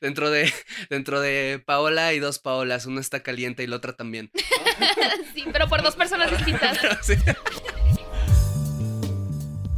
Dentro 0.00 0.30
de, 0.30 0.52
dentro 0.90 1.20
de 1.20 1.62
Paola 1.64 2.08
hay 2.08 2.18
dos 2.18 2.38
Paolas, 2.38 2.86
una 2.86 3.00
está 3.00 3.22
caliente 3.22 3.62
y 3.62 3.66
la 3.66 3.76
otra 3.76 3.94
también. 3.94 4.30
sí, 5.34 5.44
pero 5.52 5.68
por 5.68 5.82
dos 5.82 5.96
personas 5.96 6.30
distintas. 6.36 6.78
Sí. 7.02 7.14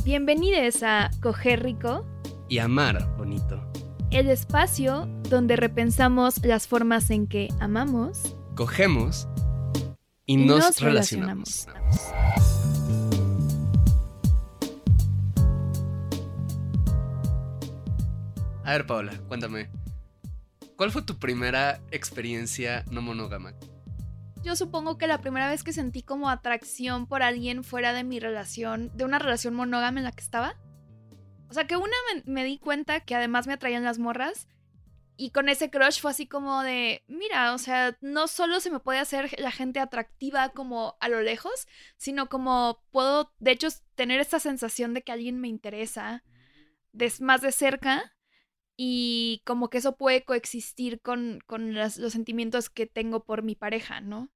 Bienvenidos 0.04 0.82
a 0.82 1.10
Coger 1.20 1.62
Rico, 1.62 2.06
Y 2.48 2.58
amar 2.58 3.04
bonito. 3.16 3.60
el 4.10 4.28
espacio 4.30 5.06
donde 5.28 5.56
repensamos 5.56 6.44
las 6.44 6.69
formas 6.69 7.10
en 7.10 7.26
que 7.26 7.48
amamos 7.60 8.36
Cogemos 8.54 9.26
y, 10.26 10.34
y 10.34 10.36
nos, 10.36 10.80
relacionamos. 10.80 11.66
A 18.64 18.72
ver, 18.72 18.86
Paola, 18.86 19.12
cuéntame. 19.28 19.69
¿Cuál 20.77 20.91
fue 20.91 21.00
tu 21.00 21.19
primera 21.19 21.80
experiencia 21.91 22.84
no 22.91 23.00
monógama? 23.00 23.55
Yo 24.44 24.55
supongo 24.56 24.98
que 24.98 25.06
la 25.06 25.22
primera 25.22 25.48
vez 25.48 25.64
que 25.64 25.72
sentí 25.72 26.02
como 26.02 26.28
atracción 26.28 27.06
por 27.06 27.22
alguien 27.22 27.64
fuera 27.64 27.94
de 27.94 28.05
mi 28.05 28.20
relación, 28.20 28.94
de 28.94 29.04
una 29.06 29.19
relación 29.19 29.54
monógama 29.54 29.98
en 29.98 30.04
la 30.04 30.12
que 30.12 30.22
estaba. 30.22 30.54
O 31.48 31.54
sea, 31.54 31.66
que 31.66 31.77
una 31.77 31.97
me, 32.27 32.44
di 32.44 32.58
cuenta 32.58 33.00
que 33.00 33.14
además 33.14 33.47
me 33.47 33.54
atraían 33.54 33.84
las 33.84 33.98
morras. 33.98 34.48
Y 35.16 35.30
con 35.30 35.48
ese 35.48 35.70
crush 35.70 36.00
fue 36.00 36.10
así 36.10 36.27
como 36.27 36.62
de, 36.62 37.02
mira, 37.08 37.54
o 37.54 37.58
sea, 37.58 37.97
no 38.02 38.28
solo 38.28 38.60
se 38.60 38.70
me 38.70 38.80
puede 38.80 38.98
hacer 38.98 39.34
la 39.41 39.50
gente 39.50 39.80
atractiva 39.80 40.50
como 40.50 40.98
a 41.00 41.08
lo 41.08 41.22
lejos, 41.22 41.66
sino 41.97 42.28
como 42.28 42.84
puedo, 42.91 43.32
de 43.38 43.52
hecho, 43.52 43.69
tener 43.94 44.20
esta 44.20 44.41
sensación 44.41 44.92
de 44.92 45.00
que 45.00 45.12
alguien 45.12 45.41
me 45.41 45.48
interesa 45.48 46.22
más 47.20 47.41
de 47.41 47.52
cerca 47.52 48.16
y 48.77 49.42
como 49.44 49.70
que 49.70 49.78
eso 49.78 49.96
puede 49.96 50.24
coexistir 50.24 51.00
con, 51.00 51.41
con 51.46 51.74
las- 51.74 51.96
los 51.98 52.12
sentimientos 52.12 52.70
que 52.70 52.86
tengo 52.86 53.24
por 53.24 53.42
mi 53.42 53.55
pareja, 53.55 54.00
¿no? 54.00 54.30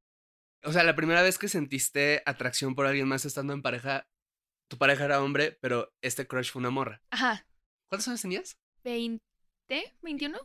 O 0.62 0.72
sea, 0.72 0.84
la 0.84 0.94
primera 0.96 1.22
vez 1.22 1.38
que 1.38 1.48
sentiste 1.48 2.22
atracción 2.26 2.74
por 2.74 2.86
alguien 2.86 3.08
más 3.08 3.24
estando 3.24 3.52
en 3.52 3.62
pareja, 3.62 4.06
tu 4.68 4.76
pareja 4.78 5.04
era 5.06 5.22
hombre, 5.22 5.58
pero 5.60 5.92
este 6.02 6.26
crush 6.26 6.50
fue 6.52 6.60
una 6.60 6.70
morra. 6.70 7.02
Ajá, 7.10 7.46
¿Cuántos 7.88 8.08
años 8.08 8.22
tenías? 8.22 8.58
20, 8.84 9.20
21. 10.02 10.38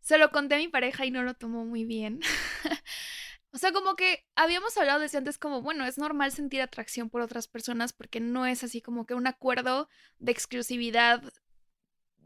Se 0.00 0.18
lo 0.18 0.30
conté 0.30 0.56
a 0.56 0.58
mi 0.58 0.68
pareja 0.68 1.06
y 1.06 1.10
no 1.10 1.22
lo 1.22 1.34
tomó 1.34 1.64
muy 1.64 1.84
bien. 1.84 2.20
o 3.52 3.58
sea, 3.58 3.72
como 3.72 3.96
que 3.96 4.24
habíamos 4.36 4.76
hablado 4.76 5.00
desde 5.00 5.18
antes 5.18 5.38
como, 5.38 5.62
bueno, 5.62 5.84
es 5.86 5.98
normal 5.98 6.32
sentir 6.32 6.62
atracción 6.62 7.10
por 7.10 7.20
otras 7.22 7.48
personas 7.48 7.92
porque 7.92 8.20
no 8.20 8.46
es 8.46 8.64
así 8.64 8.80
como 8.82 9.06
que 9.06 9.14
un 9.14 9.26
acuerdo 9.26 9.88
de 10.18 10.32
exclusividad 10.32 11.22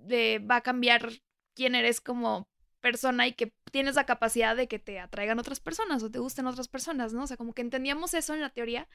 de 0.07 0.39
va 0.39 0.57
a 0.57 0.61
cambiar 0.63 1.11
quién 1.55 1.75
eres 1.75 2.01
como 2.01 2.49
persona 2.81 3.27
y 3.27 3.33
que 3.33 3.55
tienes 3.73 3.95
la 3.95 4.05
capacidad 4.05 4.55
de 4.55 4.69
que 4.69 4.79
te 4.79 5.01
atraigan 5.01 5.39
otras 5.39 5.59
personas 5.59 6.03
o 6.03 6.11
te 6.11 6.19
gusten 6.19 6.47
otras 6.47 6.69
personas, 6.69 7.15
¿no? 7.15 7.23
O 7.25 7.27
sea, 7.27 7.39
como 7.39 7.55
que 7.55 7.63
entendíamos 7.63 8.13
eso 8.13 8.35
en 8.35 8.43
la 8.43 8.51
teoría, 8.51 8.89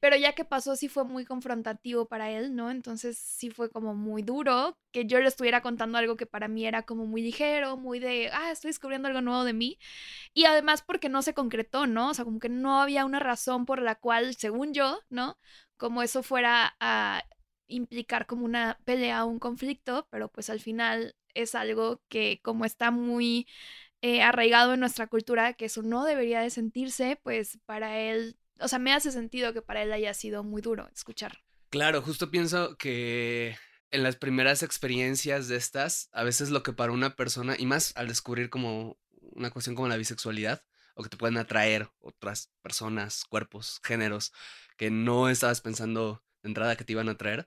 pero 0.00 0.16
ya 0.16 0.32
que 0.32 0.44
pasó 0.44 0.74
sí 0.74 0.88
fue 0.88 1.04
muy 1.04 1.24
confrontativo 1.24 2.06
para 2.06 2.32
él, 2.32 2.56
¿no? 2.56 2.72
Entonces 2.72 3.16
sí 3.16 3.50
fue 3.50 3.70
como 3.70 3.94
muy 3.94 4.22
duro 4.22 4.76
que 4.90 5.06
yo 5.06 5.20
le 5.20 5.28
estuviera 5.28 5.62
contando 5.62 5.96
algo 5.96 6.16
que 6.16 6.26
para 6.26 6.48
mí 6.48 6.66
era 6.66 6.82
como 6.82 7.06
muy 7.06 7.22
ligero, 7.22 7.76
muy 7.76 8.00
de, 8.00 8.28
ah, 8.32 8.50
estoy 8.50 8.70
descubriendo 8.70 9.06
algo 9.06 9.20
nuevo 9.20 9.44
de 9.44 9.52
mí. 9.52 9.78
Y 10.34 10.46
además 10.46 10.82
porque 10.82 11.08
no 11.08 11.22
se 11.22 11.34
concretó, 11.34 11.86
¿no? 11.86 12.10
O 12.10 12.14
sea, 12.14 12.24
como 12.24 12.40
que 12.40 12.48
no 12.48 12.80
había 12.82 13.04
una 13.04 13.20
razón 13.20 13.64
por 13.64 13.80
la 13.80 13.94
cual, 13.94 14.34
según 14.34 14.74
yo, 14.74 14.98
¿no? 15.08 15.38
Como 15.76 16.02
eso 16.02 16.24
fuera 16.24 16.74
a 16.80 17.22
implicar 17.72 18.26
como 18.26 18.44
una 18.44 18.78
pelea 18.84 19.24
o 19.24 19.28
un 19.28 19.38
conflicto, 19.38 20.06
pero 20.10 20.28
pues 20.28 20.50
al 20.50 20.60
final 20.60 21.16
es 21.34 21.54
algo 21.54 22.02
que 22.08 22.40
como 22.42 22.64
está 22.64 22.90
muy 22.90 23.46
eh, 24.02 24.22
arraigado 24.22 24.74
en 24.74 24.80
nuestra 24.80 25.06
cultura, 25.06 25.54
que 25.54 25.66
eso 25.66 25.82
no 25.82 26.04
debería 26.04 26.40
de 26.40 26.50
sentirse, 26.50 27.18
pues 27.22 27.58
para 27.66 27.98
él, 27.98 28.36
o 28.58 28.68
sea, 28.68 28.78
me 28.78 28.92
hace 28.92 29.12
sentido 29.12 29.52
que 29.52 29.62
para 29.62 29.82
él 29.82 29.92
haya 29.92 30.14
sido 30.14 30.44
muy 30.44 30.60
duro 30.60 30.88
escuchar. 30.94 31.38
Claro, 31.70 32.02
justo 32.02 32.30
pienso 32.30 32.76
que 32.76 33.56
en 33.90 34.02
las 34.02 34.16
primeras 34.16 34.62
experiencias 34.62 35.48
de 35.48 35.56
estas, 35.56 36.08
a 36.12 36.24
veces 36.24 36.50
lo 36.50 36.62
que 36.62 36.72
para 36.72 36.92
una 36.92 37.14
persona, 37.16 37.54
y 37.58 37.66
más 37.66 37.92
al 37.96 38.08
descubrir 38.08 38.50
como 38.50 38.98
una 39.20 39.50
cuestión 39.50 39.74
como 39.74 39.88
la 39.88 39.96
bisexualidad, 39.96 40.64
o 40.94 41.02
que 41.02 41.08
te 41.08 41.16
pueden 41.16 41.38
atraer 41.38 41.90
otras 42.00 42.50
personas, 42.60 43.24
cuerpos, 43.24 43.80
géneros, 43.82 44.32
que 44.76 44.90
no 44.90 45.28
estabas 45.28 45.60
pensando 45.60 46.22
entrada 46.42 46.76
que 46.76 46.84
te 46.84 46.92
iban 46.92 47.08
a 47.08 47.12
atraer, 47.12 47.46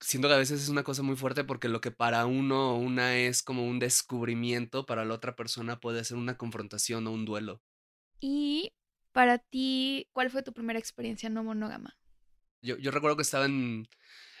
siento 0.00 0.28
que 0.28 0.34
a 0.34 0.38
veces 0.38 0.62
es 0.62 0.68
una 0.68 0.82
cosa 0.82 1.02
muy 1.02 1.16
fuerte 1.16 1.44
porque 1.44 1.68
lo 1.68 1.80
que 1.80 1.90
para 1.90 2.26
uno 2.26 2.74
o 2.74 2.78
una 2.78 3.16
es 3.16 3.42
como 3.42 3.66
un 3.66 3.78
descubrimiento, 3.78 4.86
para 4.86 5.04
la 5.04 5.14
otra 5.14 5.36
persona 5.36 5.80
puede 5.80 6.04
ser 6.04 6.16
una 6.16 6.36
confrontación 6.36 7.06
o 7.06 7.12
un 7.12 7.24
duelo. 7.24 7.62
Y 8.20 8.72
para 9.12 9.38
ti, 9.38 10.08
¿cuál 10.12 10.30
fue 10.30 10.42
tu 10.42 10.52
primera 10.52 10.78
experiencia 10.78 11.28
no 11.28 11.44
monógama? 11.44 11.98
Yo, 12.62 12.76
yo 12.76 12.90
recuerdo 12.90 13.16
que 13.16 13.22
estaba 13.22 13.46
en, 13.46 13.88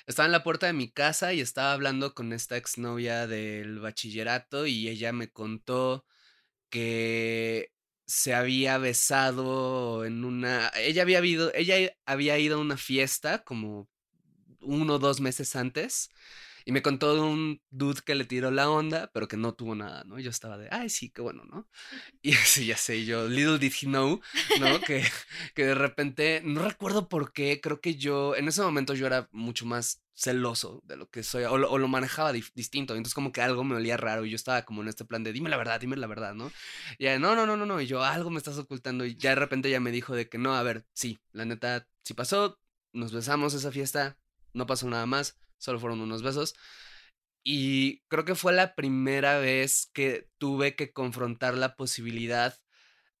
estaba 0.06 0.26
en 0.26 0.32
la 0.32 0.42
puerta 0.42 0.66
de 0.66 0.72
mi 0.72 0.90
casa 0.90 1.32
y 1.32 1.40
estaba 1.40 1.72
hablando 1.72 2.14
con 2.14 2.32
esta 2.32 2.56
exnovia 2.56 3.26
del 3.26 3.78
bachillerato 3.78 4.66
y 4.66 4.88
ella 4.88 5.12
me 5.12 5.30
contó 5.30 6.04
que 6.70 7.72
se 8.08 8.34
había 8.34 8.78
besado 8.78 10.04
en 10.06 10.24
una... 10.24 10.72
Ella 10.76 11.02
había 11.02 11.24
ido, 11.24 11.52
ella 11.54 11.92
había 12.06 12.38
ido 12.38 12.56
a 12.56 12.60
una 12.60 12.78
fiesta 12.78 13.44
como 13.44 13.86
uno 14.62 14.94
o 14.94 14.98
dos 14.98 15.20
meses 15.20 15.54
antes 15.56 16.08
y 16.68 16.72
me 16.72 16.82
contó 16.82 17.14
de 17.14 17.22
un 17.22 17.62
dude 17.70 18.02
que 18.04 18.14
le 18.14 18.26
tiró 18.26 18.50
la 18.50 18.68
onda, 18.68 19.10
pero 19.14 19.26
que 19.26 19.38
no 19.38 19.54
tuvo 19.54 19.74
nada, 19.74 20.04
¿no? 20.04 20.18
Y 20.18 20.22
Yo 20.22 20.28
estaba 20.28 20.58
de, 20.58 20.68
ay, 20.70 20.90
sí, 20.90 21.08
qué 21.08 21.22
bueno, 21.22 21.44
¿no? 21.46 21.66
Y 22.20 22.32
sí, 22.44 22.66
ya 22.66 22.76
sé, 22.76 23.06
yo, 23.06 23.26
little 23.26 23.58
did 23.58 23.72
he 23.72 23.86
know, 23.86 24.20
¿no? 24.60 24.78
que, 24.86 25.02
que 25.54 25.64
de 25.64 25.74
repente, 25.74 26.42
no 26.44 26.62
recuerdo 26.62 27.08
por 27.08 27.32
qué, 27.32 27.62
creo 27.62 27.80
que 27.80 27.94
yo, 27.94 28.36
en 28.36 28.48
ese 28.48 28.60
momento 28.60 28.92
yo 28.92 29.06
era 29.06 29.30
mucho 29.32 29.64
más 29.64 30.02
celoso 30.12 30.82
de 30.84 30.98
lo 30.98 31.08
que 31.08 31.22
soy, 31.22 31.44
o 31.44 31.56
lo, 31.56 31.70
o 31.70 31.78
lo 31.78 31.88
manejaba 31.88 32.32
distinto, 32.32 32.92
entonces 32.92 33.14
como 33.14 33.32
que 33.32 33.40
algo 33.40 33.64
me 33.64 33.76
olía 33.76 33.96
raro 33.96 34.26
y 34.26 34.30
yo 34.30 34.36
estaba 34.36 34.66
como 34.66 34.82
en 34.82 34.88
este 34.88 35.06
plan 35.06 35.24
de, 35.24 35.32
dime 35.32 35.48
la 35.48 35.56
verdad, 35.56 35.80
dime 35.80 35.96
la 35.96 36.06
verdad, 36.06 36.34
¿no? 36.34 36.52
Y 36.98 37.06
ella, 37.06 37.18
no, 37.18 37.34
no, 37.34 37.46
no, 37.46 37.56
no, 37.56 37.64
no, 37.64 37.80
y 37.80 37.86
yo, 37.86 38.04
algo 38.04 38.28
me 38.28 38.36
estás 38.36 38.58
ocultando, 38.58 39.06
y 39.06 39.16
ya 39.16 39.30
de 39.30 39.36
repente 39.36 39.70
ella 39.70 39.80
me 39.80 39.90
dijo 39.90 40.14
de 40.14 40.28
que 40.28 40.36
no, 40.36 40.54
a 40.54 40.62
ver, 40.62 40.84
sí, 40.92 41.18
la 41.32 41.46
neta, 41.46 41.88
sí 42.04 42.12
pasó, 42.12 42.60
nos 42.92 43.10
besamos 43.10 43.54
esa 43.54 43.72
fiesta, 43.72 44.18
no 44.52 44.66
pasó 44.66 44.86
nada 44.90 45.06
más, 45.06 45.38
solo 45.58 45.78
fueron 45.80 46.00
unos 46.00 46.22
besos. 46.22 46.54
Y 47.44 48.02
creo 48.08 48.24
que 48.24 48.34
fue 48.34 48.52
la 48.52 48.74
primera 48.74 49.38
vez 49.38 49.90
que 49.92 50.28
tuve 50.38 50.76
que 50.76 50.92
confrontar 50.92 51.54
la 51.56 51.76
posibilidad 51.76 52.58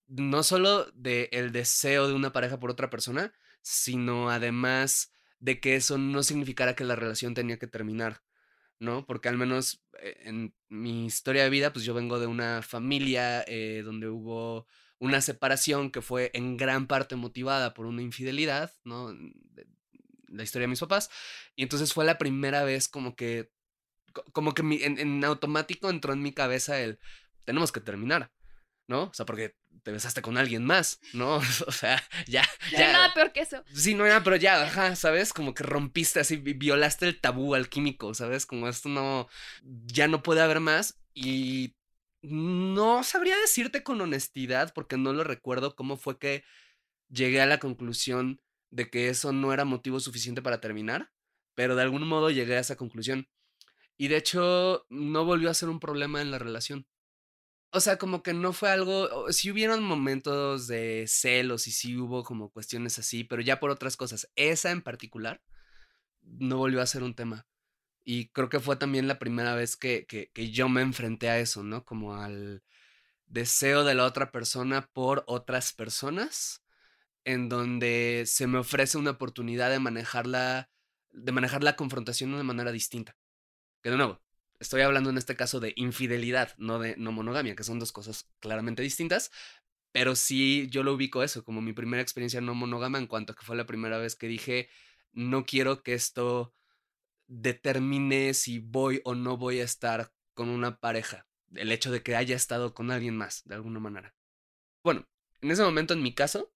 no 0.08 0.42
solo 0.42 0.90
de 0.92 1.28
el 1.32 1.52
deseo 1.52 2.08
de 2.08 2.14
una 2.14 2.32
pareja 2.32 2.58
por 2.58 2.70
otra 2.70 2.90
persona, 2.90 3.32
sino 3.62 4.30
además 4.30 5.12
de 5.38 5.60
que 5.60 5.76
eso 5.76 5.98
no 5.98 6.22
significara 6.22 6.74
que 6.74 6.84
la 6.84 6.96
relación 6.96 7.34
tenía 7.34 7.58
que 7.58 7.66
terminar, 7.66 8.22
¿no? 8.80 9.06
Porque 9.06 9.28
al 9.28 9.36
menos 9.36 9.84
eh, 10.00 10.16
en 10.24 10.54
mi 10.68 11.06
historia 11.06 11.44
de 11.44 11.50
vida, 11.50 11.72
pues 11.72 11.84
yo 11.84 11.94
vengo 11.94 12.18
de 12.18 12.26
una 12.26 12.62
familia 12.62 13.44
eh, 13.46 13.82
donde 13.84 14.08
hubo 14.08 14.66
una 14.98 15.20
separación 15.20 15.90
que 15.90 16.02
fue 16.02 16.30
en 16.34 16.56
gran 16.56 16.86
parte 16.86 17.14
motivada 17.16 17.74
por 17.74 17.86
una 17.86 18.02
infidelidad, 18.02 18.72
¿no? 18.84 19.14
La 20.28 20.42
historia 20.42 20.64
de 20.64 20.70
mis 20.70 20.80
papás. 20.80 21.10
Y 21.56 21.62
entonces 21.62 21.92
fue 21.92 22.04
la 22.04 22.18
primera 22.18 22.64
vez 22.64 22.88
como 22.88 23.16
que, 23.16 23.50
co- 24.12 24.24
como 24.32 24.54
que 24.54 24.62
mi- 24.62 24.82
en, 24.82 24.98
en 24.98 25.24
automático 25.24 25.90
entró 25.90 26.12
en 26.12 26.22
mi 26.22 26.32
cabeza 26.32 26.80
el, 26.80 26.98
tenemos 27.44 27.72
que 27.72 27.80
terminar. 27.80 28.30
¿no? 28.88 29.02
O 29.04 29.12
sea, 29.12 29.26
porque 29.26 29.54
te 29.82 29.92
besaste 29.92 30.22
con 30.22 30.38
alguien 30.38 30.64
más, 30.64 30.98
¿no? 31.12 31.36
O 31.66 31.72
sea, 31.72 32.02
ya, 32.26 32.42
ya. 32.72 32.78
No 32.78 32.86
hay 32.86 32.92
nada 32.94 33.12
peor 33.14 33.32
que 33.32 33.40
eso. 33.40 33.62
Sí, 33.74 33.94
no, 33.94 34.06
ya, 34.06 34.24
pero 34.24 34.36
ya, 34.36 34.62
ajá, 34.66 34.96
¿sabes? 34.96 35.34
Como 35.34 35.52
que 35.52 35.62
rompiste 35.62 36.20
así, 36.20 36.36
violaste 36.38 37.06
el 37.06 37.20
tabú 37.20 37.54
alquímico, 37.54 38.14
¿sabes? 38.14 38.46
Como 38.46 38.66
esto 38.66 38.88
no, 38.88 39.28
ya 39.62 40.08
no 40.08 40.22
puede 40.22 40.40
haber 40.40 40.60
más 40.60 40.98
y 41.12 41.74
no 42.22 43.04
sabría 43.04 43.36
decirte 43.38 43.82
con 43.82 44.00
honestidad 44.00 44.72
porque 44.74 44.96
no 44.96 45.12
lo 45.12 45.22
recuerdo 45.22 45.76
cómo 45.76 45.98
fue 45.98 46.18
que 46.18 46.42
llegué 47.10 47.42
a 47.42 47.46
la 47.46 47.58
conclusión 47.58 48.40
de 48.70 48.90
que 48.90 49.08
eso 49.08 49.32
no 49.32 49.52
era 49.52 49.64
motivo 49.64 50.00
suficiente 50.00 50.42
para 50.42 50.60
terminar, 50.60 51.12
pero 51.54 51.76
de 51.76 51.82
algún 51.82 52.06
modo 52.06 52.30
llegué 52.30 52.56
a 52.56 52.60
esa 52.60 52.76
conclusión. 52.76 53.28
Y 53.96 54.08
de 54.08 54.16
hecho, 54.16 54.86
no 54.88 55.24
volvió 55.24 55.50
a 55.50 55.54
ser 55.54 55.68
un 55.68 55.80
problema 55.80 56.22
en 56.22 56.30
la 56.30 56.38
relación. 56.38 56.86
O 57.70 57.80
sea, 57.80 57.98
como 57.98 58.22
que 58.22 58.32
no 58.32 58.52
fue 58.52 58.70
algo, 58.70 59.30
sí 59.30 59.50
hubieron 59.50 59.82
momentos 59.84 60.68
de 60.68 61.04
celos 61.06 61.66
y 61.66 61.72
sí 61.72 61.96
hubo 61.96 62.24
como 62.24 62.50
cuestiones 62.50 62.98
así, 62.98 63.24
pero 63.24 63.42
ya 63.42 63.60
por 63.60 63.70
otras 63.70 63.96
cosas. 63.96 64.30
Esa 64.36 64.70
en 64.70 64.82
particular 64.82 65.42
no 66.22 66.58
volvió 66.58 66.80
a 66.80 66.86
ser 66.86 67.02
un 67.02 67.14
tema. 67.14 67.46
Y 68.04 68.28
creo 68.28 68.48
que 68.48 68.60
fue 68.60 68.76
también 68.76 69.08
la 69.08 69.18
primera 69.18 69.54
vez 69.54 69.76
que, 69.76 70.06
que, 70.06 70.30
que 70.32 70.50
yo 70.50 70.68
me 70.68 70.80
enfrenté 70.80 71.28
a 71.28 71.38
eso, 71.40 71.62
¿no? 71.62 71.84
Como 71.84 72.14
al 72.14 72.62
deseo 73.26 73.84
de 73.84 73.94
la 73.94 74.06
otra 74.06 74.32
persona 74.32 74.88
por 74.92 75.24
otras 75.26 75.72
personas, 75.72 76.62
en 77.24 77.48
donde 77.48 78.24
se 78.26 78.46
me 78.46 78.58
ofrece 78.58 78.98
una 78.98 79.12
oportunidad 79.12 79.70
de 79.70 79.78
manejarla, 79.78 80.70
de 81.10 81.32
manejar 81.32 81.62
la 81.62 81.76
confrontación 81.76 82.30
de 82.30 82.36
una 82.36 82.44
manera 82.44 82.72
distinta. 82.72 83.16
Que 83.82 83.90
de 83.90 83.96
nuevo, 83.96 84.20
Estoy 84.60 84.80
hablando 84.80 85.10
en 85.10 85.18
este 85.18 85.36
caso 85.36 85.60
de 85.60 85.72
infidelidad, 85.76 86.54
no 86.58 86.80
de 86.80 86.96
no 86.96 87.12
monogamia, 87.12 87.54
que 87.54 87.62
son 87.62 87.78
dos 87.78 87.92
cosas 87.92 88.28
claramente 88.40 88.82
distintas, 88.82 89.30
pero 89.92 90.16
sí 90.16 90.66
yo 90.70 90.82
lo 90.82 90.94
ubico 90.94 91.22
eso 91.22 91.44
como 91.44 91.60
mi 91.60 91.72
primera 91.72 92.02
experiencia 92.02 92.40
no 92.40 92.54
monógama 92.54 92.98
en 92.98 93.06
cuanto 93.06 93.32
a 93.32 93.36
que 93.36 93.44
fue 93.44 93.56
la 93.56 93.66
primera 93.66 93.98
vez 93.98 94.16
que 94.16 94.26
dije, 94.26 94.68
no 95.12 95.46
quiero 95.46 95.82
que 95.84 95.94
esto 95.94 96.52
determine 97.28 98.34
si 98.34 98.58
voy 98.58 99.00
o 99.04 99.14
no 99.14 99.36
voy 99.36 99.60
a 99.60 99.64
estar 99.64 100.12
con 100.34 100.48
una 100.48 100.80
pareja, 100.80 101.26
el 101.54 101.70
hecho 101.70 101.92
de 101.92 102.02
que 102.02 102.16
haya 102.16 102.34
estado 102.34 102.74
con 102.74 102.90
alguien 102.90 103.16
más, 103.16 103.44
de 103.44 103.54
alguna 103.54 103.78
manera. 103.78 104.14
Bueno, 104.82 105.06
en 105.40 105.52
ese 105.52 105.62
momento 105.62 105.94
en 105.94 106.02
mi 106.02 106.14
caso, 106.14 106.52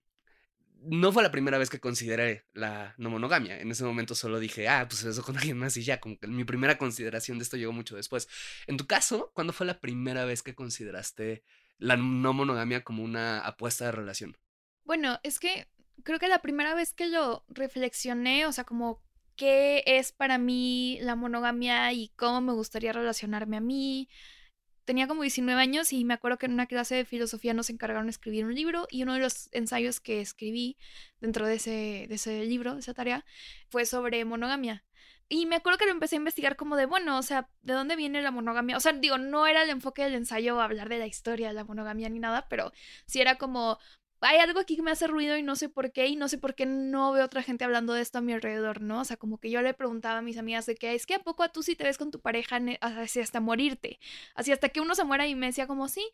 no 0.84 1.12
fue 1.12 1.22
la 1.22 1.30
primera 1.30 1.58
vez 1.58 1.70
que 1.70 1.80
consideré 1.80 2.46
la 2.52 2.94
no 2.98 3.10
monogamia. 3.10 3.60
En 3.60 3.70
ese 3.70 3.84
momento 3.84 4.14
solo 4.14 4.40
dije, 4.40 4.68
ah, 4.68 4.86
pues 4.88 5.04
eso 5.04 5.22
con 5.22 5.36
alguien 5.38 5.58
más 5.58 5.76
y 5.76 5.82
ya, 5.82 6.00
como 6.00 6.18
que 6.18 6.26
mi 6.26 6.44
primera 6.44 6.78
consideración 6.78 7.38
de 7.38 7.44
esto 7.44 7.56
llegó 7.56 7.72
mucho 7.72 7.96
después. 7.96 8.28
En 8.66 8.76
tu 8.76 8.86
caso, 8.86 9.30
¿cuándo 9.34 9.52
fue 9.52 9.66
la 9.66 9.80
primera 9.80 10.24
vez 10.24 10.42
que 10.42 10.54
consideraste 10.54 11.42
la 11.78 11.96
no 11.96 12.32
monogamia 12.32 12.84
como 12.84 13.02
una 13.02 13.40
apuesta 13.40 13.86
de 13.86 13.92
relación? 13.92 14.36
Bueno, 14.84 15.18
es 15.22 15.38
que 15.40 15.68
creo 16.02 16.18
que 16.18 16.28
la 16.28 16.42
primera 16.42 16.74
vez 16.74 16.92
que 16.94 17.06
lo 17.06 17.44
reflexioné, 17.48 18.46
o 18.46 18.52
sea, 18.52 18.64
como 18.64 19.02
qué 19.36 19.82
es 19.86 20.12
para 20.12 20.38
mí 20.38 20.98
la 21.00 21.16
monogamia 21.16 21.92
y 21.92 22.10
cómo 22.16 22.40
me 22.40 22.52
gustaría 22.52 22.92
relacionarme 22.92 23.56
a 23.56 23.60
mí, 23.60 24.08
tenía 24.84 25.06
como 25.06 25.22
19 25.22 25.60
años 25.60 25.92
y 25.92 26.04
me 26.04 26.14
acuerdo 26.14 26.38
que 26.38 26.46
en 26.46 26.52
una 26.52 26.66
clase 26.66 26.94
de 26.94 27.04
filosofía 27.04 27.54
nos 27.54 27.70
encargaron 27.70 28.06
de 28.06 28.10
escribir 28.10 28.44
un 28.44 28.54
libro 28.54 28.86
y 28.90 29.02
uno 29.02 29.14
de 29.14 29.20
los 29.20 29.48
ensayos 29.52 30.00
que 30.00 30.20
escribí 30.20 30.76
dentro 31.20 31.46
de 31.46 31.54
ese, 31.54 32.06
de 32.08 32.14
ese 32.14 32.44
libro, 32.44 32.74
de 32.74 32.80
esa 32.80 32.94
tarea, 32.94 33.24
fue 33.70 33.86
sobre 33.86 34.24
monogamia. 34.24 34.84
Y 35.28 35.46
me 35.46 35.56
acuerdo 35.56 35.78
que 35.78 35.86
lo 35.86 35.92
empecé 35.92 36.16
a 36.16 36.18
investigar 36.18 36.56
como 36.56 36.76
de, 36.76 36.84
bueno, 36.84 37.18
o 37.18 37.22
sea, 37.22 37.48
¿de 37.62 37.72
dónde 37.72 37.96
viene 37.96 38.20
la 38.20 38.30
monogamia? 38.30 38.76
O 38.76 38.80
sea, 38.80 38.92
digo, 38.92 39.16
no 39.16 39.46
era 39.46 39.62
el 39.62 39.70
enfoque 39.70 40.02
del 40.04 40.14
ensayo 40.14 40.60
hablar 40.60 40.90
de 40.90 40.98
la 40.98 41.06
historia 41.06 41.48
de 41.48 41.54
la 41.54 41.64
monogamia 41.64 42.10
ni 42.10 42.18
nada, 42.18 42.46
pero 42.50 42.70
sí 43.06 43.20
era 43.20 43.38
como, 43.38 43.78
hay 44.22 44.38
algo 44.38 44.60
aquí 44.60 44.76
que 44.76 44.82
me 44.82 44.90
hace 44.90 45.06
ruido 45.06 45.36
y 45.36 45.42
no 45.42 45.56
sé 45.56 45.68
por 45.68 45.92
qué, 45.92 46.06
y 46.06 46.16
no 46.16 46.28
sé 46.28 46.38
por 46.38 46.54
qué 46.54 46.66
no 46.66 47.12
veo 47.12 47.24
otra 47.24 47.42
gente 47.42 47.64
hablando 47.64 47.92
de 47.92 48.02
esto 48.02 48.18
a 48.18 48.20
mi 48.20 48.32
alrededor, 48.32 48.80
¿no? 48.80 49.00
O 49.00 49.04
sea, 49.04 49.16
como 49.16 49.38
que 49.38 49.50
yo 49.50 49.62
le 49.62 49.74
preguntaba 49.74 50.18
a 50.18 50.22
mis 50.22 50.38
amigas 50.38 50.66
de 50.66 50.74
que 50.76 50.94
es 50.94 51.06
que 51.06 51.14
a 51.14 51.18
poco 51.18 51.42
a 51.42 51.48
tú 51.50 51.62
sí 51.62 51.76
te 51.76 51.84
ves 51.84 51.98
con 51.98 52.10
tu 52.10 52.20
pareja 52.20 52.60
así 52.80 53.20
hasta 53.20 53.40
morirte, 53.40 53.98
así 54.34 54.52
hasta 54.52 54.68
que 54.68 54.80
uno 54.80 54.94
se 54.94 55.04
muera 55.04 55.26
y 55.26 55.34
me 55.34 55.46
decía 55.46 55.66
como 55.66 55.88
sí. 55.88 56.08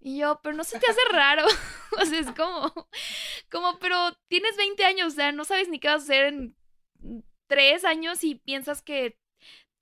Y 0.00 0.18
yo, 0.18 0.40
pero 0.42 0.54
no 0.54 0.64
se 0.64 0.78
te 0.78 0.86
hace 0.86 1.00
raro. 1.12 1.46
o 2.00 2.04
sea, 2.04 2.18
es 2.18 2.30
como, 2.32 2.88
como, 3.50 3.78
pero 3.78 3.96
tienes 4.28 4.56
20 4.56 4.84
años, 4.84 5.14
o 5.14 5.16
sea, 5.16 5.32
no 5.32 5.44
sabes 5.44 5.68
ni 5.68 5.80
qué 5.80 5.88
vas 5.88 6.02
a 6.02 6.04
hacer 6.04 6.26
en 6.26 6.56
tres 7.46 7.84
años 7.84 8.24
y 8.24 8.34
piensas 8.36 8.82
que 8.82 9.18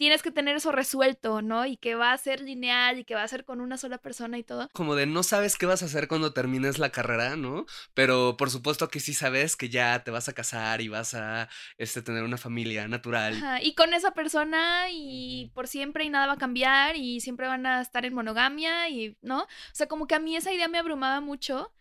tienes 0.03 0.25
que 0.25 0.33
tener 0.33 0.57
eso 0.57 0.73
resuelto, 0.73 1.43
¿no? 1.43 1.65
Y 1.65 1.77
que 1.77 1.95
va 1.95 2.13
a 2.13 2.19
ser 2.19 2.41
lineal 2.41 2.99
y 2.99 3.05
que 3.05 3.15
va 3.15 3.23
a 3.23 3.29
ser 3.29 3.45
con 3.45 3.61
una 3.61 3.77
sola 3.77 3.99
persona 3.99 4.37
y 4.37 4.43
todo. 4.43 4.69
Como 4.73 4.97
de 4.97 5.07
no 5.07 5.23
sabes 5.23 5.57
qué 5.57 5.65
vas 5.65 5.81
a 5.85 5.87
hacer 5.87 6.09
cuando 6.09 6.33
termines 6.33 6.81
la 6.81 6.91
carrera, 6.91 7.37
¿no? 7.37 7.67
Pero 7.95 8.37
por 8.37 8.51
supuesto 8.51 8.89
que 8.89 8.99
sí 8.99 9.15
sabes 9.15 9.55
que 9.55 9.69
ya 9.69 10.03
te 10.03 10.11
vas 10.11 10.29
a 10.29 10.33
casar 10.33 10.81
y 10.81 10.89
vas 10.89 11.15
a 11.15 11.49
este, 11.79 12.03
tener 12.03 12.25
una 12.25 12.37
familia 12.37 12.89
natural. 12.89 13.61
Y 13.63 13.77
con 13.77 13.95
esa 13.95 14.13
persona 14.13 14.91
y 14.91 15.53
por 15.55 15.69
siempre 15.69 16.03
y 16.03 16.11
nada 16.11 16.27
va 16.27 16.33
a 16.33 16.37
cambiar 16.37 16.97
y 16.97 17.21
siempre 17.21 17.47
van 17.47 17.65
a 17.65 17.81
estar 17.81 18.05
en 18.05 18.13
monogamia 18.13 18.89
y, 18.89 19.17
¿no? 19.23 19.43
O 19.43 19.47
sea, 19.73 19.87
como 19.87 20.09
que 20.09 20.17
a 20.17 20.19
mí 20.19 20.35
esa 20.35 20.53
idea 20.53 20.67
me 20.67 20.79
abrumaba 20.79 21.21
mucho 21.21 21.73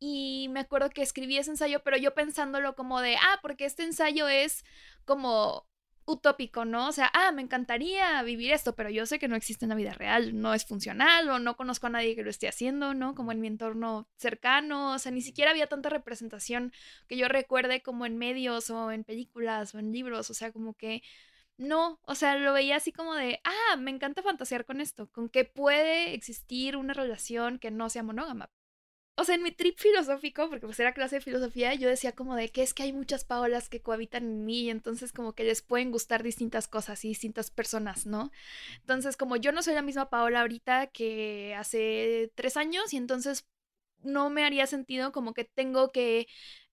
y 0.00 0.48
me 0.50 0.58
acuerdo 0.58 0.90
que 0.90 1.02
escribí 1.02 1.38
ese 1.38 1.52
ensayo, 1.52 1.84
pero 1.84 1.96
yo 1.96 2.14
pensándolo 2.14 2.74
como 2.74 3.00
de, 3.00 3.14
ah, 3.14 3.38
porque 3.42 3.64
este 3.64 3.84
ensayo 3.84 4.26
es 4.26 4.64
como 5.04 5.69
utópico, 6.04 6.64
¿no? 6.64 6.88
O 6.88 6.92
sea, 6.92 7.10
ah, 7.14 7.32
me 7.32 7.42
encantaría 7.42 8.22
vivir 8.22 8.52
esto, 8.52 8.74
pero 8.74 8.90
yo 8.90 9.06
sé 9.06 9.18
que 9.18 9.28
no 9.28 9.36
existe 9.36 9.64
en 9.64 9.70
la 9.70 9.74
vida 9.74 9.92
real, 9.92 10.40
no 10.40 10.54
es 10.54 10.64
funcional 10.64 11.28
o 11.28 11.38
no 11.38 11.56
conozco 11.56 11.86
a 11.86 11.90
nadie 11.90 12.16
que 12.16 12.22
lo 12.22 12.30
esté 12.30 12.48
haciendo, 12.48 12.94
¿no? 12.94 13.14
Como 13.14 13.32
en 13.32 13.40
mi 13.40 13.46
entorno 13.48 14.08
cercano, 14.16 14.94
o 14.94 14.98
sea, 14.98 15.12
ni 15.12 15.22
siquiera 15.22 15.50
había 15.52 15.68
tanta 15.68 15.88
representación 15.90 16.72
que 17.08 17.16
yo 17.16 17.28
recuerde 17.28 17.82
como 17.82 18.06
en 18.06 18.18
medios 18.18 18.70
o 18.70 18.90
en 18.92 19.04
películas 19.04 19.74
o 19.74 19.78
en 19.78 19.92
libros, 19.92 20.30
o 20.30 20.34
sea, 20.34 20.52
como 20.52 20.74
que 20.74 21.02
no, 21.56 22.00
o 22.04 22.14
sea, 22.14 22.36
lo 22.36 22.52
veía 22.54 22.76
así 22.76 22.92
como 22.92 23.14
de, 23.14 23.40
ah, 23.44 23.76
me 23.76 23.90
encanta 23.90 24.22
fantasear 24.22 24.64
con 24.64 24.80
esto, 24.80 25.10
con 25.12 25.28
que 25.28 25.44
puede 25.44 26.14
existir 26.14 26.76
una 26.76 26.94
relación 26.94 27.58
que 27.58 27.70
no 27.70 27.90
sea 27.90 28.02
monógama, 28.02 28.50
o 29.16 29.24
sea, 29.24 29.34
en 29.34 29.42
mi 29.42 29.52
trip 29.52 29.78
filosófico, 29.78 30.48
porque 30.48 30.66
pues 30.66 30.80
era 30.80 30.94
clase 30.94 31.16
de 31.16 31.20
filosofía, 31.20 31.74
yo 31.74 31.88
decía 31.88 32.12
como 32.12 32.36
de 32.36 32.48
que 32.48 32.62
es 32.62 32.72
que 32.72 32.84
hay 32.84 32.92
muchas 32.92 33.24
Paolas 33.24 33.68
que 33.68 33.82
cohabitan 33.82 34.24
en 34.24 34.44
mí 34.46 34.62
y 34.62 34.70
entonces 34.70 35.12
como 35.12 35.34
que 35.34 35.44
les 35.44 35.62
pueden 35.62 35.90
gustar 35.90 36.22
distintas 36.22 36.68
cosas 36.68 37.04
y 37.04 37.08
distintas 37.08 37.50
personas, 37.50 38.06
¿no? 38.06 38.30
Entonces 38.80 39.16
como 39.16 39.36
yo 39.36 39.52
no 39.52 39.62
soy 39.62 39.74
la 39.74 39.82
misma 39.82 40.08
Paola 40.10 40.40
ahorita 40.40 40.86
que 40.88 41.54
hace 41.54 42.32
tres 42.34 42.56
años 42.56 42.94
y 42.94 42.96
entonces 42.96 43.46
no 44.02 44.30
me 44.30 44.44
haría 44.44 44.66
sentido 44.66 45.12
como 45.12 45.34
que 45.34 45.44
tengo 45.44 45.92
que 45.92 46.26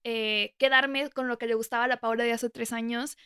eh, 0.04 0.56
quedarme 0.58 1.10
con 1.10 1.28
lo 1.28 1.38
que 1.38 1.48
le 1.48 1.56
gustaba 1.56 1.84
a 1.86 1.88
la 1.88 2.00
Paola 2.00 2.24
de 2.24 2.32
hace 2.32 2.50
tres 2.50 2.72
años 2.72 3.18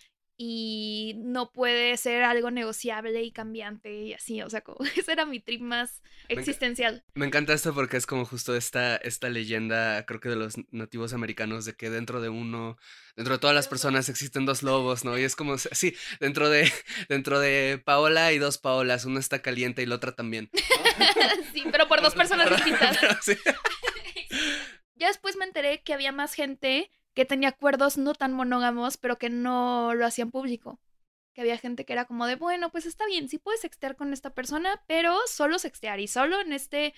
y 0.43 1.13
no 1.17 1.51
puede 1.51 1.95
ser 1.97 2.23
algo 2.23 2.49
negociable 2.49 3.21
y 3.21 3.31
cambiante 3.31 3.93
y 3.93 4.13
así, 4.13 4.41
o 4.41 4.49
sea, 4.49 4.61
como 4.61 4.79
ese 4.97 5.11
era 5.11 5.23
mi 5.27 5.39
trip 5.39 5.61
más 5.61 6.01
existencial. 6.29 7.03
Me, 7.13 7.27
encanta 7.27 7.53
esto 7.53 7.75
porque 7.75 7.97
es 7.97 8.07
como 8.07 8.25
justo 8.25 8.55
esta, 8.55 8.95
esta 8.95 9.29
leyenda, 9.29 10.03
creo 10.07 10.19
que 10.19 10.29
de 10.29 10.35
los 10.35 10.55
nativos 10.71 11.13
americanos, 11.13 11.65
de 11.65 11.75
que 11.75 11.91
dentro 11.91 12.21
de 12.21 12.29
uno, 12.29 12.79
dentro 13.15 13.35
de 13.35 13.39
todas 13.39 13.55
las 13.55 13.67
personas 13.67 14.09
existen 14.09 14.47
dos 14.47 14.63
lobos, 14.63 15.05
¿no? 15.05 15.15
Y 15.15 15.21
es 15.21 15.35
como, 15.41 15.59
sí, 15.59 15.95
dentro 16.19 16.49
de, 16.49 16.71
dentro 17.07 17.39
de 17.39 17.79
Paola 17.85 18.25
hay 18.25 18.39
dos 18.39 18.57
Paolas, 18.57 19.05
una 19.05 19.19
está 19.19 19.43
caliente 19.43 19.83
y 19.83 19.85
la 19.85 19.97
otra 19.97 20.15
también. 20.15 20.49
sí, 21.53 21.65
pero 21.71 21.87
por 21.87 22.01
dos 22.01 22.15
personas 22.15 22.49
distintas. 22.49 22.97
ya 24.95 25.05
después 25.05 25.35
me 25.35 25.45
enteré 25.45 25.83
que 25.83 25.93
había 25.93 26.11
más 26.11 26.33
gente 26.33 26.89
que 27.13 27.25
tenía 27.25 27.49
acuerdos 27.49 27.97
no 27.97 28.13
tan 28.13 28.33
monógamos, 28.33 28.97
pero 28.97 29.17
que 29.17 29.29
no 29.29 29.93
lo 29.95 30.05
hacían 30.05 30.31
público. 30.31 30.79
Que 31.33 31.41
había 31.41 31.57
gente 31.57 31.85
que 31.85 31.93
era 31.93 32.05
como 32.05 32.27
de, 32.27 32.35
bueno, 32.35 32.71
pues 32.71 32.85
está 32.85 33.05
bien, 33.05 33.29
sí 33.29 33.37
puedes 33.37 33.61
sextear 33.61 33.95
con 33.95 34.11
esta 34.13 34.33
persona, 34.33 34.83
pero 34.87 35.17
solo 35.27 35.59
sextear 35.59 35.99
y 36.01 36.07
solo 36.07 36.41
en 36.41 36.51
este 36.53 36.93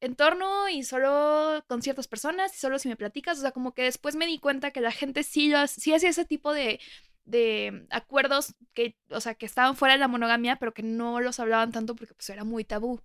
entorno 0.00 0.68
y 0.68 0.84
solo 0.84 1.64
con 1.68 1.82
ciertas 1.82 2.08
personas 2.08 2.54
y 2.54 2.58
solo 2.58 2.78
si 2.78 2.88
me 2.88 2.96
platicas. 2.96 3.38
O 3.38 3.42
sea, 3.42 3.52
como 3.52 3.74
que 3.74 3.82
después 3.82 4.16
me 4.16 4.26
di 4.26 4.38
cuenta 4.38 4.70
que 4.70 4.80
la 4.80 4.92
gente 4.92 5.24
sí, 5.24 5.52
sí 5.66 5.92
hacía 5.94 6.10
ese 6.10 6.24
tipo 6.24 6.52
de, 6.52 6.80
de 7.24 7.86
acuerdos 7.90 8.54
que, 8.74 8.96
o 9.10 9.20
sea, 9.20 9.34
que 9.34 9.46
estaban 9.46 9.76
fuera 9.76 9.94
de 9.94 10.00
la 10.00 10.08
monogamia, 10.08 10.56
pero 10.56 10.74
que 10.74 10.82
no 10.82 11.20
los 11.20 11.40
hablaban 11.40 11.72
tanto 11.72 11.96
porque 11.96 12.14
pues 12.14 12.30
era 12.30 12.44
muy 12.44 12.64
tabú. 12.64 13.00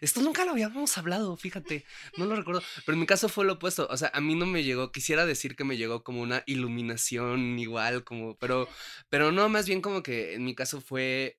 Esto 0.00 0.20
nunca 0.22 0.44
lo 0.44 0.52
habíamos 0.52 0.96
hablado, 0.98 1.36
fíjate, 1.36 1.84
no 2.16 2.26
lo 2.26 2.36
recuerdo, 2.36 2.62
pero 2.84 2.94
en 2.94 3.00
mi 3.00 3.06
caso 3.06 3.28
fue 3.28 3.44
lo 3.44 3.54
opuesto, 3.54 3.86
o 3.90 3.96
sea, 3.96 4.10
a 4.14 4.20
mí 4.20 4.34
no 4.34 4.46
me 4.46 4.64
llegó, 4.64 4.92
quisiera 4.92 5.26
decir 5.26 5.56
que 5.56 5.64
me 5.64 5.76
llegó 5.76 6.04
como 6.04 6.22
una 6.22 6.42
iluminación 6.46 7.58
igual, 7.58 8.04
como, 8.04 8.36
pero, 8.36 8.68
pero 9.08 9.32
no, 9.32 9.48
más 9.48 9.66
bien 9.66 9.80
como 9.80 10.02
que 10.02 10.34
en 10.34 10.44
mi 10.44 10.54
caso 10.54 10.80
fue, 10.80 11.38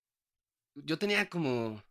yo 0.76 0.98
tenía 0.98 1.30
como 1.30 1.84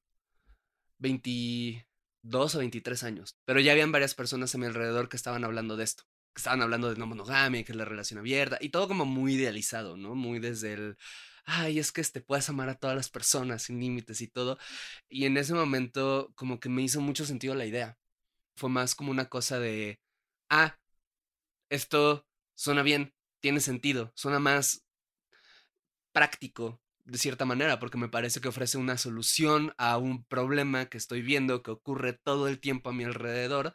22 0.99 2.55
o 2.55 2.59
23 2.59 3.03
años, 3.05 3.37
pero 3.45 3.61
ya 3.61 3.73
habían 3.73 3.93
varias 3.93 4.15
personas 4.15 4.55
a 4.55 4.59
mi 4.59 4.67
alrededor 4.67 5.09
que 5.09 5.17
estaban 5.17 5.45
hablando 5.45 5.77
de 5.77 5.85
esto, 5.85 6.05
que 6.35 6.41
estaban 6.41 6.63
hablando 6.63 6.91
de 6.91 6.97
no 6.97 7.07
monogamia, 7.07 7.65
que 7.65 7.73
es 7.73 7.77
la 7.77 7.85
relación 7.85 8.19
abierta, 8.19 8.59
y 8.61 8.71
todo 8.71 8.89
como 8.89 9.05
muy 9.05 9.35
idealizado, 9.35 9.97
¿no? 9.97 10.15
Muy 10.15 10.39
desde 10.39 10.75
el 10.75 10.97
ay, 11.49 11.79
es 11.79 11.93
que 11.93 12.01
este, 12.03 12.21
puedes 12.21 12.49
amar 12.51 12.69
a 12.69 12.77
todas 12.77 12.97
las 12.97 13.11
personas 13.11 13.63
sin 13.65 13.81
límites 13.81 14.21
y 14.21 14.29
todo. 14.29 14.59
Y 15.09 15.25
en 15.27 15.37
ese 15.39 15.55
momento 15.55 16.33
como 16.37 16.61
que 16.61 16.69
me 16.69 16.83
hizo 16.83 17.01
mucho 17.01 17.25
sentido 17.27 17.55
la 17.55 17.67
idea. 17.67 17.99
Fue 18.57 18.71
más 18.71 18.95
como 18.95 19.11
una 19.13 19.29
cosa 19.31 19.59
de, 19.61 20.01
ah, 20.51 20.79
esto 21.71 22.27
suena 22.55 22.83
bien, 22.83 23.15
tiene 23.41 23.61
sentido, 23.61 24.13
suena 24.17 24.41
más 24.41 24.85
práctico 26.13 26.81
de 27.05 27.19
cierta 27.19 27.45
manera, 27.47 27.79
porque 27.81 27.99
me 27.99 28.09
parece 28.11 28.41
que 28.41 28.49
ofrece 28.49 28.77
una 28.79 28.99
solución 28.99 29.73
a 29.79 29.97
un 29.99 30.25
problema 30.25 30.87
que 30.91 30.99
estoy 30.99 31.23
viendo 31.23 31.63
que 31.63 31.71
ocurre 31.71 32.13
todo 32.13 32.49
el 32.49 32.61
tiempo 32.61 32.91
a 32.91 32.93
mi 32.93 33.05
alrededor, 33.05 33.75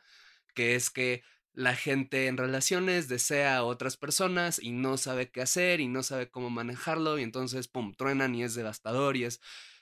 que 0.53 0.75
es 0.75 0.91
que 0.91 1.23
la 1.53 1.75
gente 1.75 2.27
en 2.27 2.37
relaciones 2.37 3.07
desea 3.07 3.57
a 3.57 3.63
otras 3.63 3.97
personas 3.97 4.59
y 4.61 4.71
no 4.71 4.97
sabe 4.97 5.29
qué 5.29 5.41
hacer 5.41 5.79
y 5.81 5.87
no 5.87 6.03
sabe 6.03 6.29
cómo 6.29 6.49
manejarlo 6.49 7.19
y 7.19 7.23
entonces, 7.23 7.67
pum, 7.67 7.93
truenan 7.95 8.35
y 8.35 8.43
es 8.43 8.55
devastador 8.55 9.17
y 9.17 9.25
es... 9.25 9.41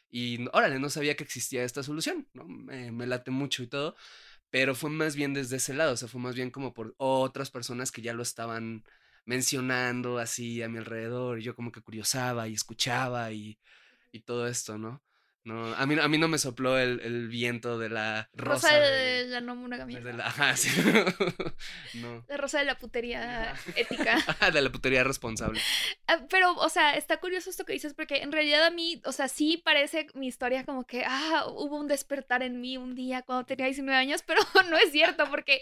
Y 0.10 0.46
órale, 0.54 0.80
no 0.80 0.90
sabía 0.90 1.16
que 1.16 1.24
existía 1.24 1.64
esta 1.64 1.84
solución, 1.84 2.28
¿no? 2.34 2.46
Me, 2.46 2.92
late 3.08 3.32
mucho 3.32 3.64
y 3.64 3.68
todo, 3.68 3.96
pero 4.50 4.76
fue 4.76 4.90
más 4.90 5.16
bien 5.16 5.34
desde 5.34 5.58
ese 5.58 5.74
lado, 5.74 5.94
o 5.94 5.98
sea, 5.98 6.10
fue 6.10 6.20
más 6.22 6.36
bien 6.36 6.52
como 6.52 6.74
por 6.74 6.94
otras 6.98 7.50
personas 7.52 7.92
que 7.92 8.02
ya 8.02 8.14
lo 8.14 8.24
estaban 8.24 8.84
mencionando 9.26 10.18
así 10.20 10.62
a 10.64 10.70
mi 10.70 10.80
alrededor, 10.80 11.40
y 11.40 11.44
yo 11.44 11.56
como 11.56 11.72
que 11.72 11.82
curiosaba 11.82 12.50
y 12.50 12.54
escuchaba 12.56 13.32
y, 13.32 13.58
y 14.12 14.22
todo 14.22 14.48
esto, 14.48 14.78
¿no? 14.78 15.02
No, 15.44 15.74
a 15.74 15.86
mí, 15.88 15.98
a 16.00 16.08
mí 16.08 16.18
no 16.20 16.28
me 16.28 16.38
sopló 16.38 16.78
el, 16.78 17.00
el 17.00 17.28
viento 17.28 17.80
de 17.80 17.90
la 17.90 18.30
rosa. 18.34 18.70
Rosa 18.70 18.80
de, 18.80 19.26
la 19.26 19.42
no 19.42 19.56
monogamia. 19.56 20.00
de 20.00 20.14
la, 20.14 20.28
ajá, 20.28 20.56
sí. 20.56 20.70
no. 21.96 22.24
La 22.28 22.38
rosa 22.38 22.60
de 22.60 22.66
la 22.66 22.78
putería 22.78 23.56
ética. 23.76 24.18
de 24.54 24.62
la 24.62 24.72
putería 24.72 25.04
responsable. 25.04 25.60
Ah, 26.06 26.20
Pero, 26.30 26.54
o 26.54 26.70
sea, 26.70 26.96
está 26.96 27.20
curioso 27.20 27.50
esto 27.50 27.66
que 27.66 27.74
dices, 27.74 27.96
porque 27.96 28.18
en 28.18 28.32
realidad 28.32 28.64
a 28.64 28.70
mí, 28.70 29.02
o 29.04 29.12
sea, 29.12 29.28
sí 29.28 29.58
parece 29.58 30.06
mi 30.14 30.28
historia 30.28 30.64
como 30.64 30.86
que, 30.86 31.06
ah, 31.08 31.46
hubo 31.48 31.80
un 31.80 31.88
despertar 31.88 32.44
en 32.44 32.62
mí 32.62 32.78
un 32.78 32.94
día 32.94 33.24
cuando 33.24 33.46
tenía 33.46 33.66
19 33.66 33.98
años, 33.98 34.22
pero 34.28 34.42
no 34.70 34.78
es 34.78 34.92
cierto, 34.92 35.28
porque 35.32 35.60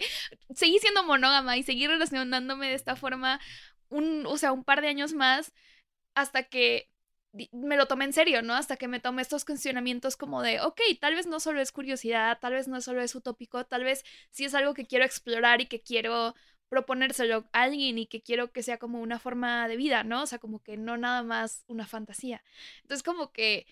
seguí 0.54 0.78
siendo 0.78 1.04
monógama 1.04 1.56
y 1.56 1.62
seguí 1.62 1.86
relacionándome 1.86 2.68
de 2.68 2.74
esta 2.74 2.96
forma 2.96 3.40
un, 3.88 4.26
o 4.26 4.36
sea, 4.36 4.52
un 4.52 4.62
par 4.62 4.82
de 4.82 4.88
años 4.88 5.14
más 5.14 5.52
hasta 6.14 6.42
que 6.42 6.90
me 7.52 7.76
lo 7.76 7.86
tomé 7.86 8.04
en 8.06 8.12
serio, 8.12 8.42
¿no? 8.42 8.54
Hasta 8.54 8.76
que 8.76 8.88
me 8.88 9.00
tomé 9.00 9.22
estos 9.22 9.44
cuestionamientos 9.44 10.16
como 10.16 10.42
de, 10.42 10.60
ok, 10.60 10.80
tal 11.00 11.14
vez 11.14 11.26
no 11.26 11.40
solo 11.40 11.60
es 11.60 11.72
curiosidad, 11.72 12.38
tal 12.40 12.54
vez 12.54 12.68
no 12.68 12.80
solo 12.80 13.02
es 13.02 13.14
utópico, 13.14 13.64
tal 13.66 13.84
vez 13.84 14.04
sí 14.30 14.44
es 14.44 14.54
algo 14.54 14.74
que 14.74 14.86
quiero 14.86 15.04
explorar 15.04 15.60
y 15.60 15.66
que 15.66 15.80
quiero 15.80 16.34
proponérselo 16.68 17.48
a 17.52 17.62
alguien 17.62 17.98
y 17.98 18.06
que 18.06 18.22
quiero 18.22 18.52
que 18.52 18.62
sea 18.62 18.78
como 18.78 19.00
una 19.00 19.18
forma 19.18 19.68
de 19.68 19.76
vida, 19.76 20.04
¿no? 20.04 20.22
O 20.22 20.26
sea, 20.26 20.38
como 20.38 20.62
que 20.62 20.76
no 20.76 20.96
nada 20.96 21.22
más 21.22 21.64
una 21.66 21.86
fantasía. 21.86 22.42
Entonces, 22.82 23.02
como 23.02 23.32
que, 23.32 23.66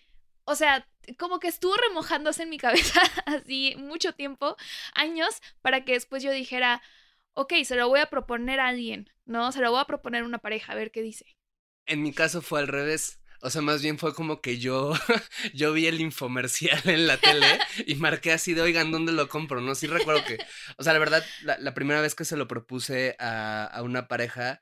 o 0.45 0.55
sea, 0.55 0.87
como 1.19 1.39
que 1.41 1.49
estuvo 1.49 1.75
remojándose 1.77 2.43
en 2.45 2.51
mi 2.51 2.59
cabeza 2.59 3.01
así 3.27 3.75
mucho 3.79 4.13
tiempo, 4.15 4.57
años, 4.95 5.41
para 5.63 5.85
que 5.85 5.93
después 5.93 6.23
yo 6.23 6.31
dijera, 6.33 6.83
ok, 7.35 7.55
se 7.65 7.77
lo 7.77 7.89
voy 7.89 8.01
a 8.01 8.11
proponer 8.11 8.61
a 8.61 8.69
alguien, 8.69 9.11
¿no? 9.25 9.53
Se 9.53 9.61
lo 9.61 9.71
voy 9.71 9.81
a 9.81 9.87
proponer 9.87 10.23
a 10.23 10.27
una 10.27 10.39
pareja, 10.39 10.73
a 10.73 10.77
ver 10.77 10.91
qué 10.91 11.03
dice. 11.03 11.37
En 11.87 12.03
mi 12.03 12.13
caso 12.13 12.43
fue 12.43 12.61
al 12.61 12.69
revés. 12.69 13.21
O 13.41 13.51
sea, 13.51 13.63
más 13.63 13.83
bien 13.83 13.99
fue 13.99 14.15
como 14.15 14.41
que 14.41 14.59
yo, 14.59 14.93
yo 15.55 15.73
vi 15.73 15.87
el 15.87 16.01
infomercial 16.01 16.81
en 16.85 17.07
la 17.07 17.19
tele 17.19 17.47
y 17.87 17.95
marqué 17.95 18.33
así 18.33 18.55
de, 18.55 18.63
oigan, 18.63 18.91
¿dónde 18.91 19.13
lo 19.13 19.29
compro? 19.29 19.61
No, 19.61 19.75
sí 19.75 19.87
recuerdo 19.87 20.25
que, 20.25 20.39
o 20.77 20.83
sea, 20.83 20.93
la 20.93 20.99
verdad, 20.99 21.25
la, 21.43 21.59
la 21.59 21.75
primera 21.75 22.01
vez 22.01 22.15
que 22.15 22.25
se 22.25 22.37
lo 22.37 22.49
propuse 22.49 23.17
a, 23.19 23.65
a 23.65 23.83
una 23.83 24.09
pareja, 24.09 24.61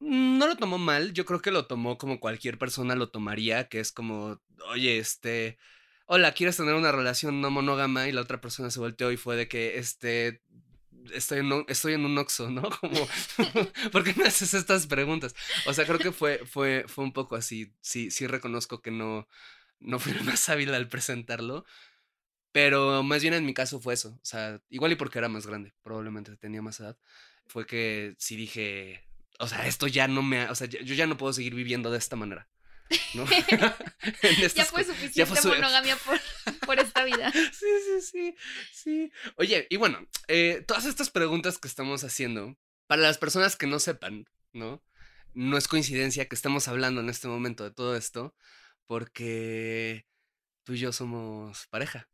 no 0.00 0.46
lo 0.46 0.56
tomó 0.56 0.78
mal, 0.78 1.12
yo 1.12 1.24
creo 1.24 1.40
que 1.42 1.50
lo 1.50 1.66
tomó 1.66 1.98
como 1.98 2.20
cualquier 2.20 2.58
persona 2.58 2.94
lo 2.94 3.10
tomaría, 3.10 3.68
que 3.68 3.80
es 3.80 3.92
como, 3.92 4.40
oye, 4.70 4.98
este, 4.98 5.58
hola, 6.06 6.32
¿quieres 6.32 6.56
tener 6.56 6.74
una 6.74 6.90
relación 6.90 7.40
no 7.40 7.50
monógama? 7.50 8.08
Y 8.08 8.12
la 8.12 8.22
otra 8.22 8.40
persona 8.40 8.70
se 8.70 8.80
volteó 8.80 9.12
y 9.12 9.16
fue 9.16 9.36
de 9.36 9.46
que, 9.46 9.78
este, 9.78 10.42
estoy 11.12 11.40
en 11.40 11.52
un, 11.52 11.64
estoy 11.68 11.94
en 11.94 12.04
un 12.04 12.18
Oxxo, 12.18 12.50
¿no? 12.50 12.62
Como, 12.80 13.08
¿por 13.92 14.04
qué 14.04 14.14
me 14.14 14.24
haces 14.24 14.54
estas 14.54 14.86
preguntas? 14.86 15.34
O 15.66 15.72
sea, 15.74 15.86
creo 15.86 15.98
que 15.98 16.12
fue, 16.12 16.40
fue, 16.46 16.84
fue 16.86 17.04
un 17.04 17.12
poco 17.12 17.36
así. 17.36 17.72
Sí, 17.80 18.10
sí 18.10 18.26
reconozco 18.26 18.82
que 18.82 18.90
no, 18.90 19.28
no 19.80 19.98
fui 19.98 20.12
más 20.24 20.48
hábil 20.48 20.74
al 20.74 20.88
presentarlo. 20.88 21.64
Pero 22.52 23.02
más 23.02 23.22
bien 23.22 23.34
en 23.34 23.46
mi 23.46 23.54
caso 23.54 23.80
fue 23.80 23.94
eso. 23.94 24.10
O 24.10 24.24
sea, 24.24 24.60
igual 24.70 24.92
y 24.92 24.96
porque 24.96 25.18
era 25.18 25.28
más 25.28 25.46
grande, 25.46 25.72
probablemente 25.82 26.36
tenía 26.36 26.62
más 26.62 26.80
edad. 26.80 26.96
Fue 27.46 27.66
que 27.66 28.14
sí 28.18 28.36
dije, 28.36 29.04
o 29.38 29.46
sea, 29.48 29.66
esto 29.66 29.86
ya 29.86 30.08
no 30.08 30.22
me, 30.22 30.48
o 30.48 30.54
sea, 30.54 30.66
yo 30.66 30.94
ya 30.94 31.06
no 31.06 31.16
puedo 31.16 31.32
seguir 31.32 31.54
viviendo 31.54 31.90
de 31.90 31.98
esta 31.98 32.16
manera. 32.16 32.48
Ya 34.54 34.64
fue 34.66 34.84
suficiente 34.84 35.40
su- 35.40 35.48
monogamia 35.48 35.96
por, 35.96 36.20
por 36.66 36.78
esta 36.78 37.04
vida. 37.04 37.32
Sí, 37.52 37.66
sí, 37.84 38.00
sí, 38.02 38.34
sí. 38.72 39.12
Oye, 39.36 39.66
y 39.70 39.76
bueno, 39.76 40.06
eh, 40.28 40.64
todas 40.66 40.84
estas 40.86 41.10
preguntas 41.10 41.58
que 41.58 41.68
estamos 41.68 42.04
haciendo, 42.04 42.56
para 42.86 43.02
las 43.02 43.18
personas 43.18 43.56
que 43.56 43.66
no 43.66 43.78
sepan, 43.78 44.26
¿no? 44.52 44.82
No 45.34 45.56
es 45.56 45.68
coincidencia 45.68 46.26
que 46.28 46.34
estemos 46.34 46.66
hablando 46.68 47.00
en 47.00 47.08
este 47.08 47.28
momento 47.28 47.64
de 47.64 47.70
todo 47.70 47.96
esto, 47.96 48.34
porque 48.86 50.06
tú 50.64 50.74
y 50.74 50.78
yo 50.78 50.92
somos 50.92 51.66
pareja. 51.68 52.08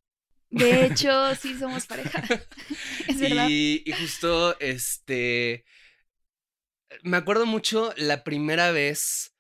De 0.51 0.87
hecho, 0.87 1.35
sí 1.35 1.59
somos 1.59 1.87
pareja. 1.87 2.23
Es 3.09 3.19
verdad. 3.21 3.49
Y, 3.49 3.83
y 3.87 3.93
justo, 3.93 4.59
este, 4.61 5.65
me 7.03 7.17
acuerdo 7.17 7.47
mucho 7.47 7.93
la 7.97 8.23
primera 8.25 8.71
vez 8.71 9.35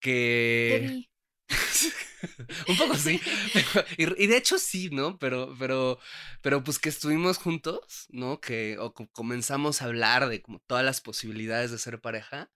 que... 0.00 1.06
Un 2.68 2.76
poco 2.76 2.94
sí. 2.96 3.20
Y, 3.96 4.26
de 4.26 4.36
hecho 4.36 4.58
sí, 4.58 4.90
¿no? 4.90 5.18
Pero, 5.18 5.54
pero, 5.58 5.98
pero 6.42 6.62
pues 6.62 6.78
que 6.78 6.88
estuvimos 6.88 7.38
juntos, 7.38 8.06
¿no? 8.10 8.40
Que 8.40 8.76
o 8.78 8.92
co- 8.92 9.08
comenzamos 9.12 9.80
a 9.82 9.86
hablar 9.86 10.28
de 10.28 10.42
como 10.42 10.60
todas 10.66 10.84
las 10.84 11.00
posibilidades 11.00 11.70
de 11.70 11.78
ser 11.78 12.00
pareja. 12.00 12.50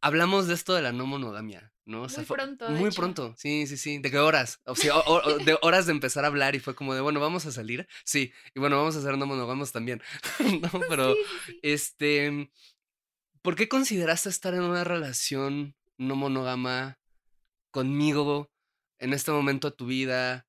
Hablamos 0.00 0.46
de 0.46 0.54
esto 0.54 0.74
de 0.74 0.82
la 0.82 0.92
no 0.92 1.06
monogamia, 1.06 1.72
¿no? 1.86 2.02
O 2.02 2.08
sea, 2.10 2.18
Muy 2.18 2.26
pronto, 2.36 2.68
Muy 2.70 2.88
hecho. 2.90 2.96
pronto, 3.00 3.34
sí, 3.38 3.66
sí, 3.66 3.78
sí. 3.78 3.98
¿De 3.98 4.10
qué 4.10 4.18
horas? 4.18 4.60
O 4.66 4.76
sea, 4.76 4.98
o- 4.98 5.22
o- 5.22 5.38
de 5.38 5.56
horas 5.62 5.86
de 5.86 5.92
empezar 5.92 6.24
a 6.24 6.28
hablar 6.28 6.54
y 6.54 6.60
fue 6.60 6.74
como 6.74 6.94
de, 6.94 7.00
bueno, 7.00 7.20
vamos 7.20 7.46
a 7.46 7.52
salir. 7.52 7.88
Sí, 8.04 8.32
y 8.54 8.60
bueno, 8.60 8.76
vamos 8.76 8.96
a 8.96 8.98
hacer 8.98 9.16
no 9.16 9.24
monogamos 9.26 9.72
también. 9.72 10.02
¿No? 10.60 10.70
Pero, 10.90 11.14
Sí, 11.14 11.20
sí, 11.46 11.52
sí. 11.52 11.60
este, 11.62 12.50
¿por 13.40 13.56
qué 13.56 13.66
consideraste 13.68 14.28
estar 14.28 14.52
en 14.52 14.62
una 14.62 14.84
relación 14.84 15.74
no 15.98 16.16
monógama 16.16 16.98
conmigo 17.70 18.50
en 18.98 19.12
este 19.12 19.30
momento 19.30 19.70
de 19.70 19.76
tu 19.76 19.86
vida? 19.86 20.46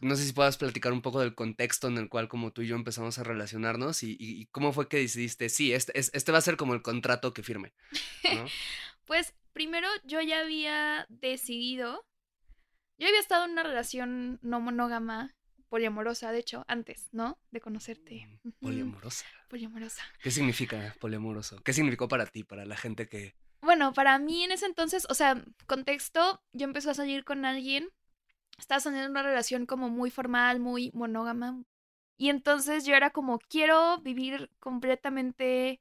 No 0.00 0.14
sé 0.14 0.24
si 0.24 0.32
puedas 0.32 0.56
platicar 0.56 0.92
un 0.92 1.02
poco 1.02 1.20
del 1.20 1.34
contexto 1.34 1.88
en 1.88 1.98
el 1.98 2.08
cual 2.08 2.28
como 2.28 2.52
tú 2.52 2.62
y 2.62 2.68
yo 2.68 2.76
empezamos 2.76 3.18
a 3.18 3.24
relacionarnos 3.24 4.02
y, 4.04 4.46
cómo 4.52 4.72
fue 4.72 4.88
que 4.88 4.98
decidiste, 4.98 5.48
sí, 5.48 5.72
este, 5.72 5.98
es- 5.98 6.10
este 6.14 6.30
va 6.30 6.38
a 6.38 6.42
ser 6.42 6.56
como 6.56 6.74
el 6.74 6.82
contrato 6.82 7.32
que 7.34 7.42
firme, 7.42 7.72
¿no? 8.34 8.44
Pues 9.04 9.34
primero 9.54 9.88
yo 10.04 10.20
ya 10.20 10.40
había 10.40 11.06
decidido, 11.08 12.04
yo 12.98 13.08
había 13.08 13.18
estado 13.20 13.46
en 13.46 13.52
una 13.52 13.62
relación 13.62 14.38
no 14.42 14.60
monógama, 14.60 15.34
poliamorosa, 15.70 16.30
de 16.30 16.38
hecho, 16.40 16.64
antes, 16.68 17.08
¿no? 17.12 17.38
De 17.50 17.60
conocerte. 17.60 18.26
Mm, 18.44 18.50
Poliamorosa. 18.60 19.24
Poliamorosa. 19.48 20.02
¿Qué 20.22 20.30
significa 20.30 20.94
poliamoroso? 21.00 21.60
¿Qué 21.62 21.72
significó 21.72 22.06
para 22.06 22.26
ti, 22.26 22.44
para 22.44 22.66
la 22.66 22.76
gente 22.76 23.08
que... 23.08 23.34
Bueno, 23.60 23.92
para 23.92 24.18
mí 24.18 24.44
en 24.44 24.52
ese 24.52 24.66
entonces, 24.66 25.06
o 25.10 25.14
sea, 25.14 25.44
contexto, 25.66 26.42
yo 26.52 26.64
empecé 26.64 26.90
a 26.90 26.94
salir 26.94 27.24
con 27.24 27.44
alguien, 27.44 27.88
estaba 28.58 28.80
teniendo 28.82 29.10
una 29.10 29.22
relación 29.22 29.66
como 29.66 29.90
muy 29.90 30.10
formal, 30.10 30.60
muy 30.60 30.90
monógama, 30.94 31.62
y 32.18 32.30
entonces 32.30 32.84
yo 32.86 32.94
era 32.96 33.10
como, 33.10 33.38
quiero 33.40 34.00
vivir 34.02 34.50
completamente 34.60 35.80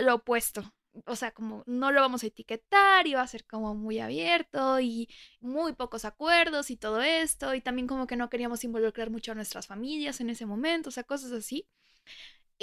lo 0.00 0.16
opuesto. 0.16 0.74
O 1.06 1.16
sea, 1.16 1.32
como 1.32 1.64
no 1.66 1.92
lo 1.92 2.00
vamos 2.02 2.22
a 2.24 2.26
etiquetar 2.28 3.06
y 3.06 3.14
va 3.14 3.22
a 3.22 3.26
ser 3.28 3.46
como 3.46 3.74
muy 3.74 4.00
abierto 4.00 4.80
y 4.80 5.08
muy 5.40 5.74
pocos 5.74 6.04
acuerdos 6.04 6.70
y 6.70 6.76
todo 6.76 7.02
esto. 7.02 7.54
Y 7.54 7.60
también 7.62 7.86
como 7.88 8.06
que 8.06 8.16
no 8.16 8.30
queríamos 8.30 8.64
involucrar 8.64 9.10
mucho 9.10 9.32
a 9.32 9.34
nuestras 9.36 9.66
familias 9.66 10.20
en 10.20 10.30
ese 10.30 10.46
momento, 10.46 10.90
o 10.90 10.92
sea, 10.92 11.04
cosas 11.04 11.32
así. 11.32 11.66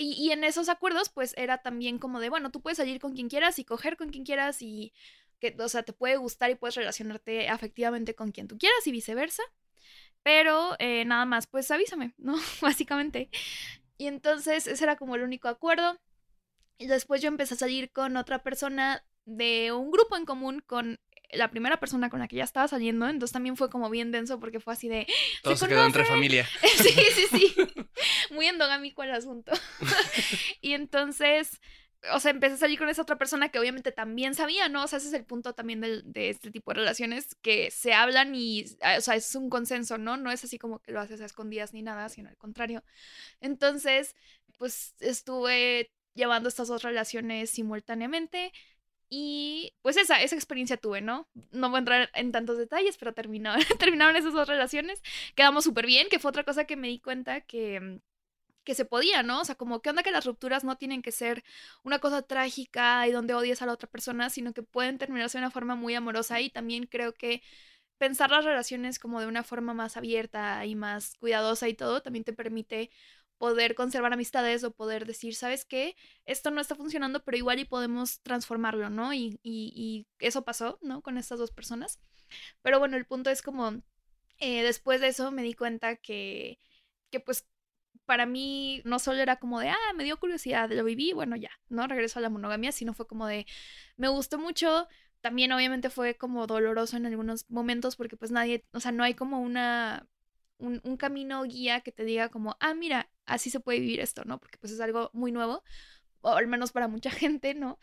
Y, 0.01 0.31
en 0.31 0.43
esos 0.43 0.69
acuerdos, 0.69 1.09
pues 1.09 1.33
era 1.37 1.59
también 1.61 1.99
como 1.99 2.19
de, 2.19 2.29
bueno, 2.29 2.51
tú 2.51 2.61
puedes 2.61 2.77
salir 2.77 3.01
con 3.01 3.13
quien 3.13 3.27
quieras 3.27 3.59
y 3.59 3.65
coger 3.65 3.97
con 3.97 4.09
quien 4.09 4.23
quieras 4.23 4.61
y 4.61 4.93
que, 5.39 5.55
o 5.59 5.69
sea, 5.69 5.83
te 5.83 5.93
puede 5.93 6.17
gustar 6.17 6.49
y 6.49 6.55
puedes 6.55 6.75
relacionarte 6.75 7.49
afectivamente 7.49 8.15
con 8.15 8.31
quien 8.31 8.47
tú 8.47 8.57
quieras 8.57 8.85
y 8.87 8.91
viceversa. 8.91 9.43
Pero 10.23 10.75
eh, 10.79 11.05
nada 11.05 11.25
más, 11.25 11.47
pues 11.47 11.69
avísame, 11.71 12.13
¿no? 12.17 12.35
Básicamente. 12.61 13.29
Y 13.97 14.07
entonces 14.07 14.67
ese 14.67 14.83
era 14.83 14.95
como 14.95 15.15
el 15.15 15.23
único 15.23 15.49
acuerdo. 15.49 15.99
Y 16.77 16.87
después 16.87 17.21
yo 17.21 17.27
empecé 17.27 17.55
a 17.55 17.57
salir 17.57 17.91
con 17.91 18.15
otra 18.15 18.41
persona 18.41 19.03
de 19.25 19.73
un 19.73 19.91
grupo 19.91 20.15
en 20.15 20.25
común 20.25 20.63
con 20.65 20.99
la 21.31 21.49
primera 21.49 21.79
persona 21.79 22.09
con 22.09 22.19
la 22.19 22.27
que 22.27 22.37
ya 22.37 22.43
estaba 22.43 22.67
saliendo. 22.67 23.07
Entonces 23.07 23.33
también 23.33 23.57
fue 23.57 23.69
como 23.69 23.89
bien 23.89 24.11
denso 24.11 24.39
porque 24.39 24.59
fue 24.59 24.73
así 24.73 24.87
de, 24.89 25.07
Todo 25.43 25.55
se, 25.55 25.67
quedó 25.67 25.85
entre 25.85 26.05
familia. 26.05 26.47
sí, 26.77 26.89
sí, 26.89 27.25
sí. 27.31 27.55
Muy 28.31 28.47
endogámico 28.47 29.03
el 29.03 29.11
asunto. 29.11 29.51
y 30.61 30.73
entonces, 30.73 31.61
o 32.13 32.19
sea, 32.19 32.31
empecé 32.31 32.55
a 32.55 32.57
salir 32.57 32.79
con 32.79 32.89
esa 32.89 33.01
otra 33.01 33.17
persona 33.17 33.49
que 33.49 33.59
obviamente 33.59 33.91
también 33.91 34.33
sabía, 34.33 34.69
¿no? 34.69 34.83
O 34.83 34.87
sea, 34.87 34.97
ese 34.97 35.09
es 35.09 35.13
el 35.13 35.25
punto 35.25 35.53
también 35.53 35.81
del- 35.81 36.03
de 36.05 36.29
este 36.29 36.51
tipo 36.51 36.71
de 36.71 36.79
relaciones 36.79 37.35
que 37.41 37.71
se 37.71 37.93
hablan 37.93 38.33
y, 38.35 38.65
ah, 38.81 38.95
o 38.97 39.01
sea, 39.01 39.15
es 39.15 39.35
un 39.35 39.49
consenso, 39.49 39.97
¿no? 39.97 40.17
No 40.17 40.31
es 40.31 40.43
así 40.43 40.57
como 40.57 40.79
que 40.79 40.91
lo 40.91 40.99
haces 40.99 41.21
a 41.21 41.25
escondidas 41.25 41.73
ni 41.73 41.81
nada, 41.81 42.09
sino 42.09 42.29
al 42.29 42.37
contrario. 42.37 42.83
Entonces, 43.41 44.15
pues 44.57 44.95
estuve 44.99 45.91
llevando 46.13 46.49
estas 46.49 46.67
dos 46.67 46.83
relaciones 46.83 47.49
simultáneamente. 47.49 48.51
Y 49.09 49.73
pues 49.81 49.97
esa, 49.97 50.21
esa 50.21 50.35
experiencia 50.35 50.77
tuve, 50.77 51.01
¿no? 51.01 51.27
No 51.51 51.69
voy 51.69 51.77
a 51.77 51.79
entrar 51.79 52.09
en 52.13 52.31
tantos 52.31 52.57
detalles, 52.57 52.97
pero 52.97 53.13
terminó, 53.13 53.53
terminaron 53.79 54.15
esas 54.15 54.33
dos 54.33 54.47
relaciones. 54.47 55.01
Quedamos 55.35 55.63
súper 55.63 55.85
bien, 55.87 56.07
que 56.09 56.19
fue 56.19 56.29
otra 56.29 56.43
cosa 56.43 56.65
que 56.65 56.75
me 56.75 56.87
di 56.89 56.99
cuenta 56.99 57.41
que, 57.41 57.79
mm, 57.79 57.99
que 58.63 58.75
se 58.75 58.85
podía, 58.85 59.23
¿no? 59.23 59.41
O 59.41 59.45
sea, 59.45 59.55
como 59.55 59.81
que 59.81 59.89
onda 59.89 60.03
que 60.03 60.11
las 60.11 60.25
rupturas 60.25 60.63
no 60.63 60.77
tienen 60.77 61.01
que 61.01 61.11
ser 61.11 61.43
una 61.83 61.99
cosa 61.99 62.21
trágica 62.21 63.07
y 63.07 63.11
donde 63.11 63.33
odias 63.33 63.61
a 63.61 63.65
la 63.65 63.73
otra 63.73 63.89
persona, 63.89 64.29
sino 64.29 64.53
que 64.53 64.63
pueden 64.63 64.97
terminarse 64.99 65.37
de 65.39 65.43
una 65.45 65.51
forma 65.51 65.75
muy 65.75 65.95
amorosa 65.95 66.41
y 66.41 66.49
también 66.51 66.85
creo 66.85 67.13
que 67.15 67.41
pensar 67.97 68.31
las 68.31 68.45
relaciones 68.45 68.99
como 68.99 69.21
de 69.21 69.27
una 69.27 69.43
forma 69.43 69.73
más 69.73 69.97
abierta 69.97 70.65
y 70.65 70.75
más 70.75 71.15
cuidadosa 71.19 71.67
y 71.69 71.73
todo 71.75 72.01
también 72.01 72.23
te 72.25 72.33
permite 72.33 72.91
poder 73.39 73.73
conservar 73.73 74.13
amistades 74.13 74.63
o 74.63 74.71
poder 74.71 75.07
decir, 75.07 75.33
¿sabes 75.33 75.65
qué? 75.65 75.95
Esto 76.25 76.51
no 76.51 76.61
está 76.61 76.75
funcionando, 76.75 77.23
pero 77.23 77.37
igual 77.37 77.57
y 77.59 77.65
podemos 77.65 78.21
transformarlo, 78.21 78.89
¿no? 78.89 79.13
Y, 79.13 79.39
y, 79.41 80.07
eso 80.19 80.43
pasó, 80.43 80.77
¿no? 80.83 81.01
Con 81.01 81.17
estas 81.17 81.39
dos 81.39 81.51
personas. 81.51 81.99
Pero 82.61 82.79
bueno, 82.79 82.97
el 82.97 83.05
punto 83.05 83.29
es 83.31 83.41
como, 83.41 83.81
eh, 84.39 84.61
después 84.63 85.01
de 85.01 85.07
eso 85.07 85.31
me 85.31 85.41
di 85.41 85.53
cuenta 85.53 85.95
que, 85.95 86.59
que 87.11 87.21
pues 87.21 87.47
para 88.05 88.25
mí 88.25 88.81
no 88.85 88.99
solo 88.99 89.19
era 89.19 89.37
como 89.37 89.59
de, 89.61 89.69
ah, 89.69 89.93
me 89.95 90.03
dio 90.03 90.19
curiosidad, 90.19 90.69
lo 90.71 90.83
viví, 90.83 91.13
bueno, 91.13 91.35
ya, 91.37 91.51
¿no? 91.69 91.87
Regreso 91.87 92.19
a 92.19 92.21
la 92.21 92.29
monogamia, 92.29 92.71
sino 92.73 92.93
fue 92.93 93.07
como 93.07 93.25
de, 93.25 93.45
me 93.95 94.09
gustó 94.09 94.37
mucho, 94.37 94.87
también 95.21 95.51
obviamente 95.53 95.89
fue 95.89 96.15
como 96.17 96.45
doloroso 96.45 96.97
en 96.97 97.05
algunos 97.05 97.49
momentos 97.49 97.95
porque 97.95 98.17
pues 98.17 98.31
nadie, 98.31 98.65
o 98.73 98.79
sea, 98.81 98.91
no 98.91 99.03
hay 99.03 99.13
como 99.15 99.39
una 99.39 100.07
un, 100.59 100.97
camino 100.97 101.43
guía 101.43 101.81
que 101.81 101.91
te 101.91 102.03
diga 102.03 102.29
como, 102.29 102.57
ah, 102.59 102.73
mira, 102.73 103.09
así 103.25 103.49
se 103.49 103.59
puede 103.59 103.79
vivir 103.79 103.99
esto, 104.01 104.23
¿no? 104.25 104.39
Porque 104.39 104.57
pues 104.57 104.73
es 104.73 104.79
algo 104.79 105.09
muy 105.13 105.31
nuevo, 105.31 105.63
o 106.21 106.29
al 106.31 106.47
menos 106.47 106.71
para 106.71 106.87
mucha 106.87 107.11
gente, 107.11 107.53
¿no? 107.55 107.79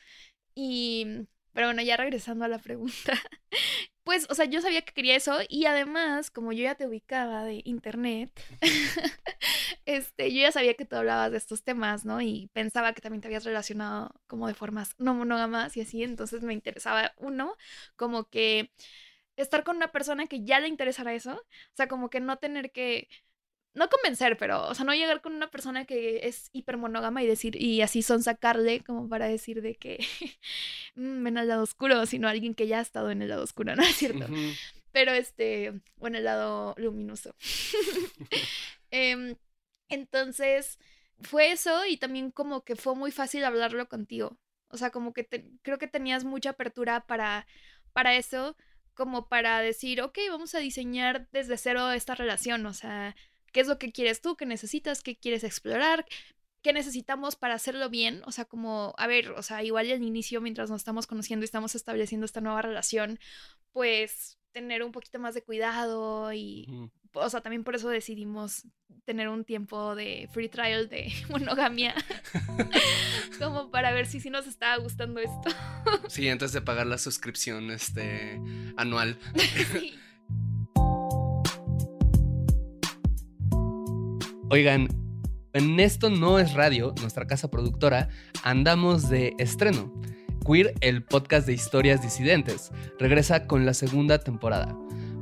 Y, 0.54 1.26
pero 1.52 1.68
bueno, 1.68 1.82
ya 1.82 1.96
regresando 1.96 2.44
a 2.44 2.48
la 2.48 2.58
pregunta, 2.58 3.12
pues, 4.04 4.26
o 4.30 4.34
sea, 4.34 4.44
yo 4.44 4.60
sabía 4.60 4.82
que 4.82 4.92
quería 4.92 5.16
eso 5.16 5.38
y 5.48 5.66
además, 5.66 6.30
como 6.30 6.52
yo 6.52 6.64
ya 6.64 6.74
te 6.76 6.86
ubicaba 6.86 7.44
de 7.44 7.62
internet, 7.64 8.30
este, 9.86 10.32
yo 10.32 10.42
ya 10.42 10.52
sabía 10.52 10.74
que 10.74 10.84
tú 10.84 10.96
hablabas 10.96 11.32
de 11.32 11.38
estos 11.38 11.62
temas, 11.64 12.04
¿no? 12.04 12.20
Y 12.20 12.50
pensaba 12.52 12.92
que 12.92 13.00
también 13.00 13.20
te 13.22 13.28
habías 13.28 13.44
relacionado 13.44 14.14
como 14.26 14.48
de 14.48 14.54
formas 14.54 14.94
no 14.98 15.14
monógamas 15.14 15.76
y 15.76 15.80
así, 15.80 16.02
entonces 16.02 16.42
me 16.42 16.54
interesaba 16.54 17.12
uno, 17.18 17.56
como 17.96 18.28
que 18.28 18.70
estar 19.36 19.64
con 19.64 19.76
una 19.76 19.92
persona 19.92 20.26
que 20.26 20.44
ya 20.44 20.60
le 20.60 20.68
interesara 20.68 21.14
eso. 21.14 21.34
O 21.34 21.76
sea, 21.76 21.88
como 21.88 22.10
que 22.10 22.20
no 22.20 22.38
tener 22.38 22.72
que. 22.72 23.08
No 23.74 23.90
convencer, 23.90 24.38
pero, 24.38 24.66
o 24.68 24.74
sea, 24.74 24.86
no 24.86 24.94
llegar 24.94 25.20
con 25.20 25.34
una 25.34 25.50
persona 25.50 25.84
que 25.84 26.26
es 26.26 26.48
hipermonógama 26.52 27.22
y 27.22 27.26
decir, 27.26 27.60
y 27.60 27.82
así 27.82 28.00
son 28.00 28.22
sacarle, 28.22 28.82
como 28.82 29.06
para 29.06 29.26
decir 29.26 29.60
de 29.60 29.74
que 29.74 29.98
mm, 30.94 31.22
ven 31.24 31.36
al 31.36 31.48
lado 31.48 31.62
oscuro, 31.62 32.06
sino 32.06 32.26
alguien 32.26 32.54
que 32.54 32.68
ya 32.68 32.78
ha 32.78 32.82
estado 32.82 33.10
en 33.10 33.20
el 33.20 33.28
lado 33.28 33.42
oscuro, 33.42 33.76
¿no 33.76 33.82
es 33.82 33.96
cierto? 33.96 34.26
Pero 34.92 35.12
este, 35.12 35.74
o 35.98 36.06
en 36.06 36.14
el 36.14 36.24
lado 36.24 36.74
luminoso. 36.78 37.34
Em, 38.90 39.36
entonces, 39.90 40.78
fue 41.20 41.52
eso 41.52 41.84
y 41.86 41.98
también 41.98 42.30
como 42.30 42.64
que 42.64 42.76
fue 42.76 42.94
muy 42.94 43.10
fácil 43.10 43.44
hablarlo 43.44 43.88
contigo. 43.88 44.38
O 44.68 44.78
sea, 44.78 44.90
como 44.90 45.12
que 45.12 45.26
creo 45.62 45.78
que 45.78 45.86
tenías 45.88 46.24
mucha 46.24 46.50
apertura 46.50 47.06
para, 47.06 47.46
para 47.92 48.16
eso 48.16 48.56
como 48.96 49.28
para 49.28 49.60
decir, 49.60 50.00
ok, 50.00 50.18
vamos 50.30 50.54
a 50.54 50.58
diseñar 50.58 51.28
desde 51.30 51.56
cero 51.58 51.92
esta 51.92 52.16
relación, 52.16 52.66
o 52.66 52.74
sea, 52.74 53.14
¿qué 53.52 53.60
es 53.60 53.68
lo 53.68 53.78
que 53.78 53.92
quieres 53.92 54.20
tú? 54.20 54.36
¿Qué 54.36 54.46
necesitas? 54.46 55.02
¿Qué 55.02 55.16
quieres 55.16 55.44
explorar? 55.44 56.06
¿Qué 56.62 56.72
necesitamos 56.72 57.36
para 57.36 57.54
hacerlo 57.54 57.90
bien? 57.90 58.22
O 58.24 58.32
sea, 58.32 58.46
como, 58.46 58.94
a 58.96 59.06
ver, 59.06 59.30
o 59.30 59.42
sea, 59.42 59.62
igual 59.62 59.90
al 59.92 60.02
inicio, 60.02 60.40
mientras 60.40 60.70
nos 60.70 60.80
estamos 60.80 61.06
conociendo 61.06 61.44
y 61.44 61.46
estamos 61.46 61.74
estableciendo 61.74 62.24
esta 62.24 62.40
nueva 62.40 62.62
relación, 62.62 63.20
pues 63.72 64.38
tener 64.52 64.82
un 64.82 64.90
poquito 64.90 65.18
más 65.18 65.34
de 65.34 65.42
cuidado 65.42 66.32
y, 66.32 66.66
o 67.20 67.30
sea, 67.30 67.40
también 67.40 67.64
por 67.64 67.74
eso 67.74 67.88
decidimos 67.88 68.64
tener 69.04 69.28
un 69.28 69.44
tiempo 69.44 69.94
de 69.94 70.28
free 70.32 70.48
trial 70.48 70.88
de 70.88 71.12
monogamia, 71.30 71.94
como 73.38 73.70
para 73.70 73.92
ver 73.92 74.06
si 74.06 74.20
sí 74.20 74.30
nos 74.30 74.46
estaba 74.46 74.76
gustando 74.76 75.20
esto. 75.20 75.50
sí, 76.08 76.28
antes 76.28 76.52
de 76.52 76.60
pagar 76.60 76.86
la 76.86 76.98
suscripción 76.98 77.70
este, 77.70 78.40
anual. 78.76 79.18
Oigan, 84.48 84.88
en 85.52 85.80
esto 85.80 86.10
no 86.10 86.38
es 86.38 86.52
radio, 86.52 86.94
nuestra 87.00 87.26
casa 87.26 87.50
productora, 87.50 88.08
andamos 88.42 89.08
de 89.08 89.34
estreno. 89.38 89.92
Queer, 90.46 90.74
el 90.80 91.02
podcast 91.02 91.46
de 91.46 91.54
historias 91.54 92.02
disidentes, 92.02 92.70
regresa 93.00 93.48
con 93.48 93.66
la 93.66 93.74
segunda 93.74 94.20
temporada. 94.20 94.76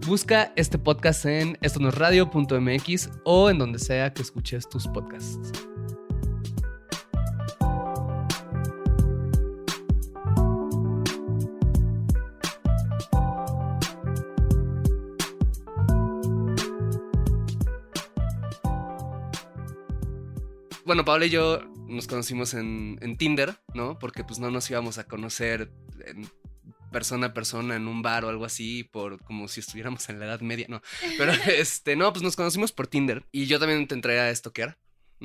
Busca 0.06 0.52
este 0.54 0.76
podcast 0.76 1.24
en 1.24 1.56
estonosradio.mx 1.62 3.08
o 3.24 3.48
en 3.48 3.56
donde 3.56 3.78
sea 3.78 4.12
que 4.12 4.20
escuches 4.20 4.68
tus 4.68 4.86
podcasts. 4.86 5.50
Bueno, 20.84 21.02
Pablo 21.06 21.24
y 21.24 21.30
yo 21.30 21.60
nos 21.88 22.06
conocimos 22.06 22.52
en, 22.52 23.16
Tinder, 23.16 23.56
¿no? 23.72 23.98
Porque 23.98 24.22
pues 24.22 24.38
no 24.38 24.50
nos 24.50 24.68
íbamos 24.70 24.98
a 24.98 25.04
conocer 25.04 25.72
en 26.04 26.28
persona 26.94 27.26
a 27.26 27.35
persona 27.35 27.74
en 27.74 27.88
un 27.88 28.02
bar 28.02 28.24
o 28.24 28.28
algo 28.28 28.44
así, 28.44 28.85
por 28.85 29.20
como 29.24 29.48
si 29.48 29.59
estuviéramos 29.59 30.09
en 30.09 30.20
la 30.20 30.26
Edad 30.26 30.40
Media, 30.40 30.66
no. 30.68 30.80
Pero 31.18 31.33
este, 31.59 31.96
no, 31.96 32.12
pues 32.12 32.22
nos 32.22 32.37
conocimos 32.37 32.70
por 32.70 32.87
Tinder 32.87 33.24
y 33.33 33.46
yo 33.46 33.59
también 33.59 33.87
te 33.88 33.96
entré 33.96 34.20
a 34.20 34.30
estoquear. 34.30 34.78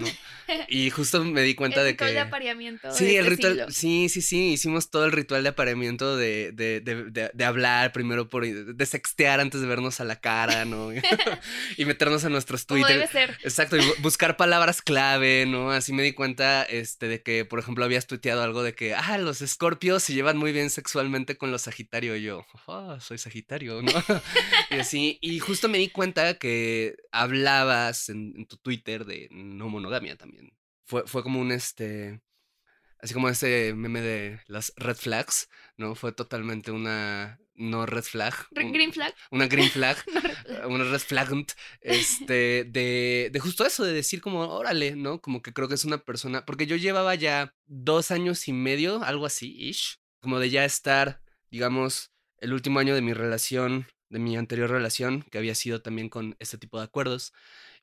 Y 0.67 0.89
justo 0.89 1.23
me 1.23 1.41
di 1.41 1.55
cuenta 1.55 1.83
de 1.83 1.95
que... 1.95 2.03
El 2.03 2.09
ritual 2.09 2.13
de 2.13 2.19
apareamiento. 2.19 2.91
Sí, 2.91 3.15
el 3.15 3.27
este 3.27 3.49
ritual, 3.49 3.73
sí, 3.73 4.09
sí, 4.09 4.21
sí, 4.21 4.53
hicimos 4.53 4.89
todo 4.89 5.05
el 5.05 5.12
ritual 5.12 5.43
de 5.43 5.49
apareamiento 5.49 6.17
de, 6.17 6.51
de, 6.51 6.81
de, 6.81 7.31
de, 7.33 7.45
hablar 7.45 7.91
primero 7.91 8.29
por... 8.29 8.45
de 8.45 8.85
sextear 8.85 9.39
antes 9.39 9.62
de 9.62 9.67
vernos 9.67 9.99
a 9.99 10.05
la 10.05 10.19
cara, 10.19 10.65
¿no? 10.65 10.89
y 11.77 11.85
meternos 11.85 12.23
en 12.23 12.31
nuestros 12.31 12.65
Twitter. 12.65 13.09
Exacto, 13.43 13.77
y 13.77 13.81
buscar 14.01 14.38
palabras 14.38 14.81
clave, 14.81 15.45
¿no? 15.45 15.71
Así 15.71 15.93
me 15.93 16.03
di 16.03 16.13
cuenta 16.13 16.63
este, 16.63 17.07
de 17.07 17.21
que, 17.21 17.45
por 17.45 17.59
ejemplo, 17.59 17.85
habías 17.85 18.07
tuiteado 18.07 18.43
algo 18.43 18.63
de 18.63 18.73
que, 18.73 18.93
ah, 18.93 19.17
los 19.17 19.41
escorpios 19.41 20.03
se 20.03 20.13
llevan 20.13 20.38
muy 20.38 20.51
bien 20.51 20.69
sexualmente 20.69 21.38
con 21.38 21.51
los 21.51 21.63
sagitario. 21.63 22.15
Y 22.15 22.23
yo, 22.23 22.45
oh, 22.65 22.99
soy 22.99 23.17
sagitario, 23.17 23.81
¿no? 23.81 23.91
y 24.71 24.75
así, 24.75 25.17
y 25.21 25.39
justo 25.39 25.69
me 25.69 25.77
di 25.77 25.89
cuenta 25.89 26.35
que 26.35 26.95
hablabas 27.12 28.09
en, 28.09 28.33
en 28.35 28.45
tu 28.45 28.57
Twitter 28.57 29.05
de 29.05 29.27
no 29.31 29.69
monogamia 29.89 30.15
también. 30.15 30.52
Fue, 30.86 31.06
fue 31.08 31.23
como 31.23 31.39
un 31.39 31.52
este. 31.52 32.21
Así 33.02 33.13
como 33.13 33.30
ese 33.30 33.73
meme 33.75 34.02
de 34.02 34.41
las 34.47 34.73
red 34.75 34.95
flags, 34.95 35.49
¿no? 35.78 35.95
Fue 35.95 36.12
totalmente 36.12 36.71
una 36.71 37.39
no 37.56 37.86
red 37.86 38.04
flag. 38.04 38.34
Green 38.52 38.91
flag. 38.91 39.13
Una 39.32 39.47
green 39.47 39.69
flag. 39.69 39.97
una 40.67 40.84
red 40.84 40.99
flag. 40.99 41.30
Este, 41.80 42.65
de, 42.65 43.30
de 43.32 43.39
justo 43.39 43.65
eso, 43.65 43.86
de 43.86 43.93
decir 43.93 44.19
como, 44.21 44.41
órale, 44.41 44.95
¿no? 44.97 45.21
Como 45.21 45.41
que 45.41 45.54
creo 45.54 45.69
que 45.69 45.75
es 45.75 45.86
una 45.86 45.99
persona. 45.99 46.45
Porque 46.45 46.67
yo 46.67 46.75
llevaba 46.75 47.15
ya 47.15 47.56
dos 47.67 48.12
años 48.12 48.47
y 48.49 48.54
medio, 48.54 49.02
algo 49.04 49.25
así, 49.25 49.56
ish. 49.58 50.02
Como 50.21 50.39
de 50.39 50.49
ya 50.49 50.65
estar, 50.65 51.21
digamos, 51.49 52.12
el 52.39 52.52
último 52.52 52.80
año 52.80 52.95
de 52.95 53.02
mi 53.02 53.13
relación, 53.13 53.88
de 54.10 54.19
mi 54.19 54.36
anterior 54.36 54.69
relación, 54.69 55.21
que 55.32 55.38
había 55.38 55.56
sido 55.56 55.82
también 55.82 56.10
con 56.10 56.36
este 56.39 56.58
tipo 56.58 56.80
de 56.80 56.84
acuerdos 56.84 57.32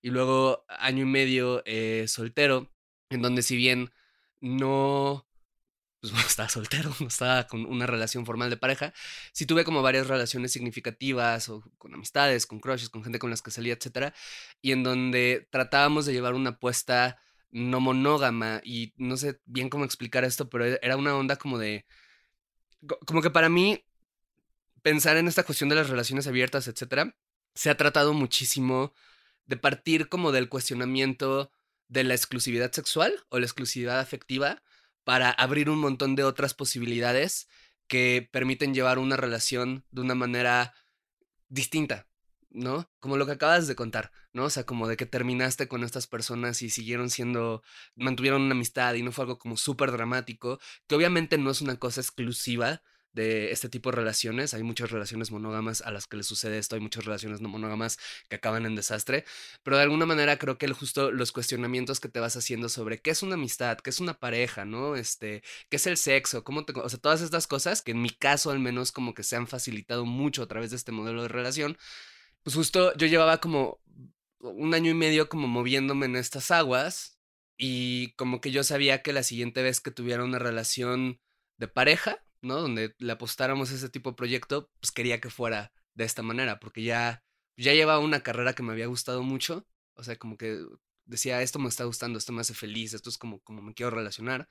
y 0.06 0.10
luego 0.10 0.64
año 0.68 1.02
y 1.02 1.06
medio 1.06 1.64
eh, 1.66 2.04
soltero, 2.06 2.72
en 3.10 3.22
donde 3.22 3.42
si 3.42 3.56
bien 3.56 3.90
no, 4.40 5.26
pues 6.00 6.12
estaba 6.28 6.48
soltero, 6.48 6.94
no 7.00 7.08
estaba 7.08 7.48
con 7.48 7.66
una 7.66 7.86
relación 7.86 8.24
formal 8.24 8.48
de 8.48 8.56
pareja, 8.56 8.94
sí 9.32 9.46
tuve 9.46 9.64
como 9.64 9.82
varias 9.82 10.06
relaciones 10.06 10.52
significativas 10.52 11.48
o 11.48 11.60
con 11.76 11.92
amistades, 11.92 12.46
con 12.46 12.60
crushes, 12.60 12.88
con 12.88 13.02
gente 13.02 13.18
con 13.18 13.30
las 13.30 13.42
que 13.42 13.50
salía, 13.50 13.74
etcétera, 13.74 14.14
y 14.62 14.70
en 14.70 14.84
donde 14.84 15.48
tratábamos 15.50 16.06
de 16.06 16.12
llevar 16.12 16.34
una 16.34 16.50
apuesta 16.50 17.18
no 17.50 17.80
monógama 17.80 18.60
y 18.62 18.94
no 18.98 19.16
sé 19.16 19.40
bien 19.44 19.68
cómo 19.68 19.84
explicar 19.84 20.22
esto, 20.22 20.48
pero 20.48 20.66
e, 20.66 20.78
era 20.82 20.96
una 20.96 21.16
onda 21.16 21.34
como 21.34 21.58
de, 21.58 21.84
como 23.06 23.22
que 23.22 23.30
para 23.30 23.48
mí 23.48 23.84
pensar 24.82 25.16
en 25.16 25.26
esta 25.26 25.42
cuestión 25.42 25.68
de 25.68 25.74
las 25.74 25.90
relaciones 25.90 26.28
abiertas, 26.28 26.68
etcétera, 26.68 27.16
se 27.56 27.70
ha 27.70 27.76
tratado 27.76 28.12
muchísimo 28.12 28.92
de 29.46 29.56
partir 29.56 30.08
como 30.08 30.32
del 30.32 30.48
cuestionamiento 30.48 31.50
de 31.88 32.04
la 32.04 32.14
exclusividad 32.14 32.72
sexual 32.72 33.14
o 33.28 33.38
la 33.38 33.46
exclusividad 33.46 34.00
afectiva 34.00 34.62
para 35.04 35.30
abrir 35.30 35.70
un 35.70 35.78
montón 35.78 36.16
de 36.16 36.24
otras 36.24 36.54
posibilidades 36.54 37.48
que 37.86 38.28
permiten 38.32 38.74
llevar 38.74 38.98
una 38.98 39.16
relación 39.16 39.84
de 39.90 40.00
una 40.00 40.16
manera 40.16 40.74
distinta, 41.48 42.08
¿no? 42.50 42.90
Como 42.98 43.16
lo 43.16 43.26
que 43.26 43.32
acabas 43.32 43.68
de 43.68 43.76
contar, 43.76 44.10
¿no? 44.32 44.46
O 44.46 44.50
sea, 44.50 44.64
como 44.64 44.88
de 44.88 44.96
que 44.96 45.06
terminaste 45.06 45.68
con 45.68 45.84
estas 45.84 46.08
personas 46.08 46.62
y 46.62 46.70
siguieron 46.70 47.10
siendo, 47.10 47.62
mantuvieron 47.94 48.42
una 48.42 48.54
amistad 48.54 48.94
y 48.94 49.02
no 49.02 49.12
fue 49.12 49.22
algo 49.22 49.38
como 49.38 49.56
súper 49.56 49.92
dramático, 49.92 50.58
que 50.88 50.96
obviamente 50.96 51.38
no 51.38 51.50
es 51.50 51.60
una 51.60 51.76
cosa 51.76 52.00
exclusiva 52.00 52.82
de 53.16 53.50
este 53.50 53.68
tipo 53.68 53.90
de 53.90 53.96
relaciones. 53.96 54.54
Hay 54.54 54.62
muchas 54.62 54.90
relaciones 54.90 55.30
monógamas 55.32 55.80
a 55.80 55.90
las 55.90 56.06
que 56.06 56.18
les 56.18 56.26
sucede 56.26 56.58
esto, 56.58 56.76
hay 56.76 56.82
muchas 56.82 57.06
relaciones 57.06 57.40
no 57.40 57.48
monógamas 57.48 57.98
que 58.28 58.36
acaban 58.36 58.66
en 58.66 58.76
desastre, 58.76 59.24
pero 59.62 59.78
de 59.78 59.84
alguna 59.84 60.06
manera 60.06 60.38
creo 60.38 60.58
que 60.58 60.66
el, 60.66 60.74
justo 60.74 61.10
los 61.10 61.32
cuestionamientos 61.32 61.98
que 61.98 62.10
te 62.10 62.20
vas 62.20 62.36
haciendo 62.36 62.68
sobre 62.68 63.00
qué 63.00 63.10
es 63.10 63.22
una 63.22 63.34
amistad, 63.34 63.78
qué 63.78 63.90
es 63.90 64.00
una 64.00 64.14
pareja, 64.20 64.66
¿no? 64.66 64.96
Este, 64.96 65.42
qué 65.70 65.76
es 65.76 65.86
el 65.86 65.96
sexo, 65.96 66.44
cómo 66.44 66.64
te, 66.64 66.78
o 66.78 66.88
sea, 66.88 66.98
todas 67.00 67.22
estas 67.22 67.46
cosas 67.46 67.82
que 67.82 67.92
en 67.92 68.02
mi 68.02 68.10
caso 68.10 68.50
al 68.50 68.60
menos 68.60 68.92
como 68.92 69.14
que 69.14 69.22
se 69.22 69.36
han 69.36 69.46
facilitado 69.46 70.04
mucho 70.04 70.42
a 70.42 70.46
través 70.46 70.70
de 70.70 70.76
este 70.76 70.92
modelo 70.92 71.22
de 71.22 71.28
relación, 71.28 71.78
pues 72.42 72.54
justo 72.54 72.94
yo 72.96 73.06
llevaba 73.06 73.40
como 73.40 73.80
un 74.40 74.74
año 74.74 74.90
y 74.90 74.94
medio 74.94 75.28
como 75.28 75.48
moviéndome 75.48 76.06
en 76.06 76.16
estas 76.16 76.50
aguas 76.50 77.18
y 77.56 78.12
como 78.16 78.40
que 78.42 78.50
yo 78.50 78.62
sabía 78.62 79.02
que 79.02 79.14
la 79.14 79.22
siguiente 79.22 79.62
vez 79.62 79.80
que 79.80 79.90
tuviera 79.90 80.22
una 80.22 80.38
relación 80.38 81.18
de 81.56 81.68
pareja, 81.68 82.25
¿no? 82.46 82.60
Donde 82.60 82.94
le 82.98 83.12
apostáramos 83.12 83.70
a 83.70 83.74
ese 83.74 83.88
tipo 83.88 84.10
de 84.10 84.16
proyecto, 84.16 84.70
pues 84.80 84.92
quería 84.92 85.20
que 85.20 85.30
fuera 85.30 85.72
de 85.94 86.04
esta 86.04 86.22
manera, 86.22 86.60
porque 86.60 86.82
ya, 86.82 87.24
ya 87.56 87.72
llevaba 87.74 88.00
una 88.00 88.20
carrera 88.22 88.54
que 88.54 88.62
me 88.62 88.72
había 88.72 88.86
gustado 88.86 89.22
mucho, 89.22 89.66
o 89.94 90.04
sea, 90.04 90.16
como 90.16 90.36
que 90.36 90.58
decía, 91.06 91.42
esto 91.42 91.58
me 91.58 91.68
está 91.68 91.84
gustando, 91.84 92.18
esto 92.18 92.32
me 92.32 92.42
hace 92.42 92.54
feliz, 92.54 92.94
esto 92.94 93.10
es 93.10 93.18
como, 93.18 93.40
como 93.40 93.62
me 93.62 93.74
quiero 93.74 93.90
relacionar. 93.90 94.48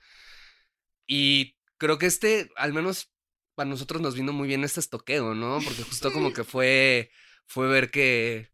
Y 1.06 1.56
creo 1.78 1.98
que 1.98 2.06
este, 2.06 2.50
al 2.56 2.72
menos 2.72 3.12
para 3.54 3.70
nosotros 3.70 4.02
nos 4.02 4.14
vino 4.14 4.32
muy 4.32 4.48
bien 4.48 4.64
este 4.64 4.80
estoqueo, 4.80 5.34
¿no? 5.34 5.60
Porque 5.64 5.82
justo 5.82 6.12
como 6.12 6.32
que 6.34 6.44
fue, 6.44 7.10
fue 7.46 7.68
ver 7.68 7.90
que, 7.90 8.50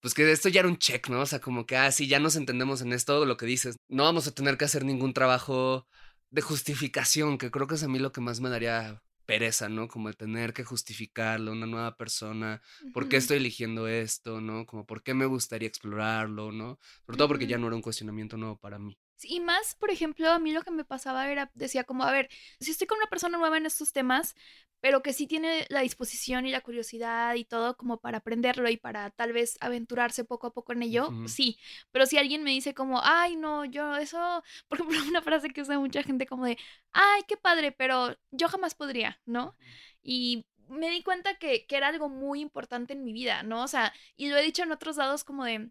pues 0.00 0.14
que 0.14 0.30
esto 0.30 0.48
ya 0.48 0.60
era 0.60 0.68
un 0.68 0.78
check, 0.78 1.08
¿no? 1.08 1.20
O 1.20 1.26
sea, 1.26 1.40
como 1.40 1.66
que, 1.66 1.76
ah, 1.76 1.90
sí, 1.92 2.08
ya 2.08 2.20
nos 2.20 2.36
entendemos 2.36 2.80
en 2.82 2.92
esto, 2.92 3.24
lo 3.26 3.36
que 3.36 3.46
dices. 3.46 3.76
No 3.88 4.04
vamos 4.04 4.26
a 4.26 4.32
tener 4.32 4.56
que 4.56 4.64
hacer 4.64 4.84
ningún 4.84 5.12
trabajo 5.12 5.86
de 6.30 6.42
justificación, 6.42 7.38
que 7.38 7.50
creo 7.50 7.66
que 7.66 7.76
es 7.76 7.82
a 7.82 7.88
mí 7.88 7.98
lo 7.98 8.12
que 8.12 8.20
más 8.20 8.40
me 8.40 8.50
daría 8.50 9.02
pereza, 9.26 9.68
¿no? 9.68 9.88
Como 9.88 10.08
de 10.08 10.14
tener 10.14 10.54
que 10.54 10.64
justificarlo, 10.64 11.52
una 11.52 11.66
nueva 11.66 11.96
persona, 11.96 12.62
por 12.94 13.08
qué 13.08 13.18
estoy 13.18 13.36
eligiendo 13.36 13.86
esto, 13.86 14.40
¿no? 14.40 14.64
Como 14.64 14.86
por 14.86 15.02
qué 15.02 15.12
me 15.14 15.26
gustaría 15.26 15.68
explorarlo, 15.68 16.50
¿no? 16.50 16.78
Sobre 17.04 17.18
todo 17.18 17.28
porque 17.28 17.46
ya 17.46 17.58
no 17.58 17.66
era 17.66 17.76
un 17.76 17.82
cuestionamiento 17.82 18.36
nuevo 18.38 18.58
para 18.58 18.78
mí. 18.78 18.98
Y 19.24 19.40
más, 19.40 19.74
por 19.74 19.90
ejemplo, 19.90 20.30
a 20.30 20.38
mí 20.38 20.52
lo 20.52 20.62
que 20.62 20.70
me 20.70 20.84
pasaba 20.84 21.30
era, 21.30 21.50
decía 21.54 21.84
como, 21.84 22.04
a 22.04 22.12
ver, 22.12 22.28
si 22.60 22.70
estoy 22.70 22.86
con 22.86 22.98
una 22.98 23.08
persona 23.08 23.38
nueva 23.38 23.58
en 23.58 23.66
estos 23.66 23.92
temas, 23.92 24.34
pero 24.80 25.02
que 25.02 25.12
sí 25.12 25.26
tiene 25.26 25.66
la 25.70 25.80
disposición 25.80 26.46
y 26.46 26.50
la 26.52 26.60
curiosidad 26.60 27.34
y 27.34 27.44
todo 27.44 27.76
como 27.76 27.98
para 27.98 28.18
aprenderlo 28.18 28.68
y 28.70 28.76
para 28.76 29.10
tal 29.10 29.32
vez 29.32 29.56
aventurarse 29.60 30.24
poco 30.24 30.48
a 30.48 30.52
poco 30.52 30.72
en 30.72 30.82
ello, 30.82 31.10
sí. 31.26 31.58
Pero 31.90 32.06
si 32.06 32.16
alguien 32.16 32.44
me 32.44 32.50
dice 32.50 32.74
como, 32.74 33.00
ay, 33.02 33.36
no, 33.36 33.64
yo 33.64 33.96
eso, 33.96 34.42
por 34.68 34.78
ejemplo, 34.78 34.98
una 35.08 35.22
frase 35.22 35.50
que 35.50 35.62
usa 35.62 35.78
mucha 35.78 36.02
gente 36.02 36.26
como 36.26 36.44
de, 36.44 36.58
ay, 36.92 37.22
qué 37.26 37.36
padre, 37.36 37.72
pero 37.72 38.16
yo 38.30 38.48
jamás 38.48 38.74
podría, 38.74 39.20
¿no? 39.26 39.56
Y 40.02 40.46
me 40.68 40.90
di 40.90 41.02
cuenta 41.02 41.38
que, 41.38 41.66
que 41.66 41.76
era 41.76 41.88
algo 41.88 42.08
muy 42.08 42.40
importante 42.40 42.92
en 42.92 43.04
mi 43.04 43.12
vida, 43.12 43.42
¿no? 43.42 43.64
O 43.64 43.68
sea, 43.68 43.92
y 44.16 44.28
lo 44.28 44.36
he 44.36 44.42
dicho 44.42 44.62
en 44.62 44.72
otros 44.72 44.96
lados 44.96 45.24
como 45.24 45.44
de, 45.44 45.70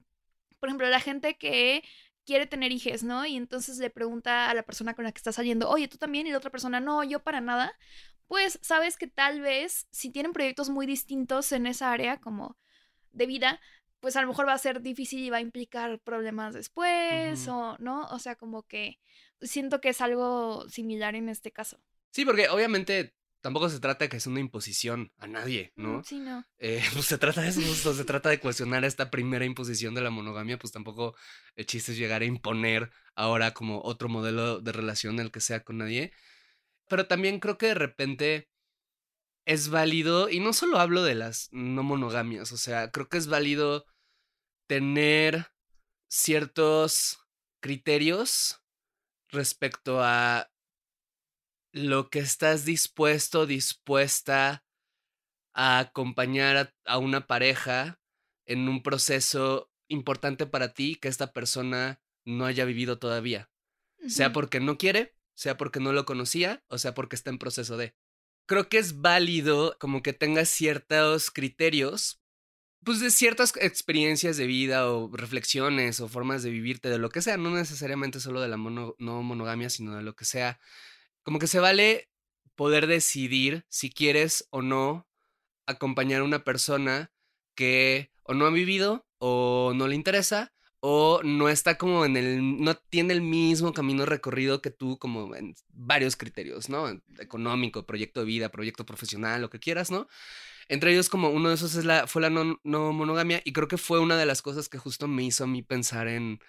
por 0.59 0.69
ejemplo, 0.69 0.89
la 0.89 0.99
gente 0.99 1.37
que 1.37 1.83
quiere 2.27 2.45
tener 2.45 2.73
hijos, 2.73 3.03
¿no? 3.03 3.25
Y 3.25 3.37
entonces 3.37 3.77
le 3.77 3.89
pregunta 3.89 4.49
a 4.49 4.53
la 4.53 4.63
persona 4.63 4.93
con 4.93 5.05
la 5.05 5.13
que 5.13 5.17
está 5.17 5.31
saliendo, 5.31 5.69
oye, 5.69 5.87
tú 5.87 5.97
también, 5.97 6.27
y 6.27 6.31
la 6.31 6.37
otra 6.37 6.51
persona, 6.51 6.81
no, 6.81 7.03
yo 7.05 7.23
para 7.23 7.39
nada, 7.39 7.73
pues 8.27 8.59
sabes 8.61 8.97
que 8.97 9.07
tal 9.07 9.39
vez 9.39 9.87
si 9.91 10.11
tienen 10.11 10.33
proyectos 10.33 10.69
muy 10.69 10.85
distintos 10.85 11.53
en 11.53 11.65
esa 11.65 11.91
área 11.91 12.17
como 12.17 12.57
de 13.13 13.25
vida, 13.25 13.61
pues 14.01 14.17
a 14.17 14.21
lo 14.21 14.27
mejor 14.27 14.45
va 14.45 14.53
a 14.53 14.57
ser 14.57 14.81
difícil 14.81 15.21
y 15.21 15.29
va 15.29 15.37
a 15.37 15.41
implicar 15.41 15.99
problemas 16.01 16.53
después, 16.53 17.47
o, 17.47 17.77
¿no? 17.79 18.05
O 18.09 18.19
sea, 18.19 18.35
como 18.35 18.63
que 18.63 18.99
siento 19.41 19.79
que 19.79 19.89
es 19.89 20.01
algo 20.01 20.67
similar 20.69 21.15
en 21.15 21.29
este 21.29 21.51
caso. 21.51 21.79
Sí, 22.11 22.25
porque 22.25 22.49
obviamente 22.49 23.15
tampoco 23.47 23.69
se 23.69 23.79
trata 23.79 24.03
de 24.03 24.09
que 24.09 24.17
es 24.17 24.27
una 24.27 24.41
imposición 24.41 25.13
a 25.19 25.25
nadie, 25.25 25.71
¿no? 25.77 26.03
Sí, 26.03 26.19
no. 26.19 26.45
Eh, 26.57 26.83
pues 26.93 27.05
se 27.05 27.17
trata 27.17 27.39
de 27.39 27.47
eso, 27.47 27.93
se 27.93 28.03
trata 28.03 28.27
de 28.27 28.41
cuestionar 28.41 28.83
esta 28.83 29.09
primera 29.09 29.45
imposición 29.45 29.95
de 29.95 30.01
la 30.01 30.09
monogamia, 30.09 30.59
pues 30.59 30.73
tampoco 30.73 31.15
el 31.55 31.65
chiste 31.65 31.93
es 31.93 31.97
llegar 31.97 32.23
a 32.23 32.25
imponer 32.25 32.91
ahora 33.15 33.53
como 33.53 33.81
otro 33.83 34.09
modelo 34.09 34.59
de 34.59 34.73
relación 34.73 35.21
el 35.21 35.31
que 35.31 35.39
sea 35.39 35.63
con 35.63 35.77
nadie. 35.77 36.11
Pero 36.89 37.07
también 37.07 37.39
creo 37.39 37.57
que 37.57 37.67
de 37.67 37.75
repente 37.75 38.49
es 39.45 39.69
válido, 39.69 40.29
y 40.29 40.41
no 40.41 40.51
solo 40.51 40.77
hablo 40.77 41.01
de 41.05 41.15
las 41.15 41.47
no 41.53 41.83
monogamias, 41.83 42.51
o 42.51 42.57
sea, 42.57 42.91
creo 42.91 43.07
que 43.07 43.17
es 43.17 43.27
válido 43.27 43.85
tener 44.67 45.53
ciertos 46.09 47.19
criterios 47.61 48.61
respecto 49.29 50.03
a 50.03 50.49
lo 51.71 52.09
que 52.09 52.19
estás 52.19 52.65
dispuesto, 52.65 53.45
dispuesta 53.45 54.63
a 55.53 55.79
acompañar 55.79 56.73
a, 56.85 56.97
una 56.97 57.27
pareja 57.27 57.99
en 58.45 58.69
un 58.69 58.83
proceso 58.83 59.71
importante 59.87 60.45
para 60.45 60.73
ti 60.73 60.95
que 60.95 61.07
esta 61.07 61.33
persona 61.33 62.01
no 62.25 62.45
haya 62.45 62.65
vivido 62.65 62.99
todavía. 62.99 63.49
Sea 64.07 64.31
porque 64.31 64.59
no 64.59 64.77
quiere, 64.77 65.15
sea 65.33 65.57
porque 65.57 65.79
no 65.79 65.91
lo 65.91 66.05
conocía 66.05 66.63
o 66.67 66.77
sea 66.77 66.93
porque 66.93 67.15
está 67.15 67.31
en 67.31 67.39
proceso 67.39 67.77
de. 67.77 67.95
Creo 68.45 68.69
que 68.69 68.77
es 68.77 69.01
válido 69.01 69.75
como 69.79 70.01
que 70.01 70.13
tengas 70.13 70.47
ciertos 70.49 71.31
criterios, 71.31 72.21
pues 72.83 72.99
de 72.99 73.11
ciertas 73.11 73.53
experiencias 73.59 74.37
de 74.37 74.47
vida 74.47 74.89
o 74.89 75.09
reflexiones 75.11 75.99
o 75.99 76.07
formas 76.07 76.43
de 76.43 76.51
vivirte, 76.51 76.89
de 76.89 76.99
lo 76.99 77.09
que 77.09 77.21
sea, 77.21 77.35
no 77.35 77.49
necesariamente 77.49 78.19
solo 78.19 78.39
de 78.39 78.47
la 78.47 78.57
no 78.57 79.23
monogamia, 79.23 79.69
sino 79.69 79.95
de 79.95 80.03
lo 80.03 80.15
que 80.15 80.23
sea 80.23 80.59
como 81.27 81.39
que 81.39 81.47
se 81.47 81.59
vale 81.59 82.09
poder 82.55 82.87
decidir 82.87 83.65
si 83.67 83.89
quieres 83.89 84.47
o 84.49 84.61
no 84.61 85.09
acompañar 85.65 86.21
a 86.21 86.23
una 86.23 86.45
persona 86.45 87.11
que 87.53 88.13
o 88.23 88.33
no 88.33 88.45
ha 88.45 88.49
vivido 88.49 89.05
o 89.17 89.73
no 89.75 89.89
le 89.89 89.95
interesa 89.95 90.53
o 90.79 91.19
no 91.25 91.49
está 91.49 91.77
como 91.77 92.05
en 92.05 92.15
el, 92.15 92.63
no 92.63 92.75
tiene 92.77 93.13
el 93.13 93.19
mismo 93.19 93.73
camino 93.73 94.05
recorrido 94.05 94.61
que 94.61 94.71
tú, 94.71 94.97
como 94.99 95.35
en 95.35 95.53
varios 95.67 96.15
criterios, 96.15 96.69
¿no? 96.69 96.87
Económico, 97.19 97.85
proyecto 97.85 98.21
de 98.21 98.25
vida, 98.25 98.47
proyecto 98.47 98.85
profesional, 98.85 99.41
lo 99.41 99.49
que 99.49 99.59
quieras, 99.59 99.91
¿no? 99.91 100.07
Entre 100.69 100.93
ellos, 100.93 101.09
como 101.09 101.29
uno 101.29 101.49
de 101.49 101.55
esos 101.55 101.75
es 101.75 101.83
la, 101.83 102.07
fue 102.07 102.21
la 102.21 102.29
no, 102.29 102.57
no 102.63 102.93
monogamia 102.93 103.41
y 103.43 103.51
creo 103.51 103.67
que 103.67 103.77
fue 103.77 103.99
una 103.99 104.15
de 104.15 104.25
las 104.25 104.41
cosas 104.41 104.69
que 104.69 104.77
justo 104.77 105.09
me 105.09 105.25
hizo 105.25 105.43
a 105.43 105.47
mí 105.47 105.61
pensar 105.61 106.07
en, 106.07 106.39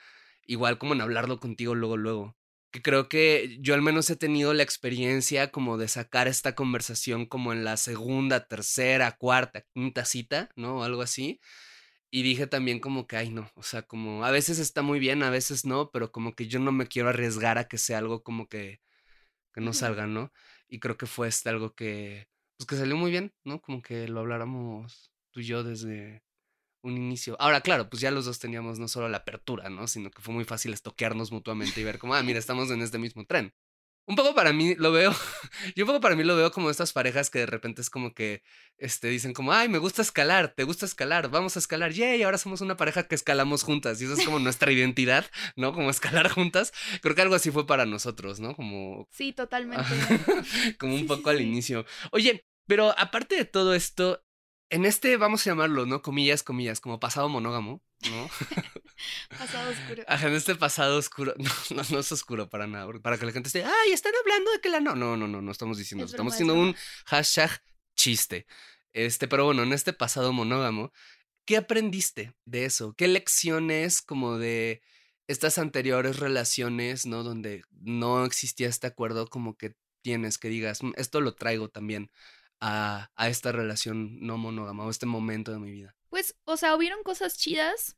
igual 0.47 0.79
como 0.79 0.95
en 0.95 1.01
hablarlo 1.01 1.41
contigo 1.41 1.75
luego, 1.75 1.97
luego 1.97 2.38
que 2.71 2.83
creo 2.83 3.09
que 3.09 3.59
yo 3.61 3.75
al 3.75 3.83
menos 3.83 4.11
he 4.11 4.17
tenido 4.17 4.55
la 4.55 4.63
experiencia 4.63 5.51
como 5.51 5.79
de 5.79 5.89
sacar 5.89 6.29
esta 6.29 6.55
conversación 6.55 7.27
como 7.27 7.53
en 7.53 7.65
la 7.65 7.77
segunda, 7.77 8.47
tercera, 8.47 9.17
cuarta, 9.17 9.63
quinta 9.75 10.05
cita, 10.05 10.51
¿no? 10.57 10.79
O 10.79 10.83
algo 10.85 11.03
así. 11.03 11.41
Y 12.11 12.23
dije 12.23 12.47
también 12.47 12.81
como 12.81 13.07
que, 13.07 13.17
ay, 13.17 13.31
no, 13.31 13.51
o 13.55 13.63
sea, 13.63 13.83
como 13.83 14.25
a 14.25 14.31
veces 14.31 14.59
está 14.59 14.83
muy 14.83 14.99
bien, 14.99 15.23
a 15.23 15.31
veces 15.31 15.65
no, 15.67 15.91
pero 15.91 16.13
como 16.13 16.35
que 16.35 16.49
yo 16.49 16.59
no 16.61 16.73
me 16.73 16.87
quiero 16.89 17.11
arriesgar 17.11 17.59
a 17.59 17.69
que 17.69 17.79
sea 17.79 17.99
algo 17.99 18.23
como 18.23 18.49
que, 18.49 18.81
que 19.55 19.61
no 19.61 19.73
salga, 19.75 20.07
¿no? 20.07 20.33
Y 20.69 20.81
creo 20.81 20.97
que 20.99 21.07
fue 21.07 21.29
este 21.29 21.51
algo 21.51 21.75
que, 21.75 22.29
pues 22.57 22.67
que 22.69 22.77
salió 22.77 22.97
muy 22.97 23.11
bien, 23.11 23.35
¿no? 23.45 23.61
Como 23.63 23.83
que 23.83 24.09
lo 24.09 24.21
habláramos 24.21 25.13
tú 25.33 25.41
y 25.41 25.45
yo 25.45 25.65
desde, 25.65 26.23
un 26.83 26.97
inicio. 26.97 27.37
Ahora, 27.41 27.61
claro, 27.61 27.89
pues 27.89 28.01
ya 28.01 28.11
los 28.11 28.25
dos 28.25 28.39
teníamos 28.39 28.79
no 28.79 28.89
solo 28.89 29.09
la 29.09 29.19
apertura, 29.19 29.69
¿no? 29.71 29.87
Sino 29.87 30.11
que 30.11 30.23
fue 30.23 30.35
muy 30.35 30.45
fácil 30.45 30.73
estoquearnos 30.73 31.33
mutuamente 31.33 31.81
y 31.81 31.85
ver 31.85 31.99
como, 31.99 32.15
ah, 32.15 32.23
mira, 32.23 32.39
estamos 32.39 32.71
en 32.71 32.83
este 32.83 32.99
mismo 32.99 33.25
tren. 33.25 33.53
Un 34.09 34.17
poco 34.17 34.35
para 34.35 34.55
mí 34.55 34.75
lo 34.77 34.91
veo, 34.91 35.13
yo 35.77 35.85
un 35.85 35.89
poco 35.89 36.01
para 36.01 36.17
mí 36.17 36.25
lo 36.25 36.35
veo 36.35 36.51
como 36.51 36.71
estas 36.71 36.95
parejas 36.95 37.29
que 37.29 37.41
de 37.41 37.47
repente 37.47 37.83
es 37.83 37.91
como 37.91 38.15
que 38.15 38.43
este, 38.79 39.09
dicen 39.09 39.35
como, 39.35 39.53
ay, 39.53 39.69
me 39.69 39.77
gusta 39.77 40.01
escalar, 40.01 40.55
te 40.55 40.65
gusta 40.65 40.87
escalar, 40.87 41.29
vamos 41.29 41.57
a 41.57 41.59
escalar, 41.59 41.93
yay, 41.93 42.23
ahora 42.23 42.39
somos 42.39 42.63
una 42.63 42.79
pareja 42.79 43.07
que 43.07 43.15
escalamos 43.15 43.65
juntas 43.65 44.01
y 44.01 44.07
eso 44.07 44.15
es 44.15 44.25
como 44.25 44.39
nuestra 44.39 44.73
identidad, 44.73 45.27
¿no? 45.57 45.75
Como 45.75 45.91
escalar 45.91 46.31
juntas. 46.31 46.73
Creo 47.03 47.15
que 47.15 47.21
algo 47.21 47.35
así 47.35 47.51
fue 47.51 47.67
para 47.67 47.85
nosotros, 47.85 48.41
¿no? 48.41 48.57
Como... 48.57 49.07
Sí, 49.11 49.35
totalmente. 49.35 49.85
como 50.79 50.95
un 50.95 51.07
poco 51.07 51.29
al 51.29 51.43
inicio. 51.43 51.85
Oye, 52.11 52.47
pero 52.67 52.99
aparte 52.99 53.37
de 53.37 53.45
todo 53.45 53.75
esto, 53.75 54.25
en 54.71 54.85
este, 54.85 55.17
vamos 55.17 55.47
a 55.47 55.51
llamarlo, 55.51 55.87
¿no? 55.87 56.03
Comillas, 56.03 56.43
comillas, 56.43 56.81
como 56.81 57.01
pasado 57.01 57.29
monógamo, 57.29 57.83
¿no? 58.11 58.31
pasado 59.39 59.71
oscuro. 59.71 60.03
Ajá, 60.07 60.29
en 60.29 60.35
este 60.35 60.55
pasado 60.57 60.99
oscuro, 60.99 61.35
no, 61.71 61.83
no, 61.91 61.99
es 61.99 62.13
oscuro 62.13 62.49
para 62.49 62.67
nada, 62.67 62.91
para 63.01 63.19
que 63.19 63.27
la 63.27 63.33
gente 63.33 63.49
esté, 63.49 63.65
ay, 63.65 63.93
están 63.93 64.13
hablando 64.21 64.51
de 64.53 64.61
que 64.61 64.69
la 64.69 64.81
no, 64.81 64.95
no, 64.95 65.17
no, 65.17 65.27
no, 65.27 65.41
no 65.41 65.53
estamos 65.53 65.79
diciendo, 65.79 66.05
estamos 66.05 66.35
haciendo 66.35 66.55
un 66.55 66.77
hashtag 67.07 67.63
chiste. 67.97 68.47
Este, 68.93 69.29
pero 69.29 69.45
bueno, 69.45 69.63
en 69.63 69.73
este 69.73 69.93
pasado 69.93 70.33
monógamo, 70.33 70.93
¿qué 71.45 71.57
aprendiste 71.57 72.35
de 72.45 72.65
eso? 72.65 72.95
¿Qué 72.95 73.09
lecciones 73.09 74.03
como 74.03 74.39
de 74.39 74.83
estas 75.29 75.59
anteriores 75.59 76.19
relaciones, 76.19 77.07
¿no? 77.07 77.23
Donde 77.23 77.63
no 77.71 78.25
existía 78.25 78.69
este 78.69 78.87
acuerdo, 78.87 79.29
como 79.29 79.57
que 79.57 79.75
tienes 80.03 80.39
que 80.39 80.49
digas, 80.49 80.83
mm, 80.83 80.93
esto 80.97 81.21
lo 81.21 81.35
traigo 81.35 81.69
también 81.69 82.11
a, 82.61 83.11
esta 83.19 83.53
relación 83.53 84.19
no 84.21 84.39
monógama 84.39 84.85
o 84.85 84.91
este 84.91 85.07
momento 85.07 85.53
de 85.53 85.59
mi 85.59 85.71
vida? 85.71 85.95
Pues, 86.11 86.37
o 86.45 86.57
sea, 86.57 86.75
hubieron 86.75 87.03
cosas 87.03 87.37
chidas 87.37 87.97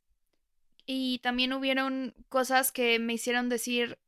y 0.87 1.19
también 1.21 1.53
hubieron 1.53 2.15
cosas 2.29 2.73
que 2.73 2.99
me 2.99 3.15
hicieron 3.15 3.49
decir, 3.49 3.99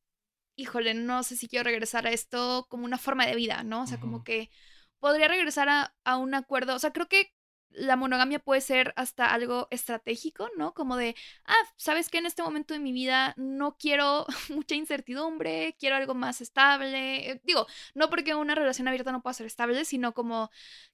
híjole, 0.57 0.95
no 0.95 1.23
sé 1.23 1.37
si 1.37 1.49
quiero 1.49 1.65
regresar 1.65 2.07
a 2.07 2.11
esto 2.11 2.67
como 2.69 2.85
una 2.85 2.99
forma 2.99 3.27
de 3.27 3.37
vida, 3.37 3.63
¿no? 3.63 3.83
O 3.83 3.87
sea, 3.87 4.01
como 4.01 4.25
que 4.25 4.51
podría 4.99 5.29
regresar 5.29 5.69
a, 5.69 5.95
a, 6.05 6.17
un 6.17 6.35
acuerdo. 6.35 6.75
O 6.75 6.79
sea, 6.79 6.93
creo 6.93 7.09
que 7.09 7.33
la 7.75 7.97
monogamia 7.97 8.39
puede 8.39 8.61
ser 8.61 8.93
hasta 8.97 9.33
algo 9.33 9.69
estratégico, 9.71 10.49
¿no? 10.57 10.75
Como 10.75 10.97
de, 10.97 11.15
ah, 11.45 11.55
sabes 11.77 12.09
que 12.09 12.19
en 12.19 12.27
este 12.27 12.43
momento 12.43 12.75
de 12.75 12.81
mi 12.81 12.93
vida 12.93 13.35
no 13.37 13.77
quiero 13.77 14.27
mucha 14.51 14.75
incertidumbre, 14.75 15.77
quiero 15.79 15.97
algo 15.97 16.15
más 16.15 16.41
estable. 16.41 17.31
Eh, 17.31 17.41
digo, 17.45 17.67
no 17.95 18.11
porque 18.11 18.35
una 18.35 18.55
relación 18.55 18.89
abierta 18.89 19.13
no 19.13 19.23
pueda 19.23 19.35
ser 19.35 19.47
estable, 19.47 19.85
sino 19.85 20.15
como 20.15 20.51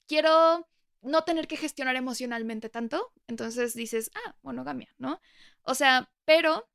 quiero 0.06 0.68
no 1.02 1.22
tener 1.24 1.46
que 1.48 1.56
gestionar 1.56 1.96
emocionalmente 1.96 2.68
tanto. 2.68 3.12
Entonces 3.26 3.74
dices, 3.74 4.10
ah, 4.14 4.36
monogamia, 4.42 4.88
¿no? 4.98 5.20
O 5.62 5.74
sea, 5.74 6.10
pero 6.24 6.68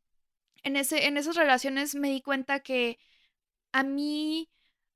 en, 0.64 0.76
ese, 0.78 1.08
en 1.08 1.18
esas 1.18 1.36
relaciones 1.36 1.96
me 1.96 2.10
di 2.10 2.22
cuenta 2.22 2.62
que 2.62 3.00
a 3.72 3.84
mí, 3.84 4.50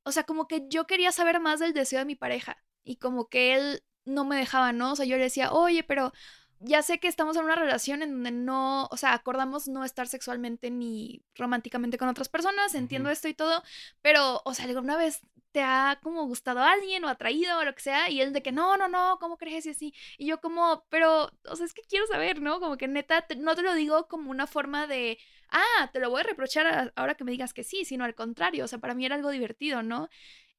o 0.03 0.11
sea, 0.11 0.23
como 0.23 0.47
que 0.47 0.67
yo 0.69 0.87
quería 0.87 1.11
saber 1.11 1.39
más 1.39 1.59
del 1.59 1.73
deseo 1.73 1.99
de 1.99 2.05
mi 2.05 2.15
pareja 2.15 2.63
y 2.83 2.97
como 2.97 3.27
que 3.29 3.55
él 3.55 3.83
no 4.07 4.25
me 4.25 4.37
dejaba, 4.37 4.73
¿no? 4.73 4.93
O 4.93 4.95
sea, 4.95 5.05
yo 5.05 5.17
le 5.17 5.23
decía, 5.23 5.51
oye, 5.51 5.83
pero 5.83 6.13
ya 6.59 6.81
sé 6.81 6.99
que 6.99 7.07
estamos 7.07 7.37
en 7.37 7.43
una 7.43 7.55
relación 7.55 8.01
en 8.01 8.11
donde 8.11 8.31
no, 8.31 8.87
o 8.87 8.97
sea, 8.97 9.13
acordamos 9.13 9.67
no 9.67 9.83
estar 9.83 10.07
sexualmente 10.07 10.71
ni 10.71 11.23
románticamente 11.35 11.97
con 11.97 12.09
otras 12.09 12.29
personas, 12.29 12.73
entiendo 12.73 13.09
esto 13.09 13.27
y 13.27 13.33
todo, 13.33 13.63
pero, 14.01 14.41
o 14.43 14.53
sea, 14.53 14.65
alguna 14.65 14.97
vez 14.97 15.21
te 15.51 15.61
ha 15.61 15.99
como 16.01 16.25
gustado 16.25 16.59
a 16.59 16.71
alguien 16.71 17.03
o 17.03 17.09
atraído 17.09 17.59
o 17.59 17.63
lo 17.63 17.73
que 17.75 17.81
sea, 17.81 18.09
y 18.09 18.21
él 18.21 18.33
de 18.33 18.41
que 18.41 18.51
no, 18.51 18.75
no, 18.77 18.87
no, 18.87 19.17
¿cómo 19.19 19.37
crees? 19.37 19.65
Y 19.65 19.69
así, 19.69 19.93
y 20.17 20.27
yo 20.27 20.39
como, 20.41 20.85
pero, 20.89 21.31
o 21.45 21.55
sea, 21.55 21.65
es 21.65 21.73
que 21.73 21.83
quiero 21.83 22.07
saber, 22.07 22.41
¿no? 22.41 22.59
Como 22.59 22.77
que 22.77 22.87
neta, 22.87 23.25
no 23.37 23.55
te 23.55 23.61
lo 23.61 23.73
digo 23.75 24.07
como 24.07 24.31
una 24.31 24.47
forma 24.47 24.87
de, 24.87 25.19
ah, 25.49 25.89
te 25.93 25.99
lo 25.99 26.09
voy 26.09 26.21
a 26.21 26.23
reprochar 26.23 26.91
ahora 26.95 27.15
que 27.15 27.23
me 27.23 27.31
digas 27.31 27.53
que 27.53 27.63
sí, 27.63 27.85
sino 27.85 28.03
al 28.03 28.15
contrario, 28.15 28.65
o 28.65 28.67
sea, 28.67 28.79
para 28.79 28.95
mí 28.95 29.05
era 29.05 29.15
algo 29.15 29.29
divertido, 29.29 29.83
¿no? 29.83 30.09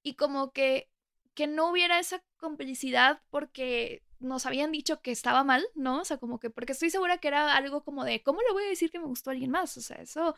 Y 0.02 0.14
como 0.14 0.52
que 0.52 0.90
que 1.38 1.46
no 1.46 1.70
hubiera 1.70 2.00
esa 2.00 2.20
complicidad 2.36 3.22
porque 3.30 4.02
nos 4.18 4.44
habían 4.44 4.72
dicho 4.72 5.00
que 5.02 5.12
estaba 5.12 5.44
mal, 5.44 5.64
¿no? 5.76 6.00
O 6.00 6.04
sea, 6.04 6.16
como 6.16 6.40
que, 6.40 6.50
porque 6.50 6.72
estoy 6.72 6.90
segura 6.90 7.18
que 7.18 7.28
era 7.28 7.54
algo 7.54 7.84
como 7.84 8.02
de, 8.02 8.24
¿cómo 8.24 8.40
le 8.42 8.52
voy 8.52 8.64
a 8.64 8.68
decir 8.68 8.90
que 8.90 8.98
me 8.98 9.06
gustó 9.06 9.30
a 9.30 9.34
alguien 9.34 9.52
más? 9.52 9.76
O 9.76 9.80
sea, 9.80 9.98
eso 9.98 10.34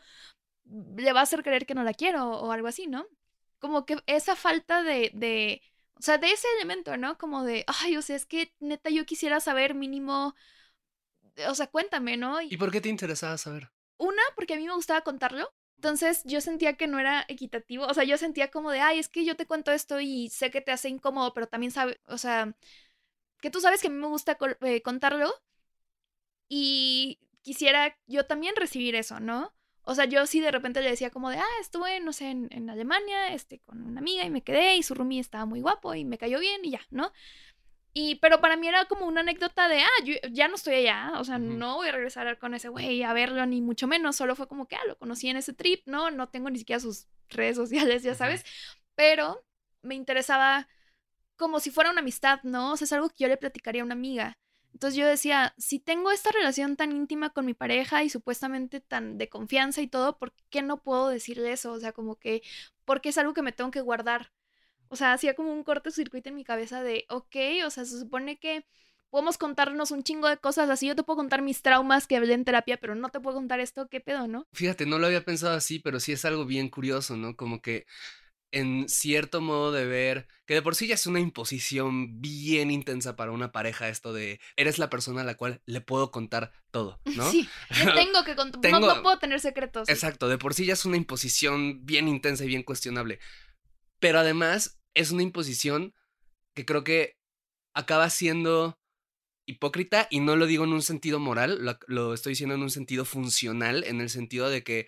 le 0.63 1.11
va 1.11 1.21
a 1.21 1.23
hacer 1.23 1.41
creer 1.41 1.65
que 1.65 1.73
no 1.73 1.83
la 1.83 1.95
quiero 1.95 2.29
o 2.29 2.51
algo 2.51 2.67
así, 2.67 2.85
¿no? 2.85 3.07
Como 3.57 3.83
que 3.87 3.97
esa 4.05 4.35
falta 4.35 4.83
de, 4.83 5.09
de, 5.15 5.63
o 5.95 6.03
sea, 6.03 6.19
de 6.19 6.31
ese 6.31 6.47
elemento, 6.57 6.95
¿no? 6.97 7.17
Como 7.17 7.43
de, 7.45 7.65
ay, 7.65 7.97
o 7.97 8.03
sea, 8.03 8.15
es 8.15 8.27
que 8.27 8.53
neta 8.59 8.91
yo 8.91 9.03
quisiera 9.07 9.39
saber 9.39 9.73
mínimo, 9.73 10.35
o 11.47 11.55
sea, 11.55 11.65
cuéntame, 11.65 12.15
¿no? 12.15 12.43
¿Y 12.43 12.57
por 12.57 12.71
qué 12.71 12.79
te 12.79 12.89
interesaba 12.89 13.39
saber? 13.39 13.71
Una, 13.97 14.21
porque 14.35 14.53
a 14.53 14.57
mí 14.57 14.67
me 14.67 14.75
gustaba 14.75 15.01
contarlo. 15.01 15.51
Entonces 15.81 16.21
yo 16.25 16.41
sentía 16.41 16.77
que 16.77 16.85
no 16.85 16.99
era 16.99 17.25
equitativo, 17.27 17.87
o 17.87 17.93
sea, 17.95 18.03
yo 18.03 18.15
sentía 18.19 18.51
como 18.51 18.69
de, 18.69 18.81
ay, 18.81 18.99
es 18.99 19.09
que 19.09 19.25
yo 19.25 19.35
te 19.35 19.47
cuento 19.47 19.71
esto 19.71 19.99
y 19.99 20.29
sé 20.29 20.51
que 20.51 20.61
te 20.61 20.71
hace 20.71 20.89
incómodo, 20.89 21.33
pero 21.33 21.47
también 21.47 21.71
sabe, 21.71 21.99
o 22.05 22.19
sea, 22.19 22.55
que 23.39 23.49
tú 23.49 23.61
sabes 23.61 23.81
que 23.81 23.87
a 23.87 23.89
mí 23.89 23.97
me 23.97 24.05
gusta 24.05 24.37
eh, 24.61 24.83
contarlo 24.83 25.33
y 26.47 27.19
quisiera 27.41 27.97
yo 28.05 28.27
también 28.27 28.55
recibir 28.55 28.93
eso, 28.93 29.19
¿no? 29.19 29.55
O 29.81 29.95
sea, 29.95 30.05
yo 30.05 30.27
sí 30.27 30.39
de 30.39 30.51
repente 30.51 30.83
le 30.83 30.91
decía 30.91 31.09
como 31.09 31.31
de, 31.31 31.37
ah, 31.37 31.59
estuve, 31.61 31.99
no 31.99 32.13
sé, 32.13 32.29
en, 32.29 32.69
Alemania, 32.69 33.33
este, 33.33 33.61
con 33.61 33.81
una 33.81 34.01
amiga 34.01 34.23
y 34.23 34.29
me 34.29 34.43
quedé 34.43 34.75
y 34.77 34.83
su 34.83 34.93
roomie 34.93 35.19
estaba 35.19 35.47
muy 35.47 35.61
guapo 35.61 35.95
y 35.95 36.05
me 36.05 36.19
cayó 36.19 36.39
bien 36.39 36.63
y 36.63 36.69
ya, 36.69 36.81
¿no? 36.91 37.11
Y, 37.93 38.15
pero 38.15 38.39
para 38.39 38.55
mí 38.55 38.67
era 38.67 38.85
como 38.85 39.05
una 39.05 39.19
anécdota 39.21 39.67
de, 39.67 39.81
ah, 39.81 40.03
yo 40.05 40.13
ya 40.31 40.47
no 40.47 40.55
estoy 40.55 40.75
allá, 40.75 41.13
o 41.19 41.23
sea, 41.25 41.39
no 41.39 41.75
voy 41.75 41.89
a 41.89 41.91
regresar 41.91 42.37
con 42.39 42.53
ese 42.53 42.69
güey 42.69 43.03
a 43.03 43.11
verlo, 43.11 43.45
ni 43.45 43.61
mucho 43.61 43.85
menos, 43.85 44.15
solo 44.15 44.35
fue 44.35 44.47
como 44.47 44.65
que, 44.67 44.77
ah, 44.77 44.85
lo 44.87 44.97
conocí 44.97 45.27
en 45.27 45.35
ese 45.37 45.51
trip, 45.51 45.81
¿no? 45.87 46.09
No 46.09 46.29
tengo 46.29 46.49
ni 46.49 46.59
siquiera 46.59 46.79
sus 46.79 47.07
redes 47.29 47.57
sociales, 47.57 48.03
ya 48.03 48.15
sabes, 48.15 48.45
pero 48.95 49.43
me 49.81 49.95
interesaba 49.95 50.69
como 51.35 51.59
si 51.59 51.71
fuera 51.71 51.91
una 51.91 52.01
amistad, 52.01 52.39
¿no? 52.43 52.73
O 52.73 52.77
sea, 52.77 52.85
es 52.85 52.93
algo 52.93 53.09
que 53.09 53.23
yo 53.23 53.27
le 53.27 53.37
platicaría 53.37 53.81
a 53.81 53.85
una 53.85 53.95
amiga. 53.95 54.37
Entonces 54.73 54.97
yo 54.97 55.05
decía, 55.07 55.53
si 55.57 55.79
tengo 55.79 56.11
esta 56.11 56.31
relación 56.31 56.75
tan 56.77 56.91
íntima 56.91 57.31
con 57.31 57.45
mi 57.45 57.53
pareja 57.53 58.03
y 58.03 58.09
supuestamente 58.09 58.79
tan 58.79 59.17
de 59.17 59.27
confianza 59.27 59.81
y 59.81 59.87
todo, 59.87 60.17
¿por 60.17 60.33
qué 60.49 60.61
no 60.61 60.81
puedo 60.81 61.09
decirle 61.09 61.51
eso? 61.51 61.73
O 61.73 61.79
sea, 61.79 61.91
como 61.91 62.15
que, 62.17 62.41
porque 62.85 63.09
es 63.09 63.17
algo 63.17 63.33
que 63.33 63.41
me 63.41 63.51
tengo 63.51 63.71
que 63.71 63.81
guardar. 63.81 64.31
O 64.91 64.97
sea, 64.97 65.13
hacía 65.13 65.35
como 65.35 65.53
un 65.53 65.63
cortocircuito 65.63 66.29
en 66.29 66.35
mi 66.35 66.43
cabeza 66.43 66.83
de, 66.83 67.05
ok, 67.09 67.35
o 67.65 67.69
sea, 67.69 67.85
se 67.85 67.97
supone 67.97 68.37
que 68.37 68.65
podemos 69.09 69.37
contarnos 69.37 69.91
un 69.91 70.03
chingo 70.03 70.27
de 70.27 70.37
cosas 70.37 70.69
así. 70.69 70.87
Yo 70.87 70.95
te 70.95 71.03
puedo 71.03 71.15
contar 71.15 71.41
mis 71.41 71.61
traumas 71.61 72.07
que 72.07 72.17
hablé 72.17 72.33
en 72.33 72.43
terapia, 72.43 72.77
pero 72.77 72.93
no 72.93 73.09
te 73.09 73.21
puedo 73.21 73.37
contar 73.37 73.61
esto, 73.61 73.87
¿qué 73.87 74.01
pedo, 74.01 74.27
no? 74.27 74.45
Fíjate, 74.53 74.85
no 74.85 74.99
lo 74.99 75.07
había 75.07 75.23
pensado 75.23 75.55
así, 75.55 75.79
pero 75.79 76.01
sí 76.01 76.11
es 76.11 76.25
algo 76.25 76.45
bien 76.45 76.69
curioso, 76.69 77.15
¿no? 77.15 77.37
Como 77.37 77.61
que 77.61 77.85
en 78.53 78.89
cierto 78.89 79.39
modo 79.39 79.71
de 79.71 79.85
ver, 79.85 80.27
que 80.45 80.55
de 80.55 80.61
por 80.61 80.75
sí 80.75 80.87
ya 80.87 80.95
es 80.95 81.07
una 81.07 81.21
imposición 81.21 82.19
bien 82.19 82.69
intensa 82.69 83.15
para 83.15 83.31
una 83.31 83.53
pareja 83.53 83.87
esto 83.87 84.11
de 84.11 84.41
eres 84.57 84.77
la 84.77 84.89
persona 84.89 85.21
a 85.21 85.23
la 85.23 85.35
cual 85.35 85.61
le 85.65 85.79
puedo 85.79 86.11
contar 86.11 86.51
todo, 86.69 86.99
¿no? 87.15 87.31
Sí, 87.31 87.47
tengo 87.95 88.25
que 88.25 88.35
contar, 88.35 88.71
no, 88.71 88.79
no, 88.81 89.01
puedo 89.01 89.19
tener 89.19 89.39
secretos. 89.39 89.87
Exacto, 89.87 90.27
de 90.27 90.37
por 90.37 90.53
sí 90.53 90.65
ya 90.65 90.73
es 90.73 90.83
una 90.83 90.97
imposición 90.97 91.85
bien 91.85 92.09
intensa 92.09 92.43
y 92.43 92.47
bien 92.47 92.63
cuestionable. 92.63 93.19
Pero 93.99 94.19
además 94.19 94.80
es 94.93 95.11
una 95.11 95.23
imposición 95.23 95.93
que 96.53 96.65
creo 96.65 96.83
que 96.83 97.17
acaba 97.73 98.09
siendo 98.09 98.79
hipócrita 99.45 100.07
y 100.09 100.19
no 100.19 100.35
lo 100.35 100.45
digo 100.45 100.63
en 100.63 100.73
un 100.73 100.81
sentido 100.81 101.19
moral, 101.19 101.77
lo, 101.87 102.13
estoy 102.13 102.31
diciendo 102.31 102.55
en 102.55 102.61
un 102.61 102.69
sentido 102.69 103.05
funcional, 103.05 103.83
en 103.83 104.01
el 104.01 104.09
sentido 104.09 104.49
de 104.49 104.63
que 104.63 104.87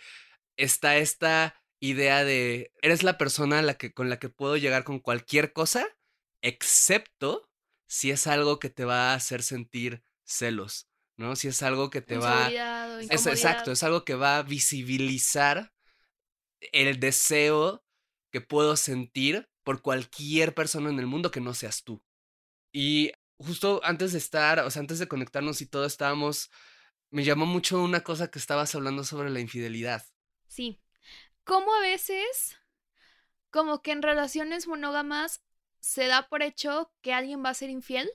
está 0.58 0.98
esta 0.98 1.62
idea 1.80 2.24
de 2.24 2.72
eres 2.82 3.04
la 3.04 3.18
persona 3.18 3.62
la 3.62 3.74
que, 3.76 3.94
con 3.94 4.10
la 4.10 4.20
que 4.20 4.30
puedo 4.30 4.58
llegar 4.58 4.84
con 4.84 5.00
cualquier 5.00 5.54
cosa, 5.54 5.86
excepto 6.42 7.50
si 7.88 8.12
es 8.12 8.28
algo 8.28 8.60
que 8.60 8.70
te 8.70 8.86
va 8.86 9.12
a 9.12 9.16
hacer 9.16 9.44
sentir 9.44 10.04
celos, 10.24 10.88
¿no? 11.18 11.36
Si 11.36 11.48
es 11.48 11.62
algo 11.62 11.89
que 11.89 12.02
te 12.02 12.18
va... 12.18 12.50
Es, 13.02 13.28
exacto, 13.28 13.72
es 13.72 13.84
algo 13.84 14.06
que 14.06 14.16
va 14.16 14.38
a 14.38 14.44
visibilizar 14.44 15.74
el 16.72 17.00
deseo 17.00 17.84
que 18.32 18.42
puedo 18.42 18.76
sentir 18.78 19.50
por 19.63 19.82
cualquier 19.82 20.54
persona 20.54 20.89
en 20.89 20.99
el 20.99 21.08
mundo 21.08 21.32
que 21.32 21.41
no 21.41 21.54
seas 21.54 21.84
tú. 21.84 22.04
Y 22.71 23.12
justo 23.38 23.82
antes 23.84 24.12
de 24.12 24.17
estar, 24.17 24.60
o 24.60 24.69
sea, 24.69 24.82
antes 24.82 24.99
de 24.99 25.08
conectarnos 25.08 25.62
y 25.62 25.65
todo, 25.65 25.86
estábamos, 25.86 26.52
me 27.10 27.23
llamó 27.23 27.45
mucho 27.45 27.82
una 27.82 28.04
cosa 28.04 28.30
que 28.30 28.39
estabas 28.39 28.73
hablando 28.76 29.04
sobre 29.04 29.30
la 29.30 29.39
infidelidad. 29.39 30.06
Sí. 30.47 30.80
Como 31.43 31.73
a 31.73 31.82
veces, 31.82 32.58
como 33.49 33.82
que 33.82 33.91
en 33.91 34.02
relaciones 34.02 34.67
monógamas 34.67 35.41
se 35.80 36.08
da 36.08 36.30
por 36.30 36.41
hecho 36.41 36.93
que 37.02 37.13
alguien 37.13 37.43
va 37.43 37.49
a 37.49 37.54
ser 37.54 37.69
infiel 37.69 38.10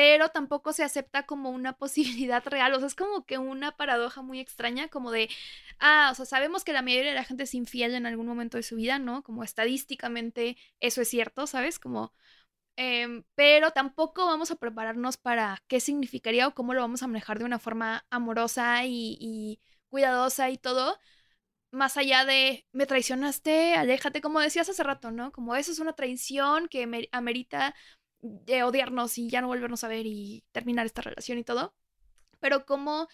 pero 0.00 0.30
tampoco 0.30 0.72
se 0.72 0.82
acepta 0.82 1.26
como 1.26 1.50
una 1.50 1.74
posibilidad 1.78 2.42
real. 2.46 2.72
O 2.74 2.78
sea, 2.78 2.86
es 2.86 2.94
como 2.94 3.26
que 3.26 3.36
una 3.36 3.76
paradoja 3.76 4.22
muy 4.22 4.40
extraña, 4.40 4.88
como 4.88 5.10
de, 5.10 5.28
ah, 5.78 6.08
o 6.10 6.14
sea, 6.14 6.24
sabemos 6.24 6.64
que 6.64 6.72
la 6.72 6.80
mayoría 6.80 7.10
de 7.10 7.16
la 7.16 7.24
gente 7.24 7.42
es 7.44 7.54
infiel 7.54 7.94
en 7.94 8.06
algún 8.06 8.26
momento 8.26 8.56
de 8.56 8.62
su 8.62 8.76
vida, 8.76 8.98
¿no? 8.98 9.22
Como 9.22 9.44
estadísticamente 9.44 10.56
eso 10.80 11.02
es 11.02 11.08
cierto, 11.08 11.46
¿sabes? 11.46 11.78
Como, 11.78 12.14
em, 12.76 13.24
pero 13.34 13.72
tampoco 13.72 14.26
vamos 14.26 14.50
a 14.50 14.56
prepararnos 14.56 15.18
para 15.18 15.62
qué 15.68 15.80
significaría 15.80 16.48
o 16.48 16.54
cómo 16.54 16.74
lo 16.74 16.80
vamos 16.82 17.02
a 17.02 17.06
manejar 17.06 17.38
de 17.38 17.44
una 17.46 17.58
forma 17.58 18.06
amorosa 18.10 18.86
y, 18.86 19.18
y 19.20 19.60
cuidadosa 19.90 20.50
y 20.50 20.58
todo. 20.58 20.98
Más 21.72 21.96
allá 21.96 22.24
de 22.24 22.66
me 22.72 22.86
traicionaste, 22.86 23.74
aléjate, 23.74 24.20
como 24.20 24.40
decías 24.40 24.68
hace 24.68 24.82
rato, 24.82 25.10
¿no? 25.12 25.32
Como 25.32 25.54
eso 25.56 25.72
es 25.72 25.78
una 25.80 25.92
traición 25.94 26.68
que 26.68 27.08
amerita 27.12 27.74
odiarnos 28.22 29.18
y 29.18 29.28
ya 29.28 29.40
no 29.40 29.48
volvernos 29.48 29.84
a 29.84 29.88
ver 29.88 30.06
y 30.06 30.44
terminar 30.52 30.86
esta 30.86 31.02
relación 31.02 31.38
y 31.38 31.44
todo. 31.44 31.74
Pero 32.40 32.66
como 32.66 33.08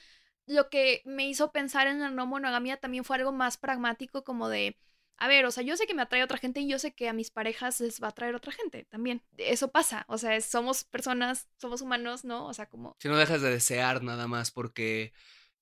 lo 0.46 0.68
que 0.68 1.02
me 1.04 1.28
hizo 1.28 1.52
pensar 1.52 1.86
en 1.86 2.00
la 2.00 2.10
no 2.10 2.26
monogamia 2.26 2.76
también 2.76 3.04
fue 3.04 3.16
algo 3.16 3.32
más 3.32 3.56
pragmático, 3.56 4.24
como 4.24 4.48
de, 4.48 4.78
a 5.16 5.28
ver, 5.28 5.44
o 5.44 5.50
sea, 5.50 5.62
yo 5.62 5.76
sé 5.76 5.86
que 5.86 5.94
me 5.94 6.02
atrae 6.02 6.22
otra 6.22 6.38
gente 6.38 6.60
y 6.60 6.68
yo 6.68 6.78
sé 6.78 6.94
que 6.94 7.08
a 7.08 7.12
mis 7.12 7.30
parejas 7.30 7.80
les 7.80 8.00
va 8.00 8.08
a 8.08 8.10
atraer 8.10 8.34
otra 8.34 8.52
gente 8.52 8.84
también. 8.84 9.22
Eso 9.36 9.70
pasa, 9.70 10.04
o 10.08 10.18
sea, 10.18 10.40
somos 10.40 10.84
personas, 10.84 11.48
somos 11.56 11.80
humanos, 11.80 12.24
¿no? 12.24 12.46
O 12.46 12.54
sea, 12.54 12.66
como... 12.68 12.96
Si 13.00 13.08
no 13.08 13.16
dejas 13.16 13.42
de 13.42 13.50
desear 13.50 14.02
nada 14.02 14.28
más 14.28 14.50
porque 14.50 15.12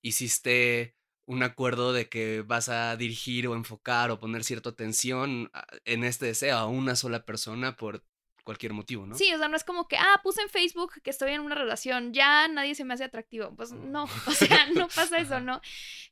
hiciste 0.02 0.96
un 1.26 1.42
acuerdo 1.42 1.92
de 1.94 2.09
que 2.09 2.42
vas 2.42 2.68
a 2.68 2.96
dirigir 2.96 3.48
o 3.48 3.54
enfocar 3.54 4.11
o 4.11 4.20
poner 4.20 4.44
cierta 4.44 4.70
atención 4.70 5.50
ah, 5.54 5.66
en 5.87 6.04
este 6.04 6.26
deseo 6.26 6.57
a 6.59 6.66
una 6.66 6.96
sola 6.96 7.24
persona 7.24 7.76
por 7.76 8.04
cualquier 8.44 8.74
motivo, 8.74 9.07
¿no? 9.07 9.16
Sí, 9.16 9.33
o 9.33 9.38
sea, 9.38 9.48
no 9.48 9.57
es 9.57 9.64
como 9.64 9.88
que, 9.88 9.96
ah, 9.96 10.20
puse 10.22 10.42
en 10.42 10.48
Facebook 10.48 10.92
que 11.02 11.11
estoy 11.11 11.33
en 11.33 11.40
una 11.40 11.54
relación, 11.54 12.12
ya 12.12 12.46
nadie 12.46 12.74
se 12.74 12.85
me 12.85 12.94
hace 12.94 13.04
atractivo. 13.04 13.54
Pues 13.57 13.72
no, 13.72 14.04
o 14.26 14.30
sea, 14.30 14.66
no 14.66 14.88
pasa 14.94 15.18
eso, 15.18 15.40
¿no? 15.40 15.61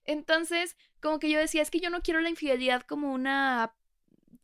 Entonces, 0.05 0.77
como 1.01 1.19
que 1.19 1.31
yo 1.31 1.39
decía, 1.39 1.63
es 1.63 1.71
que 1.71 1.81
yo 1.81 1.91
no 1.91 2.03
quiero 2.03 2.21
la 2.21 2.31
infidelidad 2.31 2.83
como 2.83 3.13
una 3.13 3.75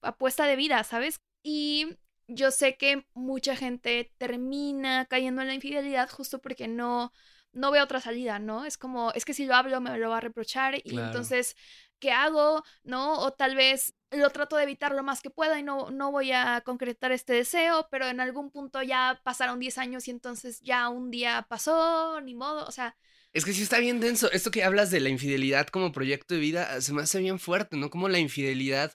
apuesta 0.02 0.44
de 0.46 0.56
vida, 0.56 0.84
¿sabes? 0.84 1.20
Y 1.42 1.96
yo 2.28 2.50
sé 2.50 2.76
que 2.76 3.06
mucha 3.14 3.56
gente 3.56 4.12
termina 4.18 5.06
cayendo 5.06 5.40
en 5.42 5.48
la 5.48 5.54
infidelidad 5.54 6.10
justo 6.10 6.40
porque 6.40 6.68
no, 6.68 7.10
no 7.52 7.70
ve 7.70 7.80
otra 7.80 8.00
salida, 8.00 8.38
¿no? 8.38 8.64
Es 8.66 8.76
como, 8.76 9.12
es 9.12 9.24
que 9.24 9.34
si 9.34 9.46
lo 9.46 9.54
hablo 9.54 9.80
me 9.80 9.96
lo 9.96 10.10
va 10.10 10.18
a 10.18 10.20
reprochar 10.20 10.76
y 10.84 10.98
entonces, 10.98 11.56
¿qué 11.98 12.12
hago? 12.12 12.64
¿No? 12.84 13.18
O 13.20 13.32
tal 13.32 13.56
vez 13.56 13.94
lo 14.10 14.30
trato 14.30 14.56
de 14.56 14.62
evitar 14.62 14.92
lo 14.92 15.02
más 15.02 15.20
que 15.20 15.30
pueda 15.30 15.58
y 15.58 15.62
no, 15.62 15.90
no 15.90 16.10
voy 16.10 16.32
a 16.32 16.62
concretar 16.64 17.12
este 17.12 17.34
deseo, 17.34 17.88
pero 17.90 18.06
en 18.06 18.20
algún 18.20 18.50
punto 18.50 18.82
ya 18.82 19.20
pasaron 19.24 19.58
10 19.60 19.78
años 19.78 20.08
y 20.08 20.10
entonces 20.10 20.60
ya 20.62 20.88
un 20.88 21.10
día 21.10 21.46
pasó, 21.48 22.20
ni 22.20 22.34
modo, 22.34 22.66
o 22.66 22.72
sea... 22.72 22.96
Es 23.34 23.44
que 23.44 23.52
sí 23.52 23.62
está 23.62 23.78
bien 23.78 24.00
denso. 24.00 24.30
Esto 24.32 24.50
que 24.50 24.64
hablas 24.64 24.90
de 24.90 25.00
la 25.00 25.10
infidelidad 25.10 25.66
como 25.66 25.92
proyecto 25.92 26.34
de 26.34 26.40
vida 26.40 26.80
se 26.80 26.94
me 26.94 27.02
hace 27.02 27.18
bien 27.18 27.38
fuerte, 27.38 27.76
¿no? 27.76 27.90
Como 27.90 28.08
la 28.08 28.18
infidelidad 28.18 28.94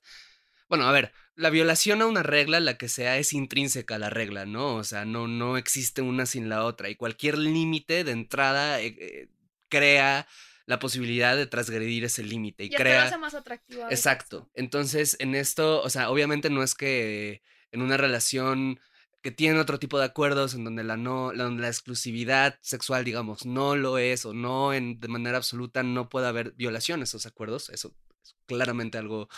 bueno, 0.73 0.87
a 0.87 0.91
ver, 0.91 1.13
la 1.35 1.51
violación 1.51 2.01
a 2.01 2.07
una 2.07 2.23
regla, 2.23 2.59
la 2.59 2.79
que 2.79 2.89
sea, 2.89 3.19
es 3.19 3.33
intrínseca 3.33 3.93
a 3.93 3.99
la 3.99 4.09
regla, 4.09 4.47
¿no? 4.47 4.75
O 4.75 4.83
sea, 4.83 5.05
no, 5.05 5.27
no 5.27 5.55
existe 5.55 6.01
una 6.01 6.25
sin 6.25 6.49
la 6.49 6.65
otra. 6.65 6.89
Y 6.89 6.95
cualquier 6.95 7.37
límite 7.37 8.03
de 8.03 8.11
entrada 8.11 8.81
eh, 8.81 8.95
eh, 8.99 9.27
crea 9.69 10.27
la 10.65 10.79
posibilidad 10.79 11.35
de 11.35 11.47
transgredir 11.47 12.05
ese 12.05 12.23
límite. 12.23 12.63
Y, 12.63 12.69
crea. 12.69 13.05
hace 13.05 13.17
más 13.17 13.33
atractivo. 13.33 13.85
Exacto. 13.89 14.49
Entonces, 14.53 15.17
en 15.19 15.35
esto, 15.35 15.81
o 15.81 15.89
sea, 15.89 16.09
obviamente 16.09 16.49
no 16.49 16.63
es 16.63 16.75
que 16.75 17.41
en 17.71 17.81
una 17.81 17.97
relación 17.97 18.79
que 19.21 19.31
tiene 19.31 19.59
otro 19.59 19.79
tipo 19.79 19.97
de 19.97 20.05
acuerdos 20.05 20.53
en 20.53 20.65
donde 20.65 20.83
la 20.83 20.97
no, 20.97 21.31
donde 21.33 21.61
la 21.61 21.69
exclusividad 21.69 22.59
sexual, 22.61 23.05
digamos, 23.05 23.45
no 23.45 23.75
lo 23.75 23.97
es 23.97 24.25
o 24.25 24.33
no 24.33 24.73
en, 24.73 24.99
de 24.99 25.07
manera 25.07 25.37
absoluta 25.37 25.81
no 25.81 26.09
puede 26.09 26.27
haber 26.27 26.51
violación 26.53 27.01
a 27.01 27.05
esos 27.05 27.25
acuerdos. 27.25 27.69
Eso 27.69 27.95
es 28.21 28.35
claramente 28.45 28.97
algo 28.97 29.29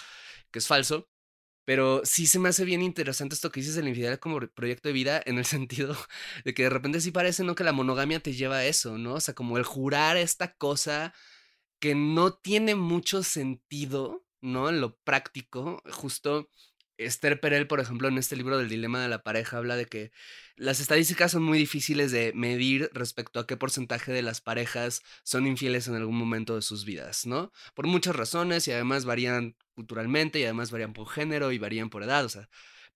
que 0.52 0.60
es 0.60 0.68
falso. 0.68 1.08
Pero 1.65 2.01
sí 2.06 2.28
se 2.28 2.39
me 2.39 2.49
hace 2.49 2.65
bien 2.65 2.82
interesante 2.84 3.36
esto 3.36 3.51
que 3.51 3.60
dices 3.60 3.75
de 3.75 3.84
la 3.84 3.89
infidelidad 3.89 4.19
como 4.19 4.39
proyecto 4.39 4.89
de 4.89 4.93
vida, 4.93 5.21
en 5.25 5.38
el 5.38 5.45
sentido 5.45 5.95
de 6.45 6.54
que 6.54 6.63
de 6.63 6.69
repente 6.69 7.01
sí 7.01 7.12
parece, 7.12 7.43
¿no? 7.43 7.56
Que 7.56 7.63
la 7.63 7.73
monogamia 7.73 8.19
te 8.19 8.34
lleva 8.34 8.58
a 8.58 8.65
eso, 8.65 8.97
¿no? 8.97 9.15
O 9.15 9.19
sea, 9.19 9.34
como 9.34 9.58
el 9.58 9.63
jurar 9.63 10.17
esta 10.17 10.54
cosa 10.56 11.13
que 11.80 11.95
no 11.95 12.34
tiene 12.34 12.75
mucho 12.75 13.23
sentido, 13.23 14.25
¿no? 14.41 14.69
En 14.69 14.82
lo 14.82 14.97
práctico, 14.99 15.82
justo 15.91 16.49
Esther 16.97 17.39
Perel, 17.39 17.67
por 17.67 17.79
ejemplo, 17.79 18.08
en 18.08 18.17
este 18.17 18.36
libro 18.36 18.58
del 18.58 18.69
dilema 18.69 19.01
de 19.01 19.10
la 19.10 19.23
pareja, 19.23 19.58
habla 19.58 19.75
de 19.75 19.86
que 19.86 20.12
las 20.55 20.79
estadísticas 20.79 21.31
son 21.31 21.43
muy 21.43 21.58
difíciles 21.58 22.12
de 22.12 22.31
medir 22.34 22.89
respecto 22.93 23.39
a 23.39 23.47
qué 23.47 23.58
porcentaje 23.58 24.12
de 24.13 24.21
las 24.21 24.41
parejas 24.41 25.01
son 25.23 25.47
infieles 25.47 25.88
en 25.88 25.95
algún 25.95 26.15
momento 26.15 26.55
de 26.55 26.62
sus 26.62 26.86
vidas, 26.86 27.25
¿no? 27.25 27.51
Por 27.73 27.88
muchas 27.88 28.15
razones 28.15 28.67
y 28.67 28.71
además 28.71 29.05
varían 29.05 29.55
culturalmente 29.73 30.39
y 30.39 30.43
además 30.43 30.71
varían 30.71 30.93
por 30.93 31.10
género 31.10 31.51
y 31.51 31.58
varían 31.58 31.89
por 31.89 32.03
edad, 32.03 32.23
o 32.23 32.29
sea. 32.29 32.49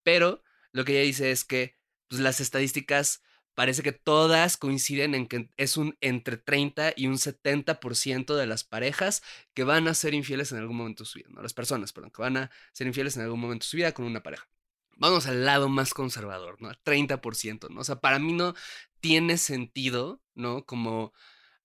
Pero 0.03 0.43
lo 0.71 0.85
que 0.85 0.93
ella 0.93 1.05
dice 1.07 1.31
es 1.31 1.43
que 1.43 1.75
pues, 2.07 2.21
las 2.21 2.39
estadísticas 2.39 3.21
parece 3.55 3.83
que 3.83 3.91
todas 3.91 4.57
coinciden 4.57 5.15
en 5.15 5.27
que 5.27 5.49
es 5.57 5.77
un 5.77 5.97
entre 6.01 6.37
30 6.37 6.93
y 6.95 7.07
un 7.07 7.17
70% 7.17 8.35
de 8.35 8.47
las 8.47 8.63
parejas 8.63 9.21
que 9.53 9.63
van 9.63 9.87
a 9.87 9.93
ser 9.93 10.13
infieles 10.13 10.51
en 10.51 10.59
algún 10.59 10.77
momento 10.77 11.03
de 11.03 11.09
su 11.09 11.19
vida, 11.19 11.27
no 11.31 11.41
las 11.41 11.53
personas, 11.53 11.91
perdón, 11.91 12.11
que 12.11 12.21
van 12.21 12.37
a 12.37 12.51
ser 12.71 12.87
infieles 12.87 13.17
en 13.17 13.23
algún 13.23 13.39
momento 13.39 13.65
de 13.65 13.69
su 13.69 13.77
vida 13.77 13.91
con 13.93 14.05
una 14.05 14.23
pareja. 14.23 14.47
Vamos 14.95 15.27
al 15.27 15.45
lado 15.45 15.69
más 15.69 15.93
conservador, 15.93 16.61
¿no? 16.61 16.69
30%, 16.83 17.69
¿no? 17.69 17.81
O 17.81 17.83
sea, 17.83 17.97
para 17.99 18.19
mí 18.19 18.33
no 18.33 18.53
tiene 18.99 19.37
sentido, 19.37 20.21
¿no? 20.35 20.65
Como 20.65 21.13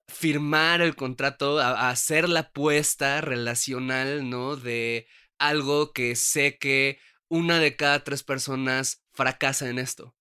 firmar 0.07 0.81
el 0.83 0.97
contrato, 0.97 1.59
hacer 1.61 2.29
la 2.29 2.41
apuesta 2.41 3.21
relacional, 3.21 4.29
¿no? 4.29 4.57
De 4.57 5.09
algo 5.39 5.93
que 5.93 6.17
sé 6.17 6.59
que 6.59 6.99
una 7.29 7.59
de 7.59 7.77
cada 7.77 8.05
tres 8.05 8.23
personas 8.23 9.05
fracasa 9.13 9.69
en 9.69 9.79
esto 9.79 10.15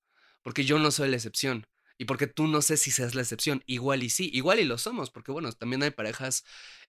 porque 0.44 0.66
yo 0.66 0.80
no 0.80 0.92
soy 0.92 1.10
la 1.10 1.16
excepción. 1.18 1.66
Y 1.98 2.06
porque 2.06 2.28
tú 2.28 2.48
no 2.48 2.62
sé 2.62 2.78
si 2.78 2.92
seas 2.92 3.16
la 3.16 3.22
excepción. 3.22 3.64
Igual 3.68 4.04
y 4.04 4.10
sí, 4.10 4.30
igual 4.34 4.60
y 4.60 4.66
lo 4.66 4.78
somos, 4.78 5.12
porque 5.12 5.32
bueno, 5.32 5.52
también 5.54 5.84
hay 5.84 5.92
parejas 5.92 6.44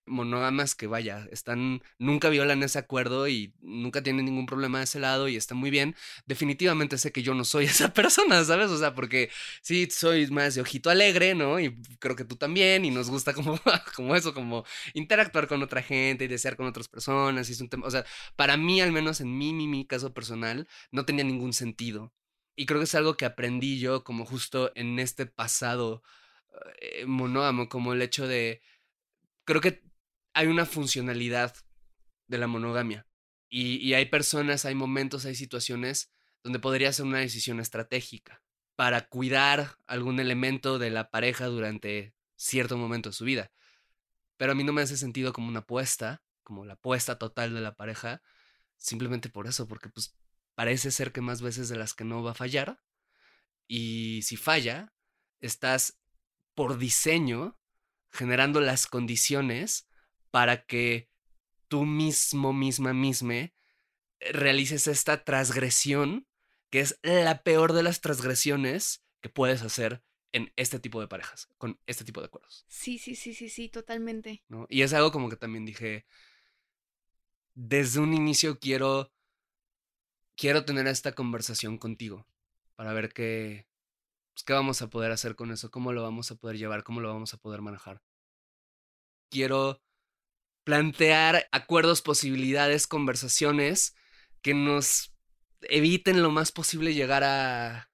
monógamas 0.07 0.75
que 0.75 0.87
vaya, 0.87 1.27
están, 1.31 1.83
nunca 1.99 2.29
violan 2.29 2.63
ese 2.63 2.79
acuerdo 2.79 3.29
y 3.29 3.55
nunca 3.61 4.03
tienen 4.03 4.27
ningún 4.27 4.47
problema 4.47 4.79
de 4.79 4.85
ese 4.85 5.01
lado 5.01 5.29
y 5.29 5.37
está 5.37 5.55
muy 5.55 5.71
bien. 5.71 5.95
Definitivamente 6.27 6.99
sé 6.99 7.13
que 7.13 7.23
yo 7.23 7.35
no 7.35 7.45
soy 7.45 7.65
esa 7.67 7.93
persona, 7.93 8.45
¿sabes? 8.45 8.71
O 8.71 8.79
sea, 8.79 8.95
porque 8.95 9.31
sí, 9.63 9.89
soy 9.91 10.27
más 10.29 10.55
de 10.55 10.61
ojito 10.63 10.91
alegre, 10.91 11.35
¿no? 11.35 11.61
Y 11.61 11.75
creo 11.99 12.17
que 12.17 12.25
tú 12.25 12.37
también 12.37 12.85
y 12.85 12.91
nos 12.91 13.11
gusta 13.11 13.33
como, 13.35 13.59
como 13.97 14.17
eso, 14.17 14.35
como 14.35 14.65
interactuar 14.95 15.49
con 15.49 15.63
otra 15.63 15.83
gente 15.83 16.25
y 16.25 16.29
desear 16.29 16.57
con 16.57 16.67
otras 16.67 16.89
personas 16.89 17.49
es 17.49 17.61
un 17.61 17.69
tema, 17.69 17.87
o 17.87 17.91
sea, 17.91 18.05
para 18.37 18.57
mí, 18.57 18.81
al 18.81 18.93
menos 18.93 19.21
en 19.21 19.37
mí, 19.37 19.53
mi, 19.53 19.67
mi 19.69 19.87
caso 19.87 20.13
personal, 20.13 20.69
no 20.91 21.05
tenía 21.05 21.25
ningún 21.25 21.53
sentido 21.53 22.13
y 22.57 22.67
creo 22.67 22.81
que 22.81 22.85
es 22.85 22.95
algo 22.95 23.17
que 23.17 23.25
aprendí 23.25 23.79
yo 23.79 24.05
como 24.05 24.25
justo 24.27 24.73
en 24.75 24.99
este 24.99 25.27
pasado 25.27 26.03
eh, 26.81 27.05
monógamo, 27.07 27.69
como 27.69 27.93
el 27.93 28.03
hecho 28.03 28.27
de, 28.29 28.63
creo 29.45 29.61
que 29.61 29.83
hay 30.33 30.47
una 30.47 30.67
funcionalidad 30.67 31.55
de 32.27 32.39
la 32.39 32.47
monogamia. 32.47 33.07
Y, 33.49 33.77
y 33.77 33.95
hay 33.95 34.07
personas, 34.07 34.65
hay 34.65 34.75
momentos, 34.75 35.25
hay 35.27 35.35
situaciones 35.35 36.13
donde 36.43 36.59
podría 36.59 36.93
ser 36.93 37.07
una 37.07 37.19
decisión 37.19 37.61
estratégica 37.61 38.43
para 38.77 39.09
cuidar 39.09 39.79
algún 39.87 40.19
elemento 40.21 40.79
de 40.79 40.91
la 40.91 41.11
pareja 41.11 41.47
durante 41.47 42.15
cierto 42.37 42.77
momento 42.77 43.11
de 43.11 43.15
su 43.15 43.25
vida. 43.25 43.53
Pero 44.37 44.53
a 44.53 44.55
mí 44.55 44.65
no 44.65 44.73
me 44.73 44.83
hace 44.83 44.97
sentido 44.97 45.33
como 45.33 45.49
una 45.49 45.61
apuesta, 45.61 46.23
como 46.43 46.65
la 46.65 46.75
apuesta 46.75 47.19
total 47.19 47.55
de 47.55 47.61
la 47.61 47.75
pareja, 47.75 48.23
simplemente 48.77 49.29
por 49.29 49.47
eso, 49.47 49.69
porque 49.69 49.89
pues 49.89 50.17
parece 50.55 50.91
ser 50.91 51.13
que 51.13 51.21
más 51.21 51.43
veces 51.43 51.69
de 51.69 51.77
las 51.77 51.95
que 51.95 52.05
no 52.05 52.23
va 52.23 52.33
a 52.33 52.35
fallar. 52.35 52.83
Y 53.67 54.23
si 54.23 54.37
falla, 54.37 54.93
estás 55.41 56.01
por 56.55 56.79
diseño 56.79 57.59
generando 58.11 58.61
las 58.61 58.87
condiciones 58.87 59.89
para 60.31 60.67
que 60.67 61.11
tú 61.69 61.85
mismo, 61.85 62.53
misma, 62.53 62.93
misma, 62.93 63.53
realices 64.21 64.87
esta 64.87 65.25
transgresión, 65.25 66.27
que 66.71 66.81
es 66.81 66.99
la 67.03 67.43
peor 67.43 67.73
de 67.73 67.83
las 67.83 68.01
transgresiones 68.01 69.05
que 69.21 69.29
puedes 69.29 69.63
hacer 69.63 70.03
en 70.33 70.53
este 70.57 70.79
tipo 70.81 71.01
de 71.01 71.09
parejas, 71.09 71.49
con 71.59 71.81
este 71.87 72.05
tipo 72.05 72.21
de 72.21 72.27
acuerdos. 72.27 72.65
Sí, 72.69 72.99
sí, 72.99 73.15
sí, 73.15 73.35
sí, 73.35 73.49
sí, 73.49 73.69
totalmente. 73.69 74.43
Y 74.69 74.83
es 74.83 74.93
algo 74.93 75.13
como 75.13 75.29
que 75.29 75.37
también 75.37 75.65
dije, 75.65 76.07
desde 77.55 78.01
un 78.01 78.13
inicio 78.13 78.59
quiero 78.59 79.14
quiero 80.37 80.65
tener 80.65 80.87
esta 80.87 81.13
conversación 81.13 81.79
contigo 81.79 82.27
para 82.77 82.93
ver 82.93 83.13
qué, 83.13 83.67
pues, 84.35 84.45
qué 84.45 84.53
vamos 84.53 84.83
a 84.83 84.91
poder 84.91 85.13
hacer 85.13 85.37
con 85.37 85.53
eso, 85.53 85.71
cómo 85.71 85.93
lo 85.93 86.03
vamos 86.03 86.31
a 86.31 86.37
poder 86.37 86.59
llevar, 86.59 86.85
cómo 86.85 87.01
lo 87.01 87.13
vamos 87.13 87.35
a 87.35 87.39
poder 87.39 87.63
manejar. 87.63 88.03
Quiero 89.31 89.81
plantear 90.65 91.49
acuerdos, 91.53 92.03
posibilidades, 92.03 92.87
conversaciones 92.87 93.95
que 94.43 94.55
nos 94.55 95.15
eviten 95.63 96.23
lo 96.23 96.31
más 96.31 96.53
posible 96.53 96.95
llegar 96.95 97.25
a, 97.25 97.91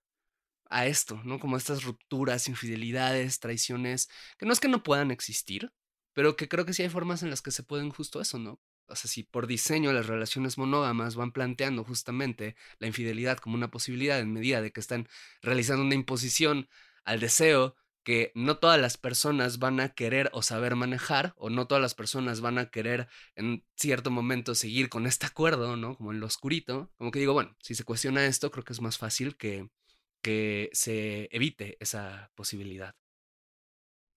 a 0.71 0.87
esto, 0.87 1.21
¿no? 1.25 1.39
Como 1.39 1.57
estas 1.57 1.85
rupturas, 1.85 2.49
infidelidades, 2.49 3.41
traiciones, 3.41 4.09
que 4.39 4.47
no 4.47 4.53
es 4.53 4.61
que 4.61 4.69
no 4.69 4.83
puedan 4.83 5.11
existir, 5.11 5.73
pero 6.15 6.37
que 6.37 6.49
creo 6.49 6.65
que 6.65 6.73
sí 6.73 6.83
hay 6.83 6.89
formas 6.89 7.23
en 7.23 7.31
las 7.31 7.43
que 7.43 7.51
se 7.51 7.63
pueden 7.63 7.91
justo 7.91 8.21
eso, 8.21 8.39
¿no? 8.39 8.61
O 8.91 8.97
sea, 8.97 9.11
si 9.11 9.23
por 9.23 9.47
diseño 9.47 9.93
las 9.93 10.07
relaciones 10.07 10.59
monógamas 10.59 11.15
van 11.15 11.33
planteando 11.33 11.85
justamente 11.85 12.57
la 12.79 12.87
infidelidad 12.87 13.39
como 13.39 13.55
una 13.55 13.71
posibilidad 13.71 14.19
en 14.19 14.33
medida 14.33 14.61
de 14.61 14.73
que 14.73 14.81
están 14.81 15.09
realizando 15.43 15.85
una 15.85 15.95
imposición 15.95 16.69
al 17.05 17.21
deseo 17.21 17.77
que 18.03 18.33
no 18.35 18.59
todas 18.59 18.81
las 18.81 18.97
personas 18.97 19.59
van 19.59 19.81
a 19.81 19.91
querer 19.91 20.31
o 20.33 20.43
saber 20.43 20.75
manejar, 20.75 21.35
o 21.37 21.51
no 21.51 21.67
todas 21.67 21.83
las 21.83 21.95
personas 21.95 22.41
van 22.41 22.59
a 22.59 22.71
querer 22.71 23.09
en 23.37 23.65
cierto 23.77 24.11
momento 24.11 24.55
seguir 24.55 24.89
con 24.89 25.07
este 25.07 25.27
acuerdo, 25.27 25.77
¿no? 25.77 25.97
Como 25.97 26.13
en 26.13 26.21
lo 26.21 26.27
oscurito. 26.27 26.91
Como 26.97 27.11
que 27.11 27.19
digo, 27.19 27.35
bueno, 27.35 27.55
si 27.61 27.75
se 27.75 27.85
cuestiona 27.85 28.27
esto, 28.27 28.51
creo 28.51 28.65
que 28.65 28.73
es 28.73 28.81
más 28.81 28.99
fácil 28.99 29.37
que, 29.37 29.69
que 30.23 30.71
se 30.73 31.29
evite 31.31 31.77
esa 31.81 32.31
posibilidad. 32.35 32.95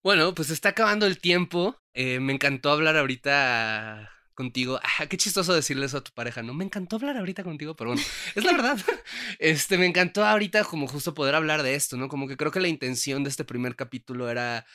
Bueno, 0.02 0.34
pues 0.34 0.50
está 0.50 0.70
acabando 0.70 1.06
el 1.06 1.20
tiempo. 1.20 1.78
Eh, 1.94 2.20
me 2.20 2.34
encantó 2.34 2.72
hablar 2.72 2.98
ahorita 2.98 4.12
contigo. 4.34 4.80
Ah, 4.84 5.06
qué 5.08 5.18
chistoso 5.18 5.54
decirle 5.54 5.86
eso 5.86 5.98
a 5.98 6.04
tu 6.04 6.12
pareja, 6.12 6.42
¿no? 6.42 6.54
Me 6.54 6.64
encantó 6.64 6.96
hablar 6.98 7.18
ahorita 7.18 7.44
contigo, 7.44 7.76
pero 7.76 7.92
bueno, 7.92 8.04
es 8.36 8.44
la 8.44 8.52
verdad. 8.52 8.78
Este, 9.40 9.78
me 9.78 9.86
encantó 9.86 10.26
ahorita 10.26 10.64
como 10.64 10.88
justo 10.88 11.14
poder 11.14 11.36
hablar 11.36 11.64
de 11.64 11.76
esto, 11.76 11.98
¿no? 11.98 12.08
Como 12.08 12.28
que 12.28 12.38
creo 12.38 12.52
que 12.52 12.60
la 12.60 12.68
intención 12.68 13.24
de 13.24 13.30
este 13.30 13.44
primer 13.44 13.76
capítulo 13.76 14.30
era 14.30 14.66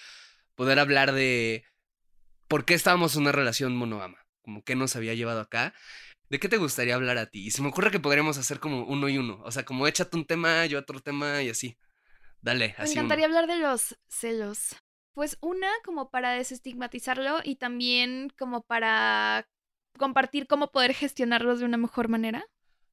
poder 0.55 0.79
hablar 0.79 1.13
de 1.13 1.65
por 2.49 2.65
qué 2.65 2.75
estábamos 2.75 3.15
en 3.15 3.23
una 3.23 3.33
relación 3.33 3.77
monógama, 3.77 4.19
como 4.43 4.63
qué 4.65 4.75
nos 4.75 4.97
había 4.97 5.15
llevado 5.15 5.41
acá. 5.41 5.75
¿De 6.29 6.39
qué 6.39 6.49
te 6.49 6.59
gustaría 6.59 6.95
hablar 6.95 7.17
a 7.17 7.27
ti? 7.27 7.47
Y 7.47 7.51
se 7.51 7.63
me 7.63 7.69
ocurre 7.69 7.91
que 7.91 8.01
podríamos 8.01 8.37
hacer 8.37 8.61
como 8.61 8.85
uno 8.85 9.09
y 9.09 9.17
uno. 9.17 9.41
O 9.45 9.51
sea, 9.51 9.65
como 9.65 9.87
échate 9.87 10.17
un 10.17 10.27
tema, 10.27 10.67
yo 10.67 10.79
otro 10.79 11.01
tema 11.01 11.43
y 11.43 11.49
así. 11.49 11.79
Dale, 12.43 12.75
así. 12.77 12.95
Me 12.95 13.01
encantaría 13.01 13.27
hablar 13.27 13.47
de 13.47 13.59
los 13.59 13.97
celos. 14.09 14.77
Pues 15.19 15.37
una 15.41 15.66
como 15.85 16.11
para 16.11 16.31
desestigmatizarlo 16.31 17.41
y 17.43 17.57
también 17.57 18.33
como 18.39 18.62
para 18.62 19.49
compartir 19.99 20.47
cómo 20.47 20.71
poder 20.71 20.95
gestionarlos 20.95 21.59
de 21.59 21.64
una 21.64 21.77
mejor 21.77 22.07
manera. 22.07 22.47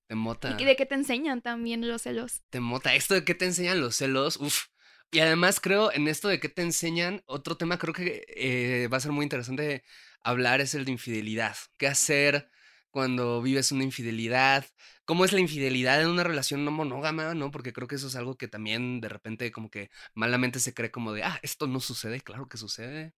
Te 0.07 0.15
mota. 0.15 0.57
¿Y 0.57 0.65
de 0.65 0.75
qué 0.75 0.87
te 0.87 0.95
enseñan 0.95 1.43
también 1.43 1.87
los 1.87 2.01
celos? 2.01 2.41
Te 2.49 2.59
mota. 2.59 2.95
Esto 2.95 3.13
de 3.13 3.23
qué 3.23 3.35
te 3.35 3.45
enseñan 3.45 3.79
los 3.79 3.97
celos, 3.97 4.37
uff. 4.37 4.69
Y 5.11 5.19
además 5.19 5.59
creo 5.59 5.91
en 5.91 6.07
esto 6.07 6.27
de 6.27 6.39
qué 6.39 6.49
te 6.49 6.63
enseñan, 6.63 7.21
otro 7.27 7.57
tema 7.57 7.77
creo 7.77 7.93
que 7.93 8.25
eh, 8.29 8.87
va 8.87 8.97
a 8.97 9.01
ser 9.01 9.11
muy 9.11 9.21
interesante 9.21 9.83
hablar 10.23 10.61
es 10.61 10.73
el 10.73 10.83
de 10.85 10.93
infidelidad. 10.93 11.55
¿Qué 11.77 11.85
hacer 11.85 12.49
cuando 12.95 13.41
vives 13.41 13.73
una 13.73 13.83
infidelidad? 13.83 14.65
¿Cómo 15.03 15.25
es 15.25 15.33
la 15.33 15.41
infidelidad 15.41 16.01
en 16.01 16.07
una 16.07 16.23
relación 16.23 16.63
no 16.63 16.71
monógama? 16.71 17.33
¿No? 17.33 17.51
Porque 17.51 17.73
creo 17.73 17.89
que 17.89 17.95
eso 17.95 18.07
es 18.07 18.15
algo 18.15 18.37
que 18.37 18.47
también 18.47 19.01
de 19.01 19.09
repente 19.09 19.51
como 19.51 19.69
que 19.69 19.89
malamente 20.13 20.61
se 20.61 20.73
cree 20.73 20.91
como 20.91 21.11
de, 21.11 21.23
ah, 21.23 21.37
esto 21.41 21.67
no 21.67 21.81
sucede, 21.81 22.21
claro 22.21 22.47
que 22.47 22.57
sucede. 22.57 23.13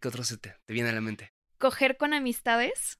¿Qué 0.00 0.08
otro 0.08 0.22
se 0.22 0.36
te, 0.36 0.54
viene 0.68 0.90
a 0.90 0.92
la 0.92 1.00
mente? 1.00 1.32
Coger 1.56 1.96
con 1.96 2.12
amistades 2.12 2.98